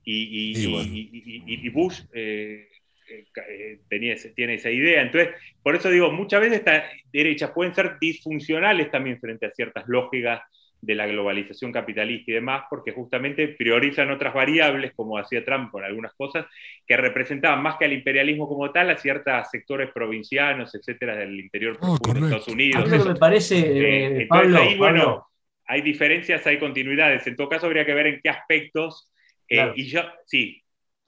y, 0.04 1.68
Bush 1.70 2.00
eh, 2.14 2.68
eh, 3.10 3.78
tenía, 3.88 4.16
tiene 4.34 4.54
esa 4.54 4.70
idea. 4.70 5.02
Entonces, 5.02 5.34
por 5.62 5.76
eso 5.76 5.90
digo, 5.90 6.10
muchas 6.10 6.40
veces 6.40 6.58
estas 6.58 6.84
derechas 7.12 7.50
pueden 7.50 7.74
ser 7.74 7.98
disfuncionales 8.00 8.90
también 8.90 9.20
frente 9.20 9.46
a 9.46 9.50
ciertas 9.50 9.86
lógicas 9.86 10.40
de 10.80 10.94
la 10.94 11.06
globalización 11.06 11.72
capitalista 11.72 12.30
y 12.30 12.34
demás, 12.34 12.64
porque 12.70 12.92
justamente 12.92 13.48
priorizan 13.48 14.10
otras 14.10 14.32
variables, 14.32 14.92
como 14.94 15.18
hacía 15.18 15.44
Trump 15.44 15.70
con 15.70 15.84
algunas 15.84 16.14
cosas, 16.14 16.46
que 16.86 16.96
representaban 16.96 17.62
más 17.62 17.76
que 17.76 17.86
al 17.86 17.92
imperialismo 17.92 18.48
como 18.48 18.70
tal, 18.70 18.90
a 18.90 18.96
ciertos 18.96 19.48
sectores 19.50 19.90
provincianos, 19.92 20.74
etcétera, 20.74 21.16
del 21.16 21.38
interior 21.38 21.78
oh, 21.80 21.98
de 21.98 22.20
Estados 22.20 22.48
Unidos. 22.48 22.84
A 22.84 22.96
mí 22.96 23.04
me 23.04 23.16
parece, 23.16 23.58
eh, 23.58 24.22
eh, 24.22 24.26
Pablo, 24.28 24.58
ahí, 24.58 24.76
bueno, 24.76 25.26
hay 25.66 25.82
diferencias, 25.82 26.46
hay 26.46 26.58
continuidades. 26.58 27.26
En 27.26 27.36
todo 27.36 27.48
caso, 27.48 27.66
habría 27.66 27.84
que 27.84 27.94
ver 27.94 28.06
en 28.06 28.20
qué 28.22 28.30
aspectos. 28.30 29.10
Y 29.48 29.86
yo, 29.86 30.02
sí, 30.26 30.62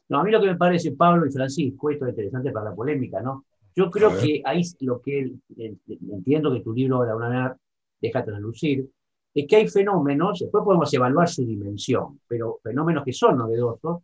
no, 0.09 0.19
a 0.19 0.25
mí 0.25 0.33
lo 0.33 0.41
que 0.41 0.49
me 0.49 0.57
parece, 0.57 0.93
Pablo 0.93 1.27
y 1.27 1.31
Francisco, 1.31 1.91
esto 1.91 2.07
es 2.07 2.11
interesante 2.11 2.51
para 2.51 2.71
la 2.71 2.75
polémica, 2.75 3.21
¿no? 3.21 3.45
Yo 3.77 3.91
creo 3.91 4.11
que 4.19 4.43
ahí 4.45 4.63
lo 4.81 5.01
que 5.01 5.31
entiendo 5.57 6.53
que 6.53 6.61
tu 6.61 6.73
libro 6.73 7.03
de 7.03 7.11
alguna 7.11 7.29
manera 7.29 7.57
deja 8.01 8.25
traslucir, 8.25 8.87
es 9.35 9.47
que 9.47 9.57
hay 9.57 9.69
fenómenos, 9.69 10.41
después 10.41 10.65
podemos 10.65 10.93
evaluar 10.93 11.29
su 11.29 11.45
dimensión, 11.45 12.21
pero 12.27 12.59
fenómenos 12.63 13.05
que 13.05 13.13
son 13.13 13.39
novedosos, 13.39 14.03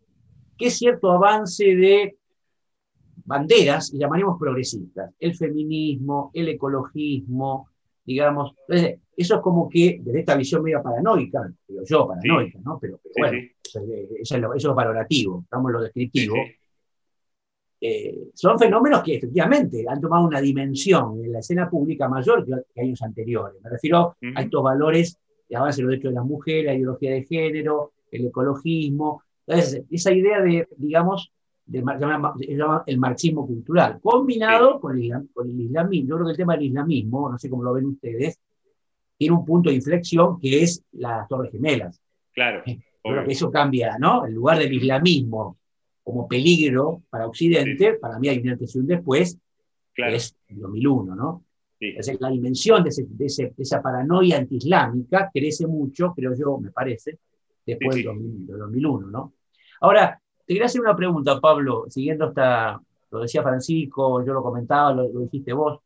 que 0.56 0.66
es 0.66 0.78
cierto 0.78 1.10
avance 1.10 1.64
de 1.64 2.16
banderas, 3.24 3.92
y 3.92 3.98
llamaremos 3.98 4.38
progresistas, 4.38 5.12
el 5.18 5.34
feminismo, 5.34 6.30
el 6.32 6.48
ecologismo, 6.48 7.68
digamos, 8.04 8.54
eso 8.68 9.34
es 9.34 9.40
como 9.40 9.68
que, 9.68 9.98
desde 10.00 10.20
esta 10.20 10.36
visión 10.36 10.62
media 10.62 10.82
paranoica, 10.82 11.50
digo 11.66 11.82
yo 11.84 12.06
paranoica, 12.06 12.60
¿no? 12.64 12.78
Pero, 12.80 13.00
bueno, 13.18 13.38
Eso, 14.20 14.36
es 14.54 14.64
lo, 14.64 14.74
valorativo, 14.74 15.40
estamos 15.42 15.70
en 15.70 15.72
lo 15.72 15.82
descriptivo. 15.82 16.36
Eh, 17.80 18.30
son 18.34 18.58
fenómenos 18.58 19.02
que 19.02 19.16
efectivamente 19.16 19.84
han 19.86 20.00
tomado 20.00 20.26
una 20.26 20.40
dimensión 20.40 21.22
en 21.22 21.32
la 21.32 21.40
escena 21.40 21.68
pública 21.68 22.08
mayor 22.08 22.44
que, 22.44 22.80
años 22.80 23.02
anteriores. 23.02 23.60
Me 23.62 23.70
refiero 23.70 24.16
a 24.34 24.42
estos 24.42 24.62
valores 24.62 25.18
de 25.48 25.56
avance 25.56 25.78
de 25.78 25.82
los 25.82 25.90
derechos 25.90 26.10
de 26.10 26.16
las 26.16 26.24
mujeres, 26.24 26.64
la 26.66 26.74
ideología 26.74 27.12
de 27.12 27.24
género, 27.24 27.92
el 28.10 28.26
ecologismo. 28.26 29.22
Entonces, 29.46 29.84
esa 29.90 30.12
idea 30.12 30.40
de, 30.40 30.66
digamos, 30.76 31.30
el 31.70 32.98
marxismo 32.98 33.46
cultural, 33.46 33.98
combinado 34.00 34.80
con, 34.80 34.98
el, 34.98 35.28
con 35.32 35.50
el 35.50 35.60
islamismo. 35.60 36.08
Yo 36.08 36.14
creo 36.16 36.26
que 36.26 36.32
el 36.32 36.36
tema 36.36 36.54
del 36.54 36.66
islamismo, 36.66 37.30
no 37.30 37.38
sé 37.38 37.50
cómo 37.50 37.62
lo 37.62 37.74
ven 37.74 37.86
ustedes, 37.86 38.38
tiene 39.18 39.34
un 39.34 39.44
punto 39.44 39.70
de 39.70 39.76
inflexión 39.76 40.38
que 40.38 40.62
es 40.62 40.82
las 40.92 41.26
Torres 41.28 41.50
Gemelas. 41.52 42.00
Claro. 42.32 42.62
Creo 43.02 43.24
que 43.24 43.32
eso 43.32 43.52
cambia, 43.52 43.96
¿no? 44.00 44.26
En 44.26 44.34
lugar 44.34 44.58
del 44.58 44.72
islamismo 44.72 45.58
como 46.06 46.28
peligro 46.28 47.02
para 47.10 47.26
Occidente, 47.26 47.94
para 47.94 48.20
mí 48.20 48.28
hay 48.28 48.38
una 48.38 48.52
antes 48.52 48.76
y 48.76 48.78
un 48.78 48.86
después, 48.86 49.36
es 49.96 50.36
el 50.46 50.60
2001, 50.60 51.16
¿no? 51.16 51.42
Entonces, 51.80 52.16
la 52.20 52.30
dimensión 52.30 52.84
de, 52.84 52.90
de, 53.08 53.52
esa 53.58 53.82
paranoia 53.82 54.38
antiislámica 54.38 55.28
crece 55.34 55.66
mucho, 55.66 56.14
creo 56.14 56.32
yo, 56.38 56.58
me 56.58 56.70
parece, 56.70 57.18
después 57.66 57.96
del 57.96 58.46
2001, 58.46 59.08
¿no? 59.08 59.32
Ahora, 59.80 60.22
te 60.46 60.54
quería 60.54 60.66
hacer 60.66 60.80
una 60.80 60.94
pregunta, 60.94 61.40
Pablo, 61.40 61.86
siguiendo 61.88 62.28
esta, 62.28 62.80
lo 63.10 63.20
decía 63.22 63.42
Francisco, 63.42 64.24
yo 64.24 64.32
lo 64.32 64.44
comentaba, 64.44 64.92
lo, 64.92 65.08
dijiste 65.08 65.52
vos. 65.54 65.80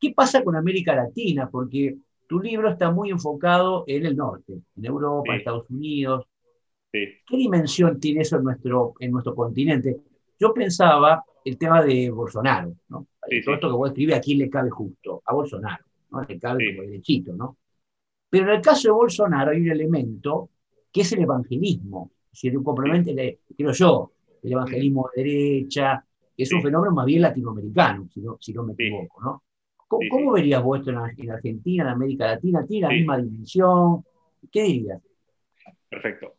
¿Qué 0.00 0.12
pasa 0.14 0.44
con 0.44 0.54
América 0.54 0.94
Latina? 0.94 1.50
Porque 1.50 1.96
tu 2.28 2.38
libro 2.38 2.70
está 2.70 2.92
muy 2.92 3.10
enfocado 3.10 3.82
en 3.88 4.06
el 4.06 4.16
norte, 4.16 4.52
en 4.76 4.84
Europa, 4.84 5.32
en 5.32 5.38
Estados 5.40 5.68
Unidos. 5.68 6.26
¿Qué 6.90 7.36
dimensión 7.36 8.00
tiene 8.00 8.22
eso 8.22 8.36
en 8.36 8.44
nuestro, 8.44 8.94
en 8.98 9.10
nuestro 9.10 9.34
continente? 9.34 9.96
Yo 10.38 10.54
pensaba 10.54 11.24
el 11.44 11.58
tema 11.58 11.82
de 11.82 12.10
Bolsonaro, 12.10 12.74
¿no? 12.88 13.06
Todo 13.44 13.54
esto 13.54 13.68
que 13.68 13.76
vos 13.76 13.88
escribís, 13.90 14.14
¿a 14.14 14.20
quién 14.20 14.38
le 14.38 14.48
cabe 14.48 14.70
justo? 14.70 15.22
A 15.24 15.34
Bolsonaro, 15.34 15.84
¿no? 16.10 16.22
Le 16.22 16.38
cabe 16.38 16.74
como 16.74 16.88
derechito, 16.88 17.34
¿no? 17.34 17.58
Pero 18.30 18.44
en 18.44 18.56
el 18.56 18.62
caso 18.62 18.88
de 18.88 18.92
Bolsonaro 18.92 19.50
hay 19.50 19.60
un 19.60 19.70
elemento 19.70 20.50
que 20.90 21.02
es 21.02 21.12
el 21.12 21.22
evangelismo 21.22 22.10
si 22.38 22.54
un 22.54 22.62
complemento, 22.62 23.10
creo 23.56 23.72
yo, 23.72 24.12
el 24.44 24.52
evangelismo 24.52 25.10
de 25.14 25.24
derecha, 25.24 26.04
que 26.36 26.42
es 26.44 26.52
un 26.52 26.62
fenómeno 26.62 26.94
más 26.94 27.04
bien 27.04 27.22
latinoamericano, 27.22 28.08
si 28.14 28.20
no, 28.20 28.36
si 28.40 28.52
no 28.52 28.62
me 28.62 28.74
equivoco, 28.74 29.20
¿no? 29.20 29.42
¿Cómo, 29.88 30.32
verías 30.32 30.62
vos 30.62 30.78
esto 30.78 30.90
en, 30.90 31.30
Argentina, 31.30 31.82
en 31.82 31.88
América 31.88 32.26
Latina? 32.26 32.64
¿Tiene 32.64 32.86
la 32.86 32.94
misma 32.94 33.18
dimensión? 33.18 34.04
¿Qué 34.52 34.62
dirías? 34.62 35.02
Perfecto. 35.88 36.34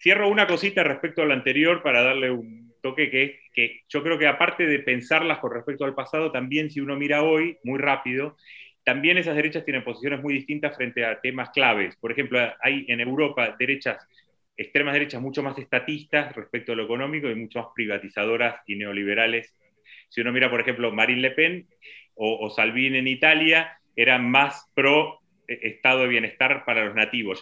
Cierro 0.00 0.28
una 0.28 0.46
cosita 0.46 0.82
respecto 0.82 1.22
a 1.22 1.26
lo 1.26 1.34
anterior 1.34 1.82
para 1.82 2.02
darle 2.02 2.30
un 2.30 2.72
toque 2.80 3.10
que 3.10 3.22
es 3.22 3.32
que 3.52 3.80
yo 3.88 4.02
creo 4.02 4.18
que 4.18 4.26
aparte 4.26 4.66
de 4.66 4.78
pensarlas 4.78 5.38
con 5.38 5.52
respecto 5.52 5.84
al 5.84 5.94
pasado, 5.94 6.32
también 6.32 6.70
si 6.70 6.80
uno 6.80 6.96
mira 6.96 7.22
hoy, 7.22 7.58
muy 7.64 7.78
rápido, 7.78 8.36
también 8.84 9.18
esas 9.18 9.36
derechas 9.36 9.64
tienen 9.64 9.84
posiciones 9.84 10.22
muy 10.22 10.32
distintas 10.32 10.74
frente 10.74 11.04
a 11.04 11.20
temas 11.20 11.50
claves. 11.50 11.96
Por 11.96 12.12
ejemplo, 12.12 12.40
hay 12.62 12.86
en 12.88 13.00
Europa 13.00 13.54
derechas 13.58 14.06
extremas 14.56 14.92
derechas 14.94 15.22
mucho 15.22 15.42
más 15.42 15.58
estatistas 15.58 16.34
respecto 16.34 16.72
a 16.72 16.76
lo 16.76 16.84
económico 16.84 17.30
y 17.30 17.34
mucho 17.34 17.60
más 17.60 17.68
privatizadoras 17.74 18.60
y 18.66 18.76
neoliberales. 18.76 19.54
Si 20.08 20.20
uno 20.20 20.32
mira, 20.32 20.50
por 20.50 20.60
ejemplo, 20.60 20.92
Marine 20.92 21.20
Le 21.22 21.30
Pen 21.30 21.66
o, 22.14 22.50
Salvini 22.50 22.98
en 22.98 23.08
Italia, 23.08 23.78
eran 23.96 24.30
más 24.30 24.70
pro 24.74 25.19
estado 25.50 26.02
de 26.02 26.08
bienestar 26.08 26.64
para 26.64 26.84
los 26.84 26.94
nativos, 26.94 27.40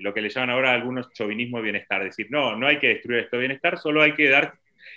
lo 0.00 0.14
que 0.14 0.20
le 0.20 0.28
llaman 0.28 0.50
ahora 0.50 0.72
algunos 0.72 1.12
chauvinismo 1.12 1.58
de 1.58 1.64
bienestar, 1.64 2.02
es 2.02 2.16
decir, 2.16 2.28
no, 2.30 2.56
no 2.56 2.66
hay 2.66 2.78
que 2.78 2.88
destruir 2.88 3.18
el 3.18 3.24
estado 3.24 3.40
de 3.40 3.48
bienestar, 3.48 3.78
solo 3.78 4.02
hay 4.02 4.14
que 4.14 4.28
dar, 4.28 4.54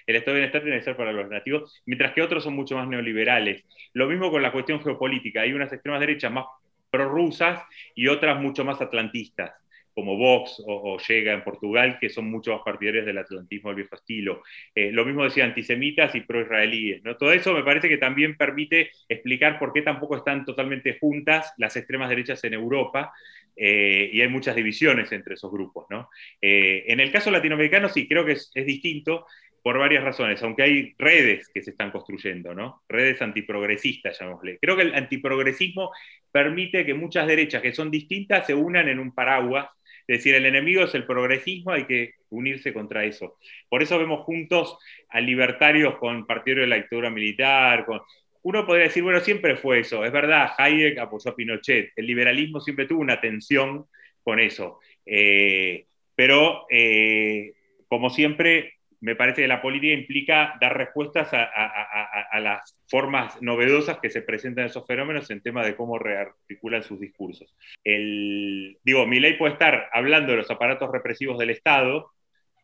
el 0.07 0.15
estado 0.15 0.35
de 0.35 0.41
bienestar 0.41 0.63
tiene 0.63 0.95
para 0.95 1.11
los 1.11 1.29
nativos, 1.29 1.81
mientras 1.85 2.13
que 2.13 2.21
otros 2.21 2.43
son 2.43 2.55
mucho 2.55 2.75
más 2.75 2.87
neoliberales. 2.87 3.63
Lo 3.93 4.07
mismo 4.07 4.31
con 4.31 4.41
la 4.41 4.51
cuestión 4.51 4.81
geopolítica, 4.81 5.41
hay 5.41 5.53
unas 5.53 5.71
extremas 5.71 5.99
derechas 5.99 6.31
más 6.31 6.45
prorrusas 6.89 7.63
y 7.95 8.07
otras 8.07 8.39
mucho 8.39 8.63
más 8.63 8.81
atlantistas 8.81 9.62
como 9.93 10.17
Vox 10.17 10.61
o, 10.65 10.97
Llega 11.07 11.33
en 11.33 11.43
Portugal, 11.43 11.97
que 11.99 12.09
son 12.09 12.29
mucho 12.29 12.53
más 12.53 12.61
partidarios 12.63 13.05
del 13.05 13.17
atlantismo 13.17 13.69
del 13.69 13.77
viejo 13.77 13.95
estilo. 13.95 14.43
Eh, 14.73 14.91
lo 14.91 15.05
mismo 15.05 15.23
decía 15.23 15.45
antisemitas 15.45 16.15
y 16.15 16.21
pro-israelíes. 16.21 17.03
¿no? 17.03 17.17
Todo 17.17 17.33
eso 17.33 17.53
me 17.53 17.63
parece 17.63 17.89
que 17.89 17.97
también 17.97 18.37
permite 18.37 18.91
explicar 19.07 19.59
por 19.59 19.73
qué 19.73 19.81
tampoco 19.81 20.17
están 20.17 20.45
totalmente 20.45 20.97
juntas 20.99 21.53
las 21.57 21.75
extremas 21.75 22.09
derechas 22.09 22.43
en 22.43 22.53
Europa 22.53 23.13
eh, 23.55 24.09
y 24.11 24.21
hay 24.21 24.27
muchas 24.27 24.55
divisiones 24.55 25.11
entre 25.11 25.35
esos 25.35 25.51
grupos. 25.51 25.85
¿no? 25.89 26.09
Eh, 26.41 26.85
en 26.87 26.99
el 26.99 27.11
caso 27.11 27.31
latinoamericano 27.31 27.89
sí, 27.89 28.07
creo 28.07 28.25
que 28.25 28.33
es, 28.33 28.51
es 28.53 28.65
distinto 28.65 29.25
por 29.63 29.79
varias 29.79 30.03
razones, 30.03 30.43
aunque 30.43 30.63
hay 30.63 30.93
redes 30.97 31.49
que 31.53 31.63
se 31.63 31.71
están 31.71 31.89
construyendo, 31.89 32.53
¿no? 32.53 32.83
Redes 32.89 33.21
antiprogresistas, 33.21 34.19
llamémosle. 34.19 34.59
Creo 34.61 34.75
que 34.75 34.81
el 34.81 34.93
antiprogresismo 34.93 35.89
permite 36.33 36.85
que 36.85 36.93
muchas 36.93 37.25
derechas 37.27 37.61
que 37.61 37.71
son 37.71 37.89
distintas 37.89 38.45
se 38.45 38.53
unan 38.53 38.89
en 38.89 38.99
un 38.99 39.15
paraguas 39.15 39.69
es 40.07 40.17
decir, 40.17 40.35
el 40.35 40.45
enemigo 40.45 40.83
es 40.83 40.93
el 40.95 41.05
progresismo, 41.05 41.71
hay 41.71 41.85
que 41.85 42.13
unirse 42.29 42.73
contra 42.73 43.05
eso. 43.05 43.37
Por 43.69 43.81
eso 43.81 43.97
vemos 43.97 44.21
juntos 44.21 44.77
a 45.09 45.21
libertarios 45.21 45.97
con 45.97 46.25
partido 46.25 46.61
de 46.61 46.67
la 46.67 46.75
dictadura 46.75 47.09
militar, 47.09 47.85
con... 47.85 48.01
Uno 48.45 48.65
podría 48.65 48.87
decir, 48.87 49.03
bueno, 49.03 49.21
siempre 49.21 49.55
fue 49.55 49.79
eso. 49.79 50.03
Es 50.03 50.11
verdad, 50.11 50.51
Hayek 50.57 50.97
apoyó 50.97 51.31
a 51.31 51.35
Pinochet. 51.35 51.93
El 51.95 52.05
liberalismo 52.07 52.59
siempre 52.59 52.85
tuvo 52.85 52.99
una 52.99 53.21
tensión 53.21 53.85
con 54.21 54.41
eso. 54.41 54.79
Eh, 55.05 55.85
pero, 56.13 56.65
eh, 56.69 57.53
como 57.87 58.09
siempre, 58.09 58.73
me 59.03 59.17
parece 59.17 59.41
que 59.41 59.49
la 59.49 59.61
política 59.61 59.93
implica 59.93 60.55
dar 60.61 60.77
respuestas 60.77 61.27
a, 61.33 62.39
las 62.39 62.79
formas 62.87 63.41
novedosas 63.41 63.97
que 63.99 64.09
se 64.09 64.21
presentan 64.21 64.65
esos 64.65 64.87
fenómenos 64.87 65.29
en 65.29 65.41
tema 65.41 65.65
de 65.65 65.75
cómo 65.75 65.99
rearticulan 65.99 66.83
sus 66.83 67.01
discursos. 67.01 67.53
El, 67.83 68.77
digo, 68.81 69.05
mi 69.05 69.19
ley 69.19 69.33
puede 69.33 69.53
estar 69.53 69.89
hablando 69.91 70.31
de 70.31 70.37
los 70.37 70.49
aparatos 70.49 70.89
represivos 70.89 71.37
del 71.37 71.49
Estado 71.49 72.11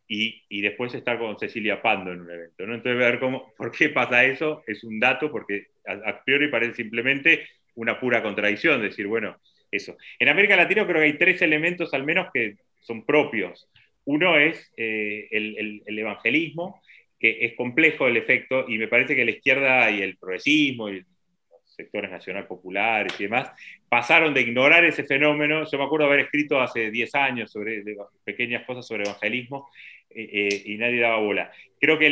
y, 0.08 0.42
y, 0.48 0.62
después 0.62 0.94
estar 0.94 1.20
con 1.20 1.38
Cecilia 1.38 1.82
Pando 1.82 2.14
en 2.14 2.22
un 2.22 2.32
evento. 2.32 2.66
¿no? 2.66 2.74
Entonces, 2.74 2.98
ver 2.98 3.20
cómo, 3.20 3.54
por 3.58 3.72
qué 3.72 3.90
pasa 3.90 4.24
eso 4.24 4.64
es 4.66 4.86
un 4.86 4.98
dato, 4.98 5.30
porque 5.30 5.68
a, 5.86 6.24
priori 6.24 6.48
parece 6.48 6.76
simplemente 6.76 7.50
una 7.76 8.00
pura 8.00 8.24
contradicción, 8.24 8.82
decir, 8.82 9.08
bueno, 9.08 9.36
eso. 9.70 9.98
En 10.18 10.30
América 10.30 10.56
Latina 10.56 10.88
creo 10.88 11.02
que 11.02 11.08
hay 11.08 11.18
tres 11.18 11.42
elementos 11.42 11.94
al 11.94 12.06
menos 12.06 12.30
que 12.34 12.56
son 12.80 13.06
propios. 13.06 13.68
Uno 14.06 14.38
es 14.38 14.72
eh, 14.78 15.28
el, 15.32 16.00
evangelismo, 16.00 16.82
que 17.20 17.46
es 17.46 17.54
complejo 17.56 18.08
el 18.08 18.18
efecto, 18.18 18.66
y 18.68 18.78
me 18.78 18.88
parece 18.88 19.16
que 19.16 19.26
la 19.26 19.32
izquierda 19.32 19.92
y 19.92 20.02
el 20.02 20.18
progresismo 20.18 20.90
y 20.90 21.00
los 21.00 21.06
sectores 21.66 22.10
nacional 22.10 22.48
populares 22.48 23.14
y 23.20 23.24
demás 23.24 23.52
pasaron 23.88 24.34
de 24.34 24.42
ignorar 24.42 24.86
ese 24.86 25.04
fenómeno. 25.04 25.64
Yo 25.70 25.78
me 25.78 25.86
acuerdo 25.86 26.08
haber 26.08 26.22
escrito 26.22 26.60
hace 26.60 26.92
10 26.92 27.16
años 27.16 27.52
sobre 27.52 27.84
pequeñas 28.24 28.66
cosas 28.66 28.88
sobre 28.88 29.04
evangelismo 29.04 29.70
eh, 30.10 30.30
eh, 30.32 30.64
y 30.66 30.78
nadie 30.78 31.00
daba 31.00 31.18
bola. 31.18 31.52
Creo 31.80 31.98
que 31.98 32.10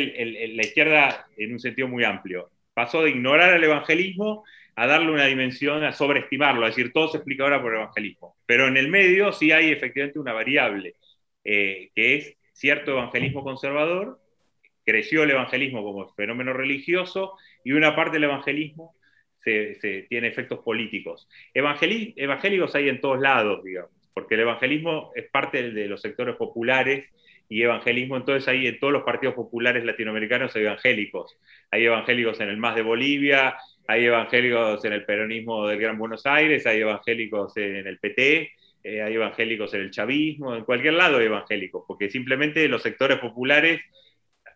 la 0.54 0.62
izquierda, 0.62 1.26
en 1.36 1.52
un 1.52 1.58
sentido 1.58 1.88
muy 1.88 2.04
amplio, 2.04 2.50
pasó 2.72 3.02
de 3.02 3.10
ignorar 3.10 3.54
el 3.54 3.64
evangelismo 3.64 4.44
a 4.78 4.86
darle 4.86 5.10
una 5.10 5.26
dimensión, 5.26 5.82
a 5.82 5.92
sobreestimarlo, 5.92 6.64
a 6.64 6.68
decir, 6.68 6.92
todo 6.92 7.08
se 7.08 7.16
explica 7.16 7.42
ahora 7.42 7.60
por 7.60 7.72
el 7.72 7.80
evangelismo. 7.80 8.36
Pero 8.46 8.68
en 8.68 8.76
el 8.76 8.88
medio 8.88 9.32
sí 9.32 9.50
hay 9.50 9.72
efectivamente 9.72 10.20
una 10.20 10.32
variable, 10.32 10.94
eh, 11.50 11.90
que 11.94 12.16
es 12.16 12.36
cierto 12.52 12.90
evangelismo 12.90 13.42
conservador, 13.42 14.20
creció 14.84 15.22
el 15.22 15.30
evangelismo 15.30 15.82
como 15.82 16.06
fenómeno 16.14 16.52
religioso 16.52 17.36
y 17.64 17.72
una 17.72 17.96
parte 17.96 18.16
del 18.16 18.24
evangelismo 18.24 18.94
tiene 19.42 20.28
efectos 20.28 20.58
políticos. 20.58 21.26
evangélicos 21.54 22.74
hay 22.74 22.90
en 22.90 23.00
todos 23.00 23.18
lados, 23.18 23.64
digamos, 23.64 23.92
porque 24.12 24.34
el 24.34 24.42
evangelismo 24.42 25.10
es 25.14 25.30
parte 25.30 25.70
de 25.70 25.86
los 25.86 26.02
sectores 26.02 26.36
populares 26.36 27.08
y 27.48 27.62
evangelismo, 27.62 28.18
entonces 28.18 28.46
hay 28.46 28.66
en 28.66 28.78
todos 28.78 28.92
los 28.92 29.04
partidos 29.04 29.34
populares 29.34 29.86
latinoamericanos 29.86 30.54
evangélicos. 30.54 31.38
Hay 31.70 31.86
evangélicos 31.86 32.38
en 32.40 32.50
el 32.50 32.58
MAS 32.58 32.74
de 32.74 32.82
Bolivia, 32.82 33.56
hay 33.86 34.04
evangélicos 34.04 34.84
en 34.84 34.92
el 34.92 35.06
peronismo 35.06 35.66
del 35.66 35.80
Gran 35.80 35.96
Buenos 35.96 36.26
Aires, 36.26 36.66
hay 36.66 36.80
evangélicos 36.80 37.56
en 37.56 37.86
el 37.86 37.98
PT, 37.98 38.52
eh, 38.82 39.02
hay 39.02 39.14
evangélicos 39.14 39.74
en 39.74 39.82
el 39.82 39.90
chavismo, 39.90 40.54
en 40.54 40.64
cualquier 40.64 40.94
lado 40.94 41.18
hay 41.18 41.26
evangélicos, 41.26 41.84
porque 41.86 42.10
simplemente 42.10 42.68
los 42.68 42.82
sectores 42.82 43.18
populares, 43.18 43.80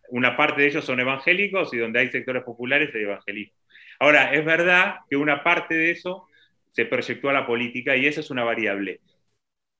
una 0.09 0.37
parte 0.37 0.61
de 0.61 0.67
ellos 0.67 0.85
son 0.85 0.99
evangélicos 0.99 1.73
y 1.73 1.77
donde 1.77 1.99
hay 1.99 2.09
sectores 2.09 2.43
populares 2.43 2.93
hay 2.93 3.03
evangelismo. 3.03 3.57
Ahora, 3.99 4.33
es 4.33 4.43
verdad 4.43 4.97
que 5.09 5.15
una 5.15 5.43
parte 5.43 5.75
de 5.75 5.91
eso 5.91 6.27
se 6.71 6.85
proyectó 6.85 7.29
a 7.29 7.33
la 7.33 7.45
política 7.45 7.95
y 7.95 8.07
esa 8.07 8.21
es 8.21 8.31
una 8.31 8.43
variable. 8.43 8.99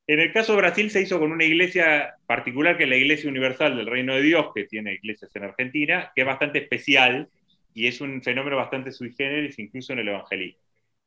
En 0.05 0.19
el 0.19 0.33
caso 0.33 0.53
de 0.53 0.59
Brasil 0.59 0.89
se 0.91 1.01
hizo 1.01 1.19
con 1.19 1.31
una 1.31 1.45
iglesia 1.45 2.15
particular, 2.25 2.77
que 2.77 2.83
es 2.83 2.89
la 2.89 2.97
Iglesia 2.97 3.29
Universal 3.29 3.77
del 3.77 3.87
Reino 3.87 4.13
de 4.15 4.21
Dios, 4.21 4.47
que 4.53 4.65
tiene 4.65 4.93
iglesias 4.95 5.31
en 5.35 5.43
Argentina, 5.45 6.11
que 6.13 6.21
es 6.21 6.27
bastante 6.27 6.59
especial 6.59 7.29
y 7.73 7.87
es 7.87 8.01
un 8.01 8.21
fenómeno 8.21 8.57
bastante 8.57 8.91
sui 8.91 9.13
generis, 9.13 9.57
incluso 9.59 9.93
en 9.93 9.99
el 9.99 10.09
evangelismo. 10.09 10.62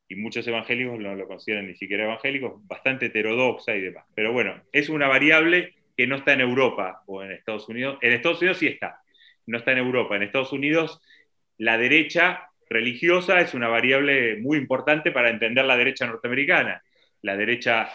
Y 0.09 0.15
muchos 0.15 0.47
evangélicos 0.47 0.99
no 0.99 1.15
lo 1.15 1.27
consideran 1.27 1.67
ni 1.67 1.75
siquiera 1.75 2.05
evangélicos, 2.05 2.65
bastante 2.67 3.07
heterodoxa 3.07 3.75
y 3.75 3.81
demás. 3.81 4.05
Pero 4.15 4.31
bueno, 4.31 4.61
es 4.71 4.89
una 4.89 5.07
variable 5.07 5.75
que 5.95 6.07
no 6.07 6.15
está 6.15 6.33
en 6.33 6.41
Europa 6.41 7.03
o 7.07 7.23
en 7.23 7.31
Estados 7.31 7.67
Unidos. 7.67 7.97
En 8.01 8.13
Estados 8.13 8.39
Unidos 8.39 8.57
sí 8.57 8.67
está, 8.67 9.01
no 9.47 9.57
está 9.57 9.71
en 9.73 9.79
Europa. 9.79 10.15
En 10.15 10.23
Estados 10.23 10.53
Unidos 10.53 11.01
la 11.57 11.77
derecha 11.77 12.49
religiosa 12.69 13.39
es 13.39 13.53
una 13.53 13.67
variable 13.67 14.37
muy 14.37 14.57
importante 14.57 15.11
para 15.11 15.29
entender 15.29 15.65
la 15.65 15.77
derecha 15.77 16.05
norteamericana. 16.05 16.83
La 17.21 17.35
derecha 17.35 17.89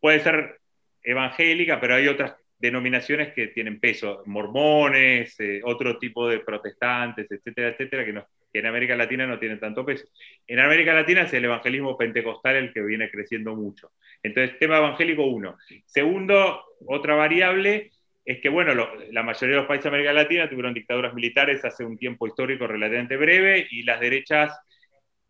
puede 0.00 0.20
ser 0.20 0.58
evangélica, 1.02 1.80
pero 1.80 1.94
hay 1.94 2.08
otras 2.08 2.34
denominaciones 2.58 3.32
que 3.32 3.48
tienen 3.48 3.80
peso, 3.80 4.22
mormones, 4.26 5.38
eh, 5.40 5.60
otro 5.64 5.98
tipo 5.98 6.28
de 6.28 6.40
protestantes, 6.40 7.30
etcétera, 7.30 7.68
etcétera, 7.68 8.04
que, 8.04 8.22
en 8.52 8.66
América 8.66 8.96
Latina 8.96 9.26
no 9.26 9.38
tienen 9.38 9.60
tanto 9.60 9.84
peso. 9.84 10.06
En 10.46 10.58
América 10.58 10.94
Latina 10.94 11.22
es 11.22 11.32
el 11.32 11.44
evangelismo 11.44 11.96
pentecostal 11.96 12.56
el 12.56 12.72
que 12.72 12.82
viene 12.82 13.10
creciendo 13.10 13.54
mucho. 13.54 13.92
Entonces, 14.22 14.58
tema 14.58 14.78
evangélico, 14.78 15.24
uno. 15.24 15.56
Segundo, 15.86 16.64
otra 16.86 17.14
variable 17.14 17.90
es 18.24 18.40
que, 18.40 18.48
bueno, 18.48 18.74
la 19.10 19.22
mayoría 19.22 19.56
de 19.56 19.60
los 19.60 19.66
países 19.66 19.84
de 19.84 19.88
América 19.90 20.12
Latina 20.12 20.48
tuvieron 20.48 20.74
dictaduras 20.74 21.14
militares 21.14 21.64
hace 21.64 21.84
un 21.84 21.96
tiempo 21.96 22.26
histórico 22.26 22.66
relativamente 22.66 23.16
breve 23.16 23.66
y 23.70 23.82
las 23.82 24.00
derechas 24.00 24.58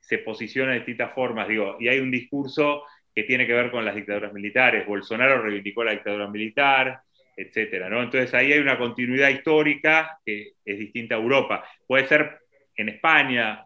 se 0.00 0.18
posicionan 0.18 0.72
de 0.72 0.78
distintas 0.80 1.14
formas, 1.14 1.46
digo, 1.46 1.76
y 1.78 1.88
hay 1.88 2.00
un 2.00 2.10
discurso 2.10 2.84
que 3.14 3.22
tiene 3.24 3.46
que 3.46 3.52
ver 3.52 3.70
con 3.70 3.84
las 3.84 3.94
dictaduras 3.94 4.32
militares. 4.32 4.86
Bolsonaro 4.86 5.42
reivindicó 5.42 5.84
la 5.84 5.92
dictadura 5.92 6.28
militar, 6.28 7.00
etcétera, 7.36 7.88
¿no? 7.88 8.02
Entonces 8.02 8.32
ahí 8.34 8.52
hay 8.52 8.58
una 8.58 8.78
continuidad 8.78 9.28
histórica 9.28 10.18
que 10.24 10.52
es 10.64 10.78
distinta 10.78 11.14
a 11.14 11.18
Europa. 11.18 11.64
Puede 11.86 12.06
ser 12.06 12.40
en 12.80 12.88
España, 12.88 13.64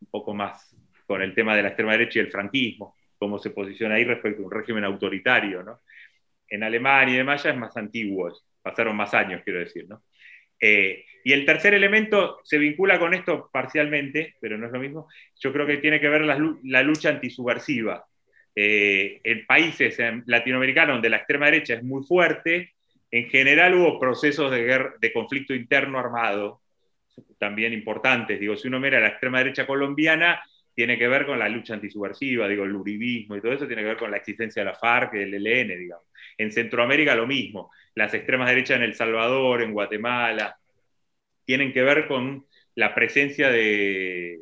un 0.00 0.08
poco 0.10 0.34
más 0.34 0.76
con 1.06 1.20
el 1.20 1.34
tema 1.34 1.56
de 1.56 1.62
la 1.62 1.68
extrema 1.68 1.92
derecha 1.92 2.18
y 2.18 2.22
el 2.22 2.30
franquismo, 2.30 2.96
cómo 3.18 3.38
se 3.38 3.50
posiciona 3.50 3.96
ahí 3.96 4.04
respecto 4.04 4.42
a 4.42 4.46
un 4.46 4.50
régimen 4.50 4.84
autoritario, 4.84 5.62
¿no? 5.62 5.80
En 6.48 6.62
Alemania 6.62 7.14
y 7.14 7.18
demás 7.18 7.42
ya 7.42 7.50
es 7.50 7.56
más 7.56 7.76
antiguo, 7.76 8.32
pasaron 8.62 8.96
más 8.96 9.14
años, 9.14 9.42
quiero 9.44 9.58
decir, 9.58 9.86
¿no? 9.88 10.02
Eh, 10.60 11.04
y 11.24 11.32
el 11.32 11.44
tercer 11.44 11.74
elemento 11.74 12.38
se 12.44 12.58
vincula 12.58 12.98
con 12.98 13.14
esto 13.14 13.50
parcialmente, 13.52 14.36
pero 14.40 14.56
no 14.56 14.66
es 14.66 14.72
lo 14.72 14.78
mismo. 14.78 15.08
Yo 15.40 15.52
creo 15.52 15.66
que 15.66 15.78
tiene 15.78 16.00
que 16.00 16.08
ver 16.08 16.22
la, 16.22 16.38
la 16.64 16.82
lucha 16.82 17.10
antisubversiva. 17.10 18.04
Eh, 18.54 19.20
en 19.24 19.46
países 19.46 19.98
latinoamericanos 20.26 20.96
donde 20.96 21.08
la 21.10 21.16
extrema 21.18 21.46
derecha 21.46 21.74
es 21.74 21.82
muy 21.82 22.04
fuerte, 22.04 22.74
en 23.10 23.28
general 23.28 23.74
hubo 23.74 23.98
procesos 23.98 24.50
de, 24.50 24.90
de 25.00 25.12
conflicto 25.12 25.54
interno 25.54 25.98
armado, 25.98 26.61
también 27.38 27.72
importantes. 27.72 28.38
Digo, 28.38 28.56
si 28.56 28.68
uno 28.68 28.80
mira 28.80 29.00
la 29.00 29.08
extrema 29.08 29.38
derecha 29.38 29.66
colombiana, 29.66 30.42
tiene 30.74 30.98
que 30.98 31.08
ver 31.08 31.26
con 31.26 31.38
la 31.38 31.48
lucha 31.48 31.74
antisubversiva, 31.74 32.48
digo, 32.48 32.64
el 32.64 32.74
uribismo 32.74 33.36
y 33.36 33.40
todo 33.40 33.52
eso 33.52 33.66
tiene 33.66 33.82
que 33.82 33.88
ver 33.88 33.96
con 33.96 34.10
la 34.10 34.16
existencia 34.16 34.62
de 34.62 34.70
la 34.70 34.74
FARC 34.74 35.12
del 35.12 35.34
ELN, 35.34 35.78
digamos. 35.78 36.06
En 36.38 36.50
Centroamérica 36.50 37.14
lo 37.14 37.26
mismo. 37.26 37.70
Las 37.94 38.14
extremas 38.14 38.48
derechas 38.48 38.78
en 38.78 38.84
El 38.84 38.94
Salvador, 38.94 39.62
en 39.62 39.72
Guatemala, 39.72 40.56
tienen 41.44 41.72
que 41.72 41.82
ver 41.82 42.06
con 42.06 42.46
la 42.74 42.94
presencia 42.94 43.50
de... 43.50 44.40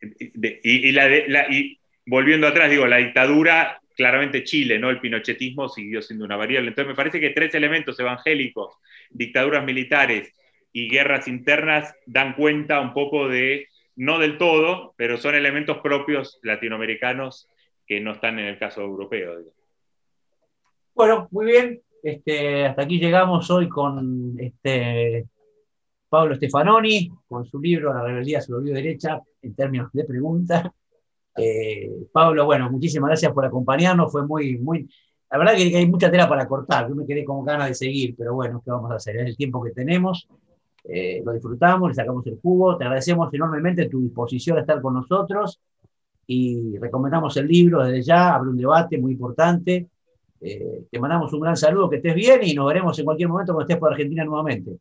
y, 0.00 0.92
la, 0.92 1.46
y, 1.50 1.78
volviendo 2.06 2.46
atrás, 2.46 2.70
digo, 2.70 2.86
la 2.86 2.96
dictadura, 2.96 3.78
claramente 3.94 4.44
Chile, 4.44 4.78
¿no? 4.78 4.88
El 4.88 5.00
pinochetismo 5.00 5.68
siguió 5.68 6.00
siendo 6.00 6.24
una 6.24 6.36
variable. 6.36 6.68
Entonces 6.68 6.88
me 6.88 6.96
parece 6.96 7.20
que 7.20 7.30
tres 7.30 7.54
elementos 7.54 7.98
evangélicos, 8.00 8.76
dictaduras 9.10 9.64
militares 9.64 10.32
y 10.72 10.88
guerras 10.88 11.28
internas 11.28 11.94
dan 12.06 12.34
cuenta 12.34 12.80
un 12.80 12.92
poco 12.92 13.28
de, 13.28 13.66
no 13.96 14.18
del 14.18 14.38
todo, 14.38 14.94
pero 14.96 15.16
son 15.16 15.34
elementos 15.34 15.78
propios 15.78 16.38
latinoamericanos 16.42 17.48
que 17.86 18.00
no 18.00 18.12
están 18.12 18.38
en 18.38 18.46
el 18.46 18.58
caso 18.58 18.82
europeo. 18.82 19.34
Bueno, 20.94 21.28
muy 21.30 21.46
bien. 21.46 21.80
Este, 22.02 22.66
hasta 22.66 22.82
aquí 22.82 22.98
llegamos 22.98 23.50
hoy 23.50 23.68
con 23.68 24.34
este, 24.38 25.26
Pablo 26.08 26.34
Stefanoni, 26.36 27.10
con 27.26 27.44
su 27.44 27.60
libro 27.60 27.92
La 27.92 28.02
rebeldía 28.02 28.40
se 28.40 28.52
volvió 28.52 28.74
derecha, 28.74 29.20
en 29.42 29.54
términos 29.54 29.90
de 29.92 30.04
pregunta. 30.04 30.72
Eh, 31.36 31.90
Pablo, 32.12 32.46
bueno, 32.46 32.70
muchísimas 32.70 33.08
gracias 33.08 33.32
por 33.32 33.44
acompañarnos, 33.44 34.10
fue 34.10 34.26
muy, 34.26 34.58
muy, 34.58 34.88
la 35.30 35.38
verdad 35.38 35.54
que 35.54 35.76
hay 35.76 35.86
mucha 35.86 36.10
tela 36.10 36.28
para 36.28 36.48
cortar, 36.48 36.88
yo 36.88 36.96
me 36.96 37.06
quedé 37.06 37.24
con 37.24 37.44
ganas 37.44 37.68
de 37.68 37.74
seguir, 37.74 38.16
pero 38.16 38.34
bueno, 38.34 38.60
¿qué 38.64 38.70
vamos 38.70 38.90
a 38.90 38.96
hacer? 38.96 39.18
Es 39.18 39.26
el 39.26 39.36
tiempo 39.36 39.62
que 39.62 39.70
tenemos, 39.70 40.28
eh, 40.90 41.20
lo 41.22 41.32
disfrutamos, 41.32 41.90
le 41.90 41.94
sacamos 41.94 42.26
el 42.26 42.38
jugo, 42.40 42.78
te 42.78 42.84
agradecemos 42.84 43.32
enormemente 43.34 43.88
tu 43.90 44.00
disposición 44.00 44.56
a 44.56 44.60
estar 44.62 44.80
con 44.80 44.94
nosotros 44.94 45.60
y 46.26 46.78
recomendamos 46.78 47.36
el 47.36 47.46
libro 47.46 47.84
desde 47.84 48.02
ya, 48.02 48.34
abre 48.34 48.48
un 48.48 48.56
debate 48.56 48.96
muy 48.96 49.12
importante, 49.12 49.86
eh, 50.40 50.84
te 50.90 50.98
mandamos 50.98 51.30
un 51.34 51.40
gran 51.40 51.56
saludo, 51.56 51.90
que 51.90 51.96
estés 51.96 52.14
bien 52.14 52.40
y 52.42 52.54
nos 52.54 52.66
veremos 52.66 52.98
en 52.98 53.04
cualquier 53.04 53.28
momento 53.28 53.52
cuando 53.52 53.68
estés 53.68 53.78
por 53.78 53.92
Argentina 53.92 54.24
nuevamente. 54.24 54.72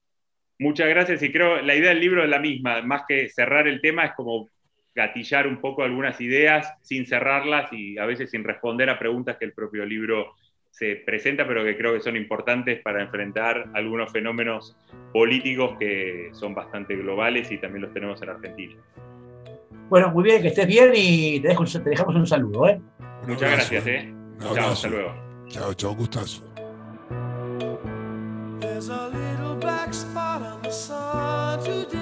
Muchas 0.59 0.87
gracias 0.87 1.21
y 1.21 1.31
creo 1.31 1.61
la 1.61 1.75
idea 1.75 1.89
del 1.89 1.99
libro 1.99 2.23
es 2.23 2.29
la 2.29 2.39
misma, 2.39 2.81
más 2.81 3.03
que 3.05 3.27
cerrar 3.29 3.67
el 3.67 3.81
tema 3.81 4.05
es 4.05 4.13
como 4.15 4.47
gatillar 4.95 5.45
un 5.45 5.59
poco 5.59 5.83
algunas 5.83 6.19
ideas 6.21 6.73
sin 6.81 7.05
cerrarlas 7.05 7.71
y 7.73 7.97
a 7.97 8.05
veces 8.05 8.31
sin 8.31 8.43
responder 8.45 8.89
a 8.89 8.97
preguntas 8.97 9.37
que 9.37 9.45
el 9.45 9.53
propio 9.53 9.85
libro 9.85 10.33
se 10.77 10.95
presenta, 10.97 11.47
pero 11.47 11.63
que 11.63 11.75
creo 11.75 11.93
que 11.93 12.01
son 12.01 12.15
importantes 12.15 12.79
para 12.83 13.01
enfrentar 13.01 13.67
algunos 13.73 14.11
fenómenos 14.11 14.77
políticos 15.11 15.75
que 15.79 16.29
son 16.33 16.53
bastante 16.53 16.95
globales 16.95 17.51
y 17.51 17.57
también 17.57 17.81
los 17.81 17.93
tenemos 17.93 18.21
en 18.21 18.29
Argentina. 18.29 18.75
Bueno, 19.89 20.11
muy 20.11 20.23
bien, 20.23 20.41
que 20.41 20.49
estés 20.49 20.67
bien 20.67 20.91
y 20.93 21.39
te, 21.39 21.47
dejamos 21.47 22.15
un 22.15 22.27
saludo. 22.27 22.67
¿eh? 22.67 22.79
Muchas 23.25 23.51
gracias. 23.51 23.87
¿eh? 23.87 24.13
Chao, 24.39 24.71
hasta 24.71 24.87
luego. 24.87 25.15
Chao, 25.47 25.73
chao, 25.73 25.95
gustazo. 25.95 26.43
It's 31.67 31.96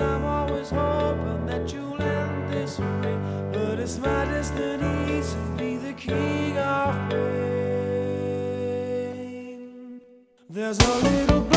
I'm 0.00 0.24
always 0.24 0.70
hoping 0.70 1.46
that 1.46 1.72
you'll 1.72 2.00
end 2.00 2.52
this 2.52 2.78
way, 2.78 3.18
but 3.52 3.78
it's 3.78 3.98
my 3.98 4.24
destiny 4.24 5.22
to 5.22 5.36
be 5.58 5.76
the 5.76 5.92
king 5.92 6.56
of 6.58 7.10
pain. 7.10 7.20
There's 10.48 10.78
a 10.78 10.94
little 10.98 11.49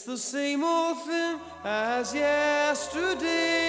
It's 0.00 0.06
the 0.06 0.16
same 0.16 0.64
old 0.64 1.04
thing 1.04 1.38
as 1.62 2.14
yesterday. 2.14 3.60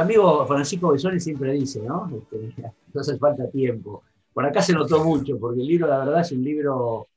Amigo 0.00 0.46
Francisco 0.46 0.92
Besoni 0.92 1.20
siempre 1.20 1.52
dice, 1.52 1.82
¿no? 1.82 2.10
Este, 2.14 2.72
hace 2.98 3.18
falta 3.18 3.48
tiempo. 3.50 4.02
Por 4.32 4.44
acá 4.46 4.62
se 4.62 4.72
notó 4.72 5.04
mucho, 5.04 5.38
porque 5.38 5.60
el 5.60 5.66
libro, 5.66 5.86
la 5.88 5.98
verdad, 5.98 6.20
es 6.20 6.32
un 6.32 6.42
libro, 6.42 7.08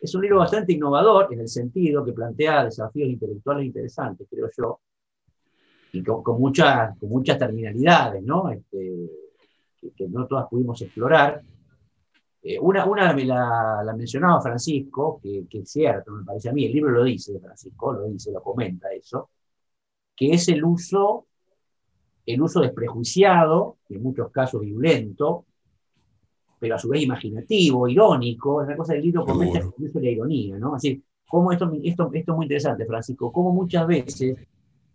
es 0.00 0.14
un 0.14 0.22
libro 0.22 0.38
bastante 0.38 0.72
innovador 0.72 1.32
en 1.32 1.40
el 1.40 1.48
sentido 1.48 2.04
que 2.04 2.12
plantea 2.12 2.64
desafíos 2.64 3.08
intelectuales 3.08 3.66
interesantes, 3.66 4.26
creo 4.28 4.48
yo, 4.56 4.80
y 5.92 6.02
con, 6.02 6.40
muchas, 6.40 6.98
con 6.98 7.08
muchas 7.08 7.38
terminalidades, 7.38 8.22
¿no? 8.22 8.50
Este, 8.50 9.10
que, 9.80 9.90
que 9.92 10.08
no 10.08 10.26
todas 10.26 10.48
pudimos 10.48 10.80
explorar. 10.82 11.40
Eh, 12.42 12.58
una 12.58 12.84
una 12.84 13.12
me 13.12 13.24
la, 13.24 13.82
la 13.84 13.94
mencionaba 13.94 14.40
Francisco, 14.40 15.20
que, 15.22 15.46
que 15.48 15.60
es 15.60 15.70
cierto, 15.70 16.12
me 16.12 16.24
parece 16.24 16.48
a 16.48 16.52
mí, 16.52 16.64
el 16.64 16.72
libro 16.72 16.90
lo 16.90 17.04
dice, 17.04 17.38
Francisco, 17.40 17.92
lo 17.92 18.04
dice, 18.04 18.32
lo 18.32 18.42
comenta 18.42 18.92
eso, 18.92 19.30
que 20.14 20.32
es 20.32 20.48
el 20.48 20.64
uso 20.64 21.25
el 22.26 22.42
uso 22.42 22.60
desprejuiciado, 22.60 23.76
y 23.88 23.94
en 23.94 24.02
muchos 24.02 24.30
casos 24.30 24.60
violento, 24.60 25.44
pero 26.58 26.74
a 26.74 26.78
su 26.78 26.88
vez 26.88 27.02
imaginativo, 27.02 27.86
irónico, 27.88 28.62
es 28.62 28.68
una 28.68 28.76
cosa 28.76 28.94
del 28.94 29.02
libro 29.02 29.24
el 29.26 29.86
uso 29.86 29.98
de 29.98 30.04
la 30.04 30.10
ironía, 30.10 30.58
¿no? 30.58 30.74
Así, 30.74 31.02
cómo 31.26 31.52
esto, 31.52 31.70
esto, 31.82 32.10
esto 32.12 32.32
es 32.32 32.36
muy 32.36 32.44
interesante, 32.46 32.84
Francisco, 32.86 33.32
cómo 33.32 33.52
muchas 33.52 33.86
veces 33.86 34.36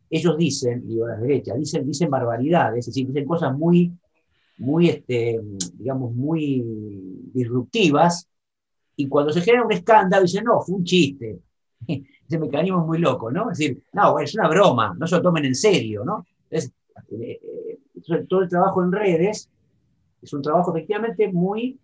ellos 0.10 0.38
dicen, 0.38 0.86
digo 0.86 1.06
a 1.06 1.10
la 1.10 1.18
derecha, 1.18 1.54
dicen, 1.56 1.86
dicen 1.86 2.10
barbaridades, 2.10 2.80
es 2.80 2.86
decir, 2.88 3.08
dicen 3.08 3.26
cosas 3.26 3.58
muy, 3.58 3.92
muy 4.58 4.90
este, 4.90 5.40
digamos, 5.76 6.14
muy 6.14 6.64
disruptivas, 7.34 8.28
y 8.96 9.08
cuando 9.08 9.32
se 9.32 9.42
genera 9.42 9.66
un 9.66 9.72
escándalo, 9.72 10.24
dicen, 10.24 10.44
no, 10.44 10.62
fue 10.62 10.76
un 10.76 10.84
chiste. 10.84 11.40
Ese 11.88 12.40
mecanismo 12.40 12.82
es 12.82 12.88
muy 12.88 13.00
loco, 13.00 13.32
¿no? 13.32 13.52
Es 13.52 13.58
decir, 13.58 13.84
no, 13.94 14.20
es 14.20 14.36
una 14.36 14.48
broma, 14.48 14.96
no 14.98 15.08
se 15.08 15.16
lo 15.16 15.22
tomen 15.22 15.46
en 15.46 15.56
serio, 15.56 16.04
¿no? 16.06 16.26
Entonces, 16.44 16.74
todo 18.28 18.42
el 18.42 18.50
trabajo 18.50 18.84
en 18.84 18.92
redes 18.92 19.50
es 20.22 20.34
un 20.34 20.42
trabajo 20.42 20.76
efectivamente 20.76 21.32
muy, 21.32 21.80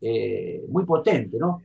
eh, 0.00 0.64
muy 0.68 0.84
potente, 0.84 1.38
¿no? 1.38 1.62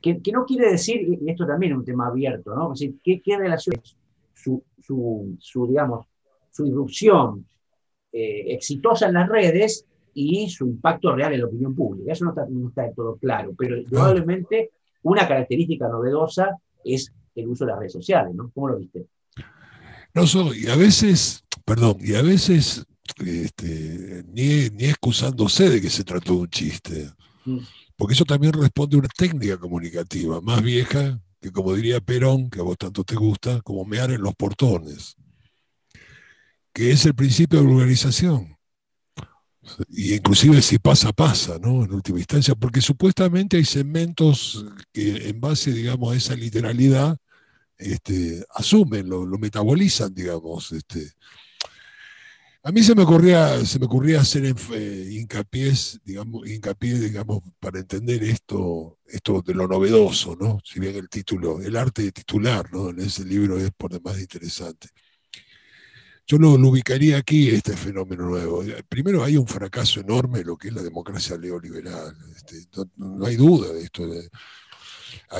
Que, 0.00 0.20
que 0.20 0.32
no 0.32 0.44
quiere 0.44 0.70
decir, 0.70 1.18
y 1.20 1.30
esto 1.30 1.46
también 1.46 1.72
es 1.72 1.78
un 1.78 1.84
tema 1.84 2.08
abierto, 2.08 2.54
¿no? 2.54 2.72
Es 2.72 2.80
decir, 2.80 2.96
¿qué, 3.02 3.20
qué 3.22 3.38
relación 3.38 3.76
es 3.82 3.96
su, 4.34 4.62
su, 4.80 5.36
su, 5.38 5.66
digamos, 5.66 6.06
su 6.50 6.66
irrupción 6.66 7.46
eh, 8.12 8.44
exitosa 8.48 9.06
en 9.06 9.14
las 9.14 9.28
redes 9.28 9.86
y 10.14 10.50
su 10.50 10.66
impacto 10.66 11.14
real 11.14 11.32
en 11.32 11.40
la 11.40 11.46
opinión 11.46 11.74
pública? 11.74 12.12
Eso 12.12 12.26
no 12.26 12.32
está, 12.32 12.46
no 12.48 12.68
está 12.68 12.82
del 12.82 12.94
todo 12.94 13.16
claro, 13.16 13.54
pero 13.56 13.76
probablemente 13.88 14.70
una 15.02 15.26
característica 15.26 15.88
novedosa 15.88 16.58
es 16.84 17.12
el 17.34 17.48
uso 17.48 17.64
de 17.64 17.70
las 17.70 17.78
redes 17.78 17.92
sociales, 17.92 18.34
¿no? 18.34 18.50
¿Cómo 18.54 18.68
lo 18.68 18.78
viste? 18.78 19.06
No 20.14 20.26
soy, 20.26 20.64
y 20.64 20.68
a 20.68 20.76
veces, 20.76 21.41
perdón, 21.64 21.98
y 22.00 22.14
a 22.14 22.22
veces 22.22 22.84
este, 23.24 24.24
ni, 24.28 24.70
ni 24.70 24.84
excusándose 24.84 25.68
de 25.70 25.80
que 25.80 25.90
se 25.90 26.04
trató 26.04 26.34
de 26.34 26.38
un 26.40 26.50
chiste, 26.50 27.10
Mm. 27.44 27.58
porque 27.96 28.14
eso 28.14 28.24
también 28.24 28.52
responde 28.52 28.96
a 28.96 29.00
una 29.00 29.08
técnica 29.08 29.58
comunicativa 29.58 30.40
más 30.40 30.62
vieja 30.62 31.20
que, 31.40 31.50
como 31.50 31.74
diría 31.74 32.00
Perón, 32.00 32.48
que 32.48 32.60
a 32.60 32.62
vos 32.62 32.78
tanto 32.78 33.02
te 33.02 33.16
gusta, 33.16 33.60
como 33.62 33.84
mear 33.84 34.12
en 34.12 34.22
los 34.22 34.34
portones, 34.36 35.16
que 36.72 36.92
es 36.92 37.04
el 37.04 37.14
principio 37.14 37.60
de 37.60 37.66
vulgarización. 37.66 38.56
Y 39.88 40.14
inclusive 40.14 40.62
si 40.62 40.78
pasa, 40.78 41.12
pasa, 41.12 41.58
¿no? 41.58 41.84
En 41.84 41.92
última 41.92 42.18
instancia, 42.18 42.54
porque 42.54 42.80
supuestamente 42.80 43.56
hay 43.56 43.64
segmentos 43.64 44.64
que 44.92 45.28
en 45.28 45.40
base, 45.40 45.72
digamos, 45.72 46.12
a 46.12 46.16
esa 46.16 46.34
literalidad, 46.36 47.16
este, 47.76 48.44
asumen, 48.54 49.08
lo, 49.08 49.26
lo 49.26 49.38
metabolizan, 49.38 50.14
digamos. 50.14 50.70
Este. 50.72 51.12
A 52.64 52.70
mí 52.70 52.82
se 52.82 52.94
me 52.94 53.02
ocurría, 53.02 53.64
se 53.64 53.78
me 53.80 53.86
ocurría 53.86 54.20
hacer 54.20 54.44
eh, 54.46 55.08
hincapié, 55.10 55.72
digamos, 56.04 56.46
hincapié, 56.48 56.94
digamos, 57.00 57.40
para 57.58 57.80
entender 57.80 58.22
esto, 58.22 58.98
esto 59.06 59.42
de 59.42 59.54
lo 59.54 59.66
novedoso, 59.66 60.36
¿no? 60.40 60.60
Si 60.64 60.78
bien 60.78 60.94
el 60.94 61.08
título, 61.08 61.60
el 61.60 61.76
arte 61.76 62.02
de 62.02 62.12
titular, 62.12 62.72
¿no? 62.72 62.90
En 62.90 63.00
ese 63.00 63.24
libro 63.24 63.58
es 63.58 63.72
por 63.72 63.90
demás 63.92 64.20
interesante. 64.20 64.88
Yo 66.26 66.38
lo, 66.38 66.56
lo 66.56 66.68
ubicaría 66.68 67.18
aquí, 67.18 67.48
este 67.50 67.76
fenómeno 67.76 68.24
nuevo. 68.26 68.62
Primero 68.88 69.24
hay 69.24 69.36
un 69.36 69.46
fracaso 69.46 70.00
enorme 70.00 70.40
en 70.40 70.46
lo 70.46 70.56
que 70.56 70.68
es 70.68 70.74
la 70.74 70.82
democracia 70.82 71.36
neoliberal. 71.36 72.16
Este, 72.36 72.56
no, 72.96 73.26
hay 73.26 73.36
duda 73.36 73.72
de 73.72 73.82
esto. 73.82 74.06
de- 74.06 74.28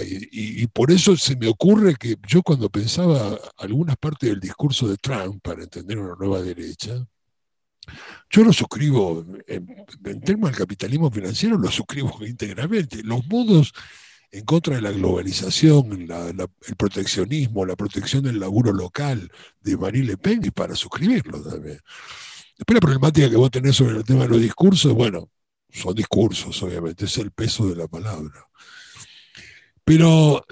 y, 0.03 0.63
y 0.63 0.67
por 0.69 0.91
eso 0.91 1.17
se 1.17 1.37
me 1.37 1.49
ocurre 1.49 1.95
que 1.97 2.17
yo 2.27 2.43
cuando 2.43 2.69
pensaba 2.71 3.39
algunas 3.59 3.97
partes 3.97 4.31
del 4.31 4.41
discurso 4.41 4.89
de 4.89 4.97
Trump 4.97 5.41
para 5.43 5.63
entender 5.63 5.99
una 5.99 6.15
nueva 6.19 6.43
derecha, 6.43 7.07
yo 8.31 8.45
lo 8.45 8.53
suscribo, 8.53 9.25
en, 9.47 9.85
en 10.05 10.21
términos 10.21 10.51
del 10.51 10.59
capitalismo 10.59 11.11
financiero, 11.11 11.59
lo 11.59 11.71
suscribo 11.71 12.17
íntegramente. 12.27 13.03
Los 13.03 13.27
modos 13.27 13.73
en 14.33 14.47
contra 14.47 14.77
de 14.77 14.81
la 14.81 14.91
globalización, 14.91 16.09
el 16.11 16.77
proteccionismo, 16.77 17.67
la 17.67 17.77
protección 17.77 18.25
del 18.25 18.41
laburo 18.41 18.73
local 18.73 19.31
de 19.61 19.77
Marie 19.77 20.05
Le 20.05 20.17
Pen, 20.17 20.41
y 20.43 20.51
para 20.51 20.75
suscribirlo 20.75 21.43
también. 21.43 21.79
Después 22.57 22.75
la 22.75 22.81
problemática 22.81 23.29
que 23.29 23.37
vos 23.37 23.51
tenés 23.51 23.77
sobre 23.77 23.99
el 23.99 24.05
tema 24.05 24.23
de 24.23 24.31
los 24.31 24.41
discursos, 24.41 24.95
bueno, 24.95 25.31
son 25.71 25.95
discursos, 25.95 26.63
obviamente, 26.63 27.05
es 27.05 27.19
el 27.19 27.31
peso 27.31 27.69
de 27.69 27.77
la 27.77 27.87
palabra. 27.89 28.47
Pero 29.85 30.45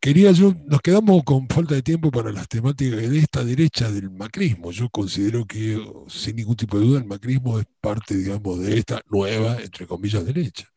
quería 0.00 0.32
yo, 0.32 0.54
nos 0.66 0.80
quedamos 0.80 1.24
con 1.24 1.48
falta 1.48 1.74
de 1.74 1.82
tiempo 1.82 2.10
para 2.10 2.32
las 2.32 2.48
temáticas 2.48 3.00
de 3.10 3.18
esta 3.18 3.44
derecha 3.44 3.90
del 3.90 4.10
macrismo. 4.10 4.70
Yo 4.70 4.88
considero 4.90 5.46
que, 5.46 5.80
sin 6.08 6.36
ningún 6.36 6.56
tipo 6.56 6.78
de 6.78 6.86
duda, 6.86 6.98
el 7.00 7.06
macrismo 7.06 7.58
es 7.58 7.66
parte, 7.80 8.16
digamos, 8.16 8.60
de 8.60 8.78
esta 8.78 9.00
nueva, 9.10 9.60
entre 9.60 9.86
comillas, 9.86 10.24
derecha. 10.24 10.68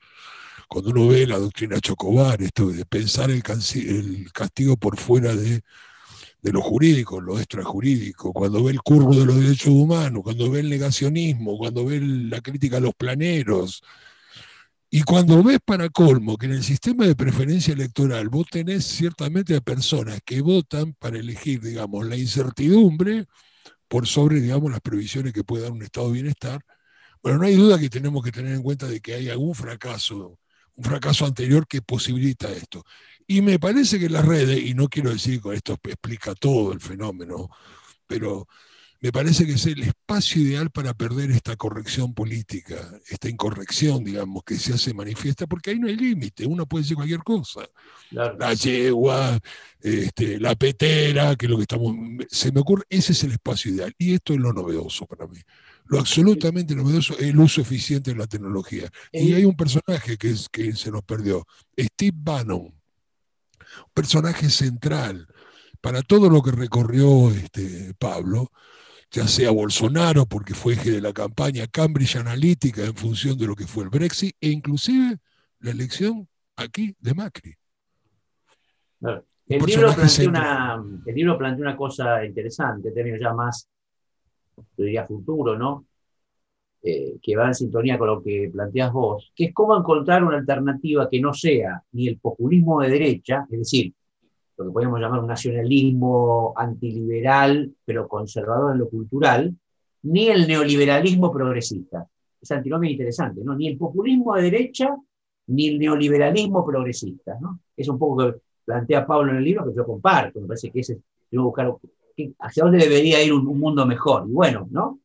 Cuando 0.67 0.91
uno 0.91 1.07
ve 1.07 1.27
la 1.27 1.37
doctrina 1.37 1.79
Chocobar, 1.81 2.41
esto 2.41 2.69
de 2.69 2.85
pensar 2.85 3.29
el, 3.29 3.43
castigo 4.33 4.77
por 4.77 4.97
fuera 4.97 5.35
de, 5.35 5.61
de 6.41 6.51
lo 6.51 6.61
jurídico, 6.61 7.21
lo 7.21 7.37
extrajurídico, 7.39 8.33
cuando 8.33 8.63
ve 8.63 8.71
el 8.71 8.81
curvo 8.81 9.15
de 9.15 9.25
los 9.25 9.39
derechos 9.39 9.69
humanos, 9.69 10.23
cuando 10.23 10.49
ve 10.49 10.61
el 10.61 10.69
negacionismo, 10.69 11.57
cuando 11.57 11.85
ve 11.85 11.99
la 12.01 12.41
crítica 12.41 12.77
a 12.77 12.79
los 12.79 12.93
planeros, 12.95 13.83
y 14.93 15.03
cuando 15.03 15.41
ves 15.41 15.59
para 15.63 15.89
colmo 15.89 16.37
que 16.37 16.47
en 16.47 16.51
el 16.51 16.63
sistema 16.63 17.07
de 17.07 17.15
preferencia 17.15 17.73
electoral 17.73 18.27
vos 18.27 18.45
tenés 18.51 18.85
ciertamente 18.85 19.55
a 19.55 19.61
personas 19.61 20.19
que 20.25 20.41
votan 20.41 20.93
para 20.95 21.17
elegir, 21.17 21.61
digamos, 21.61 22.05
la 22.05 22.17
incertidumbre 22.17 23.25
por 23.87 24.05
sobre, 24.05 24.41
digamos, 24.41 24.69
las 24.69 24.81
previsiones 24.81 25.31
que 25.31 25.45
puede 25.45 25.63
dar 25.63 25.71
un 25.71 25.83
estado 25.83 26.07
de 26.07 26.13
bienestar, 26.13 26.61
bueno, 27.23 27.39
no 27.39 27.45
hay 27.45 27.55
duda 27.55 27.79
que 27.79 27.89
tenemos 27.89 28.23
que 28.23 28.31
tener 28.33 28.53
en 28.53 28.63
cuenta 28.63 28.87
de 28.87 28.99
que 28.99 29.13
hay 29.13 29.29
algún 29.29 29.55
fracaso, 29.55 30.39
un 30.75 30.83
fracaso 30.83 31.25
anterior 31.25 31.67
que 31.67 31.81
posibilita 31.81 32.51
esto. 32.51 32.83
Y 33.27 33.41
me 33.41 33.59
parece 33.59 33.99
que 33.99 34.09
las 34.09 34.25
redes, 34.25 34.59
y 34.61 34.73
no 34.73 34.89
quiero 34.89 35.11
decir 35.11 35.41
que 35.41 35.53
esto 35.53 35.77
explica 35.83 36.35
todo 36.35 36.73
el 36.73 36.81
fenómeno, 36.81 37.49
pero 38.07 38.47
me 39.03 39.11
parece 39.11 39.47
que 39.47 39.53
es 39.53 39.65
el 39.65 39.81
espacio 39.81 40.41
ideal 40.43 40.69
para 40.69 40.93
perder 40.93 41.31
esta 41.31 41.55
corrección 41.55 42.13
política, 42.13 42.75
esta 43.09 43.29
incorrección, 43.29 44.03
digamos, 44.03 44.43
que 44.45 44.55
se 44.55 44.73
hace 44.73 44.93
manifiesta, 44.93 45.47
porque 45.47 45.71
ahí 45.71 45.79
no 45.79 45.87
hay 45.87 45.95
límite, 45.95 46.45
uno 46.45 46.67
puede 46.67 46.83
decir 46.83 46.95
cualquier 46.95 47.23
cosa. 47.23 47.61
Claro. 48.11 48.37
La 48.37 48.53
yegua, 48.53 49.39
este, 49.79 50.39
la 50.39 50.53
petera, 50.55 51.35
que 51.35 51.47
es 51.47 51.49
lo 51.49 51.57
que 51.57 51.63
estamos. 51.63 51.95
Se 52.29 52.51
me 52.51 52.59
ocurre, 52.61 52.83
ese 52.89 53.13
es 53.13 53.23
el 53.23 53.31
espacio 53.31 53.73
ideal. 53.73 53.91
Y 53.97 54.13
esto 54.13 54.33
es 54.33 54.39
lo 54.39 54.53
novedoso 54.53 55.07
para 55.07 55.25
mí. 55.25 55.39
Lo 55.85 55.99
absolutamente 55.99 56.75
novedoso 56.75 57.13
es 57.17 57.23
el 57.23 57.39
uso 57.39 57.59
eficiente 57.61 58.11
de 58.11 58.17
la 58.17 58.27
tecnología. 58.27 58.87
Y 59.11 59.31
El- 59.31 59.35
hay 59.37 59.45
un 59.45 59.57
personaje 59.57 60.15
que, 60.17 60.29
es, 60.29 60.47
que 60.47 60.73
se 60.75 60.91
nos 60.91 61.01
perdió, 61.01 61.45
Steve 61.77 62.15
Bannon, 62.15 62.59
un 62.67 62.73
personaje 63.93 64.49
central 64.49 65.27
para 65.81 66.03
todo 66.03 66.29
lo 66.29 66.43
que 66.43 66.51
recorrió 66.51 67.31
este, 67.31 67.93
Pablo, 67.97 68.51
ya 69.11 69.27
sea 69.27 69.51
Bolsonaro, 69.51 70.25
porque 70.25 70.53
fue 70.53 70.73
eje 70.73 70.91
de 70.91 71.01
la 71.01 71.11
campaña 71.11 71.67
Cambridge 71.67 72.15
Analytica 72.15 72.85
en 72.85 72.95
función 72.95 73.37
de 73.37 73.47
lo 73.47 73.55
que 73.55 73.67
fue 73.67 73.83
el 73.83 73.89
Brexit, 73.89 74.35
e 74.39 74.49
inclusive 74.49 75.17
la 75.59 75.71
elección 75.71 76.27
aquí 76.55 76.95
de 76.99 77.13
Macri. 77.13 77.55
Claro. 78.99 79.25
El 79.47 79.65
libro, 79.65 79.91
una, 80.27 80.81
el 81.05 81.15
libro 81.15 81.37
plantea 81.37 81.61
una 81.61 81.75
cosa 81.75 82.23
interesante, 82.23 82.87
en 82.87 82.93
términos 82.93 83.19
ya 83.19 83.33
más, 83.33 83.67
yo 84.55 84.85
diría, 84.85 85.05
futuro, 85.05 85.57
¿no? 85.57 85.85
Eh, 86.81 87.19
que 87.21 87.35
va 87.35 87.47
en 87.47 87.53
sintonía 87.53 87.97
con 87.97 88.07
lo 88.07 88.23
que 88.23 88.49
planteas 88.51 88.93
vos, 88.93 89.31
que 89.35 89.45
es 89.45 89.53
cómo 89.53 89.77
encontrar 89.77 90.23
una 90.23 90.37
alternativa 90.37 91.09
que 91.09 91.19
no 91.19 91.33
sea 91.33 91.83
ni 91.91 92.07
el 92.07 92.17
populismo 92.17 92.81
de 92.81 92.89
derecha, 92.89 93.45
es 93.51 93.59
decir, 93.59 93.93
lo 94.61 94.69
que 94.69 94.73
podemos 94.73 94.99
llamar 94.99 95.19
un 95.19 95.27
nacionalismo 95.27 96.53
antiliberal, 96.55 97.73
pero 97.85 98.07
conservador 98.07 98.73
en 98.73 98.79
lo 98.79 98.89
cultural, 98.89 99.53
ni 100.03 100.27
el 100.27 100.47
neoliberalismo 100.47 101.31
progresista. 101.31 102.07
Esa 102.41 102.55
antinomia 102.55 102.87
es 102.87 102.93
interesante, 102.93 103.41
¿no? 103.43 103.55
Ni 103.55 103.67
el 103.67 103.77
populismo 103.77 104.35
de 104.35 104.43
derecha, 104.43 104.95
ni 105.47 105.67
el 105.67 105.79
neoliberalismo 105.79 106.65
progresista. 106.65 107.37
Es 107.75 107.87
un 107.87 107.99
poco 107.99 108.17
que 108.17 108.39
plantea 108.65 109.05
Pablo 109.05 109.31
en 109.31 109.37
el 109.37 109.43
libro 109.43 109.65
que 109.65 109.75
yo 109.75 109.85
comparto, 109.85 110.41
me 110.41 110.47
parece 110.47 110.71
que 110.71 110.79
ese 110.79 110.99
que 111.29 111.37
buscar 111.37 111.73
hacia 112.39 112.63
dónde 112.63 112.79
debería 112.79 113.23
ir 113.23 113.31
un, 113.31 113.47
un 113.47 113.59
mundo 113.59 113.85
mejor. 113.85 114.27
Y 114.27 114.33
bueno, 114.33 114.67
¿no? 114.69 114.99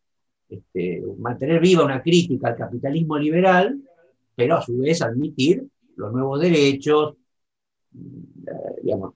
Este, 0.49 1.03
mantener 1.19 1.61
viva 1.61 1.85
una 1.85 2.03
crítica 2.03 2.49
al 2.49 2.57
capitalismo 2.57 3.19
liberal, 3.19 3.81
pero 4.35 4.57
a 4.57 4.63
su 4.63 4.79
vez 4.79 5.03
admitir 5.03 5.65
los 5.97 6.13
nuevos 6.13 6.41
derechos, 6.41 7.15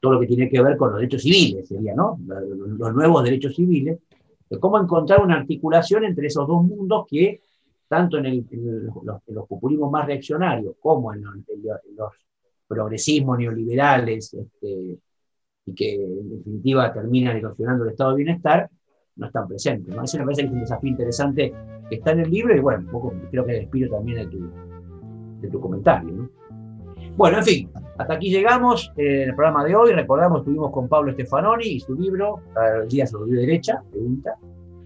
todo 0.01 0.13
lo 0.15 0.21
que 0.21 0.27
tiene 0.27 0.49
que 0.49 0.63
ver 0.63 0.77
con 0.77 0.91
los 0.91 0.99
derechos 0.99 1.23
civiles, 1.23 1.69
sería, 1.69 1.95
¿no? 1.95 2.19
Los, 2.27 2.95
nuevos 2.95 3.25
derechos 3.25 3.55
civiles, 3.55 3.99
de 4.49 4.59
cómo 4.59 4.81
encontrar 4.81 5.23
una 5.23 5.37
articulación 5.37 6.05
entre 6.05 6.27
esos 6.27 6.47
dos 6.47 6.63
mundos 6.63 7.07
que, 7.09 7.41
tanto 7.89 8.19
en, 8.19 8.27
el- 8.27 8.91
los, 9.27 9.47
populismos 9.49 9.91
más 9.91 10.07
reaccionarios 10.07 10.75
como 10.81 11.13
en 11.13 11.23
los, 11.23 12.13
progresismos 12.67 13.37
neoliberales, 13.37 14.33
este, 14.33 14.99
y 15.67 15.75
que 15.75 15.95
en 15.95 16.31
definitiva 16.31 16.93
terminan 16.93 17.37
erosionando 17.37 17.85
el 17.85 17.91
estado 17.91 18.11
de 18.11 18.17
bienestar, 18.17 18.71
no 19.17 19.27
están 19.27 19.49
presentes. 19.49 19.95
¿no? 19.95 20.03
Me 20.03 20.25
parece 20.25 20.43
que 20.43 20.47
es 20.47 20.53
un 20.53 20.61
desafío 20.61 20.91
interesante 20.91 21.53
que 21.89 21.97
está 21.97 22.13
en 22.13 22.21
el 22.21 22.31
libro 22.31 22.57
y 22.57 22.61
bueno, 22.61 22.85
un 22.85 22.91
poco 22.93 23.13
creo 23.31 23.45
que 23.45 23.53
despido 23.53 23.91
también 23.91 24.19
de 24.19 24.27
tu, 24.27 24.51
de 25.41 25.49
tu 25.49 25.61
comentario. 25.61 26.13
¿no? 26.13 26.40
Bueno, 27.21 27.37
en 27.37 27.45
fin, 27.45 27.71
hasta 27.99 28.15
aquí 28.15 28.31
llegamos 28.31 28.91
eh, 28.97 29.25
en 29.25 29.29
el 29.29 29.35
programa 29.35 29.63
de 29.63 29.77
hoy. 29.77 29.93
Recordamos, 29.93 30.39
estuvimos 30.39 30.73
con 30.73 30.89
Pablo 30.89 31.13
Stefanoni 31.13 31.67
y 31.67 31.79
su 31.79 31.95
libro, 31.95 32.41
El 32.83 32.89
día 32.89 33.07
sobre 33.07 33.33
la 33.33 33.41
derecha, 33.43 33.83
pregunta, 33.91 34.37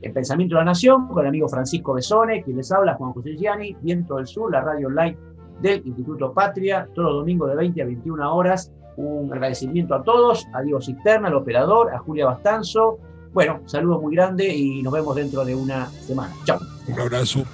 En 0.03 0.13
Pensamiento 0.13 0.57
de 0.57 0.63
la 0.63 0.65
Nación, 0.65 1.07
con 1.07 1.23
el 1.23 1.29
amigo 1.29 1.49
Francisco 1.49 1.95
Besone, 1.95 2.43
quien 2.43 2.57
les 2.57 2.73
habla, 2.73 2.95
Juan 2.95 3.13
José 3.13 3.37
Gianni, 3.37 3.77
Viento 3.83 4.17
del 4.17 4.27
Sur, 4.27 4.51
la 4.51 4.63
radio 4.63 4.89
online 4.89 5.17
del 5.63 5.87
Instituto 5.87 6.33
Patria, 6.33 6.89
todos 6.93 7.11
los 7.11 7.19
domingos 7.21 7.51
de 7.51 7.55
20 7.55 7.83
a 7.83 7.85
21 7.85 8.35
horas. 8.35 8.73
Un 8.97 9.33
agradecimiento 9.33 9.95
a 9.95 10.03
todos, 10.03 10.45
a 10.55 10.63
Diego 10.63 10.81
Cisterna, 10.81 11.29
al 11.29 11.35
operador, 11.35 11.95
a 11.95 12.01
Julia 12.01 12.27
Bastanzo. 12.27 12.99
Bueno, 13.33 13.61
saludos 13.67 14.03
muy 14.03 14.17
grande 14.17 14.53
y 14.53 14.83
nos 14.83 14.93
vemos 14.93 15.15
dentro 15.15 15.45
de 15.45 15.55
una 15.55 15.87
semana. 15.87 16.35
Chao. 16.45 16.59
Un 16.89 16.99
abrazo. 17.01 17.45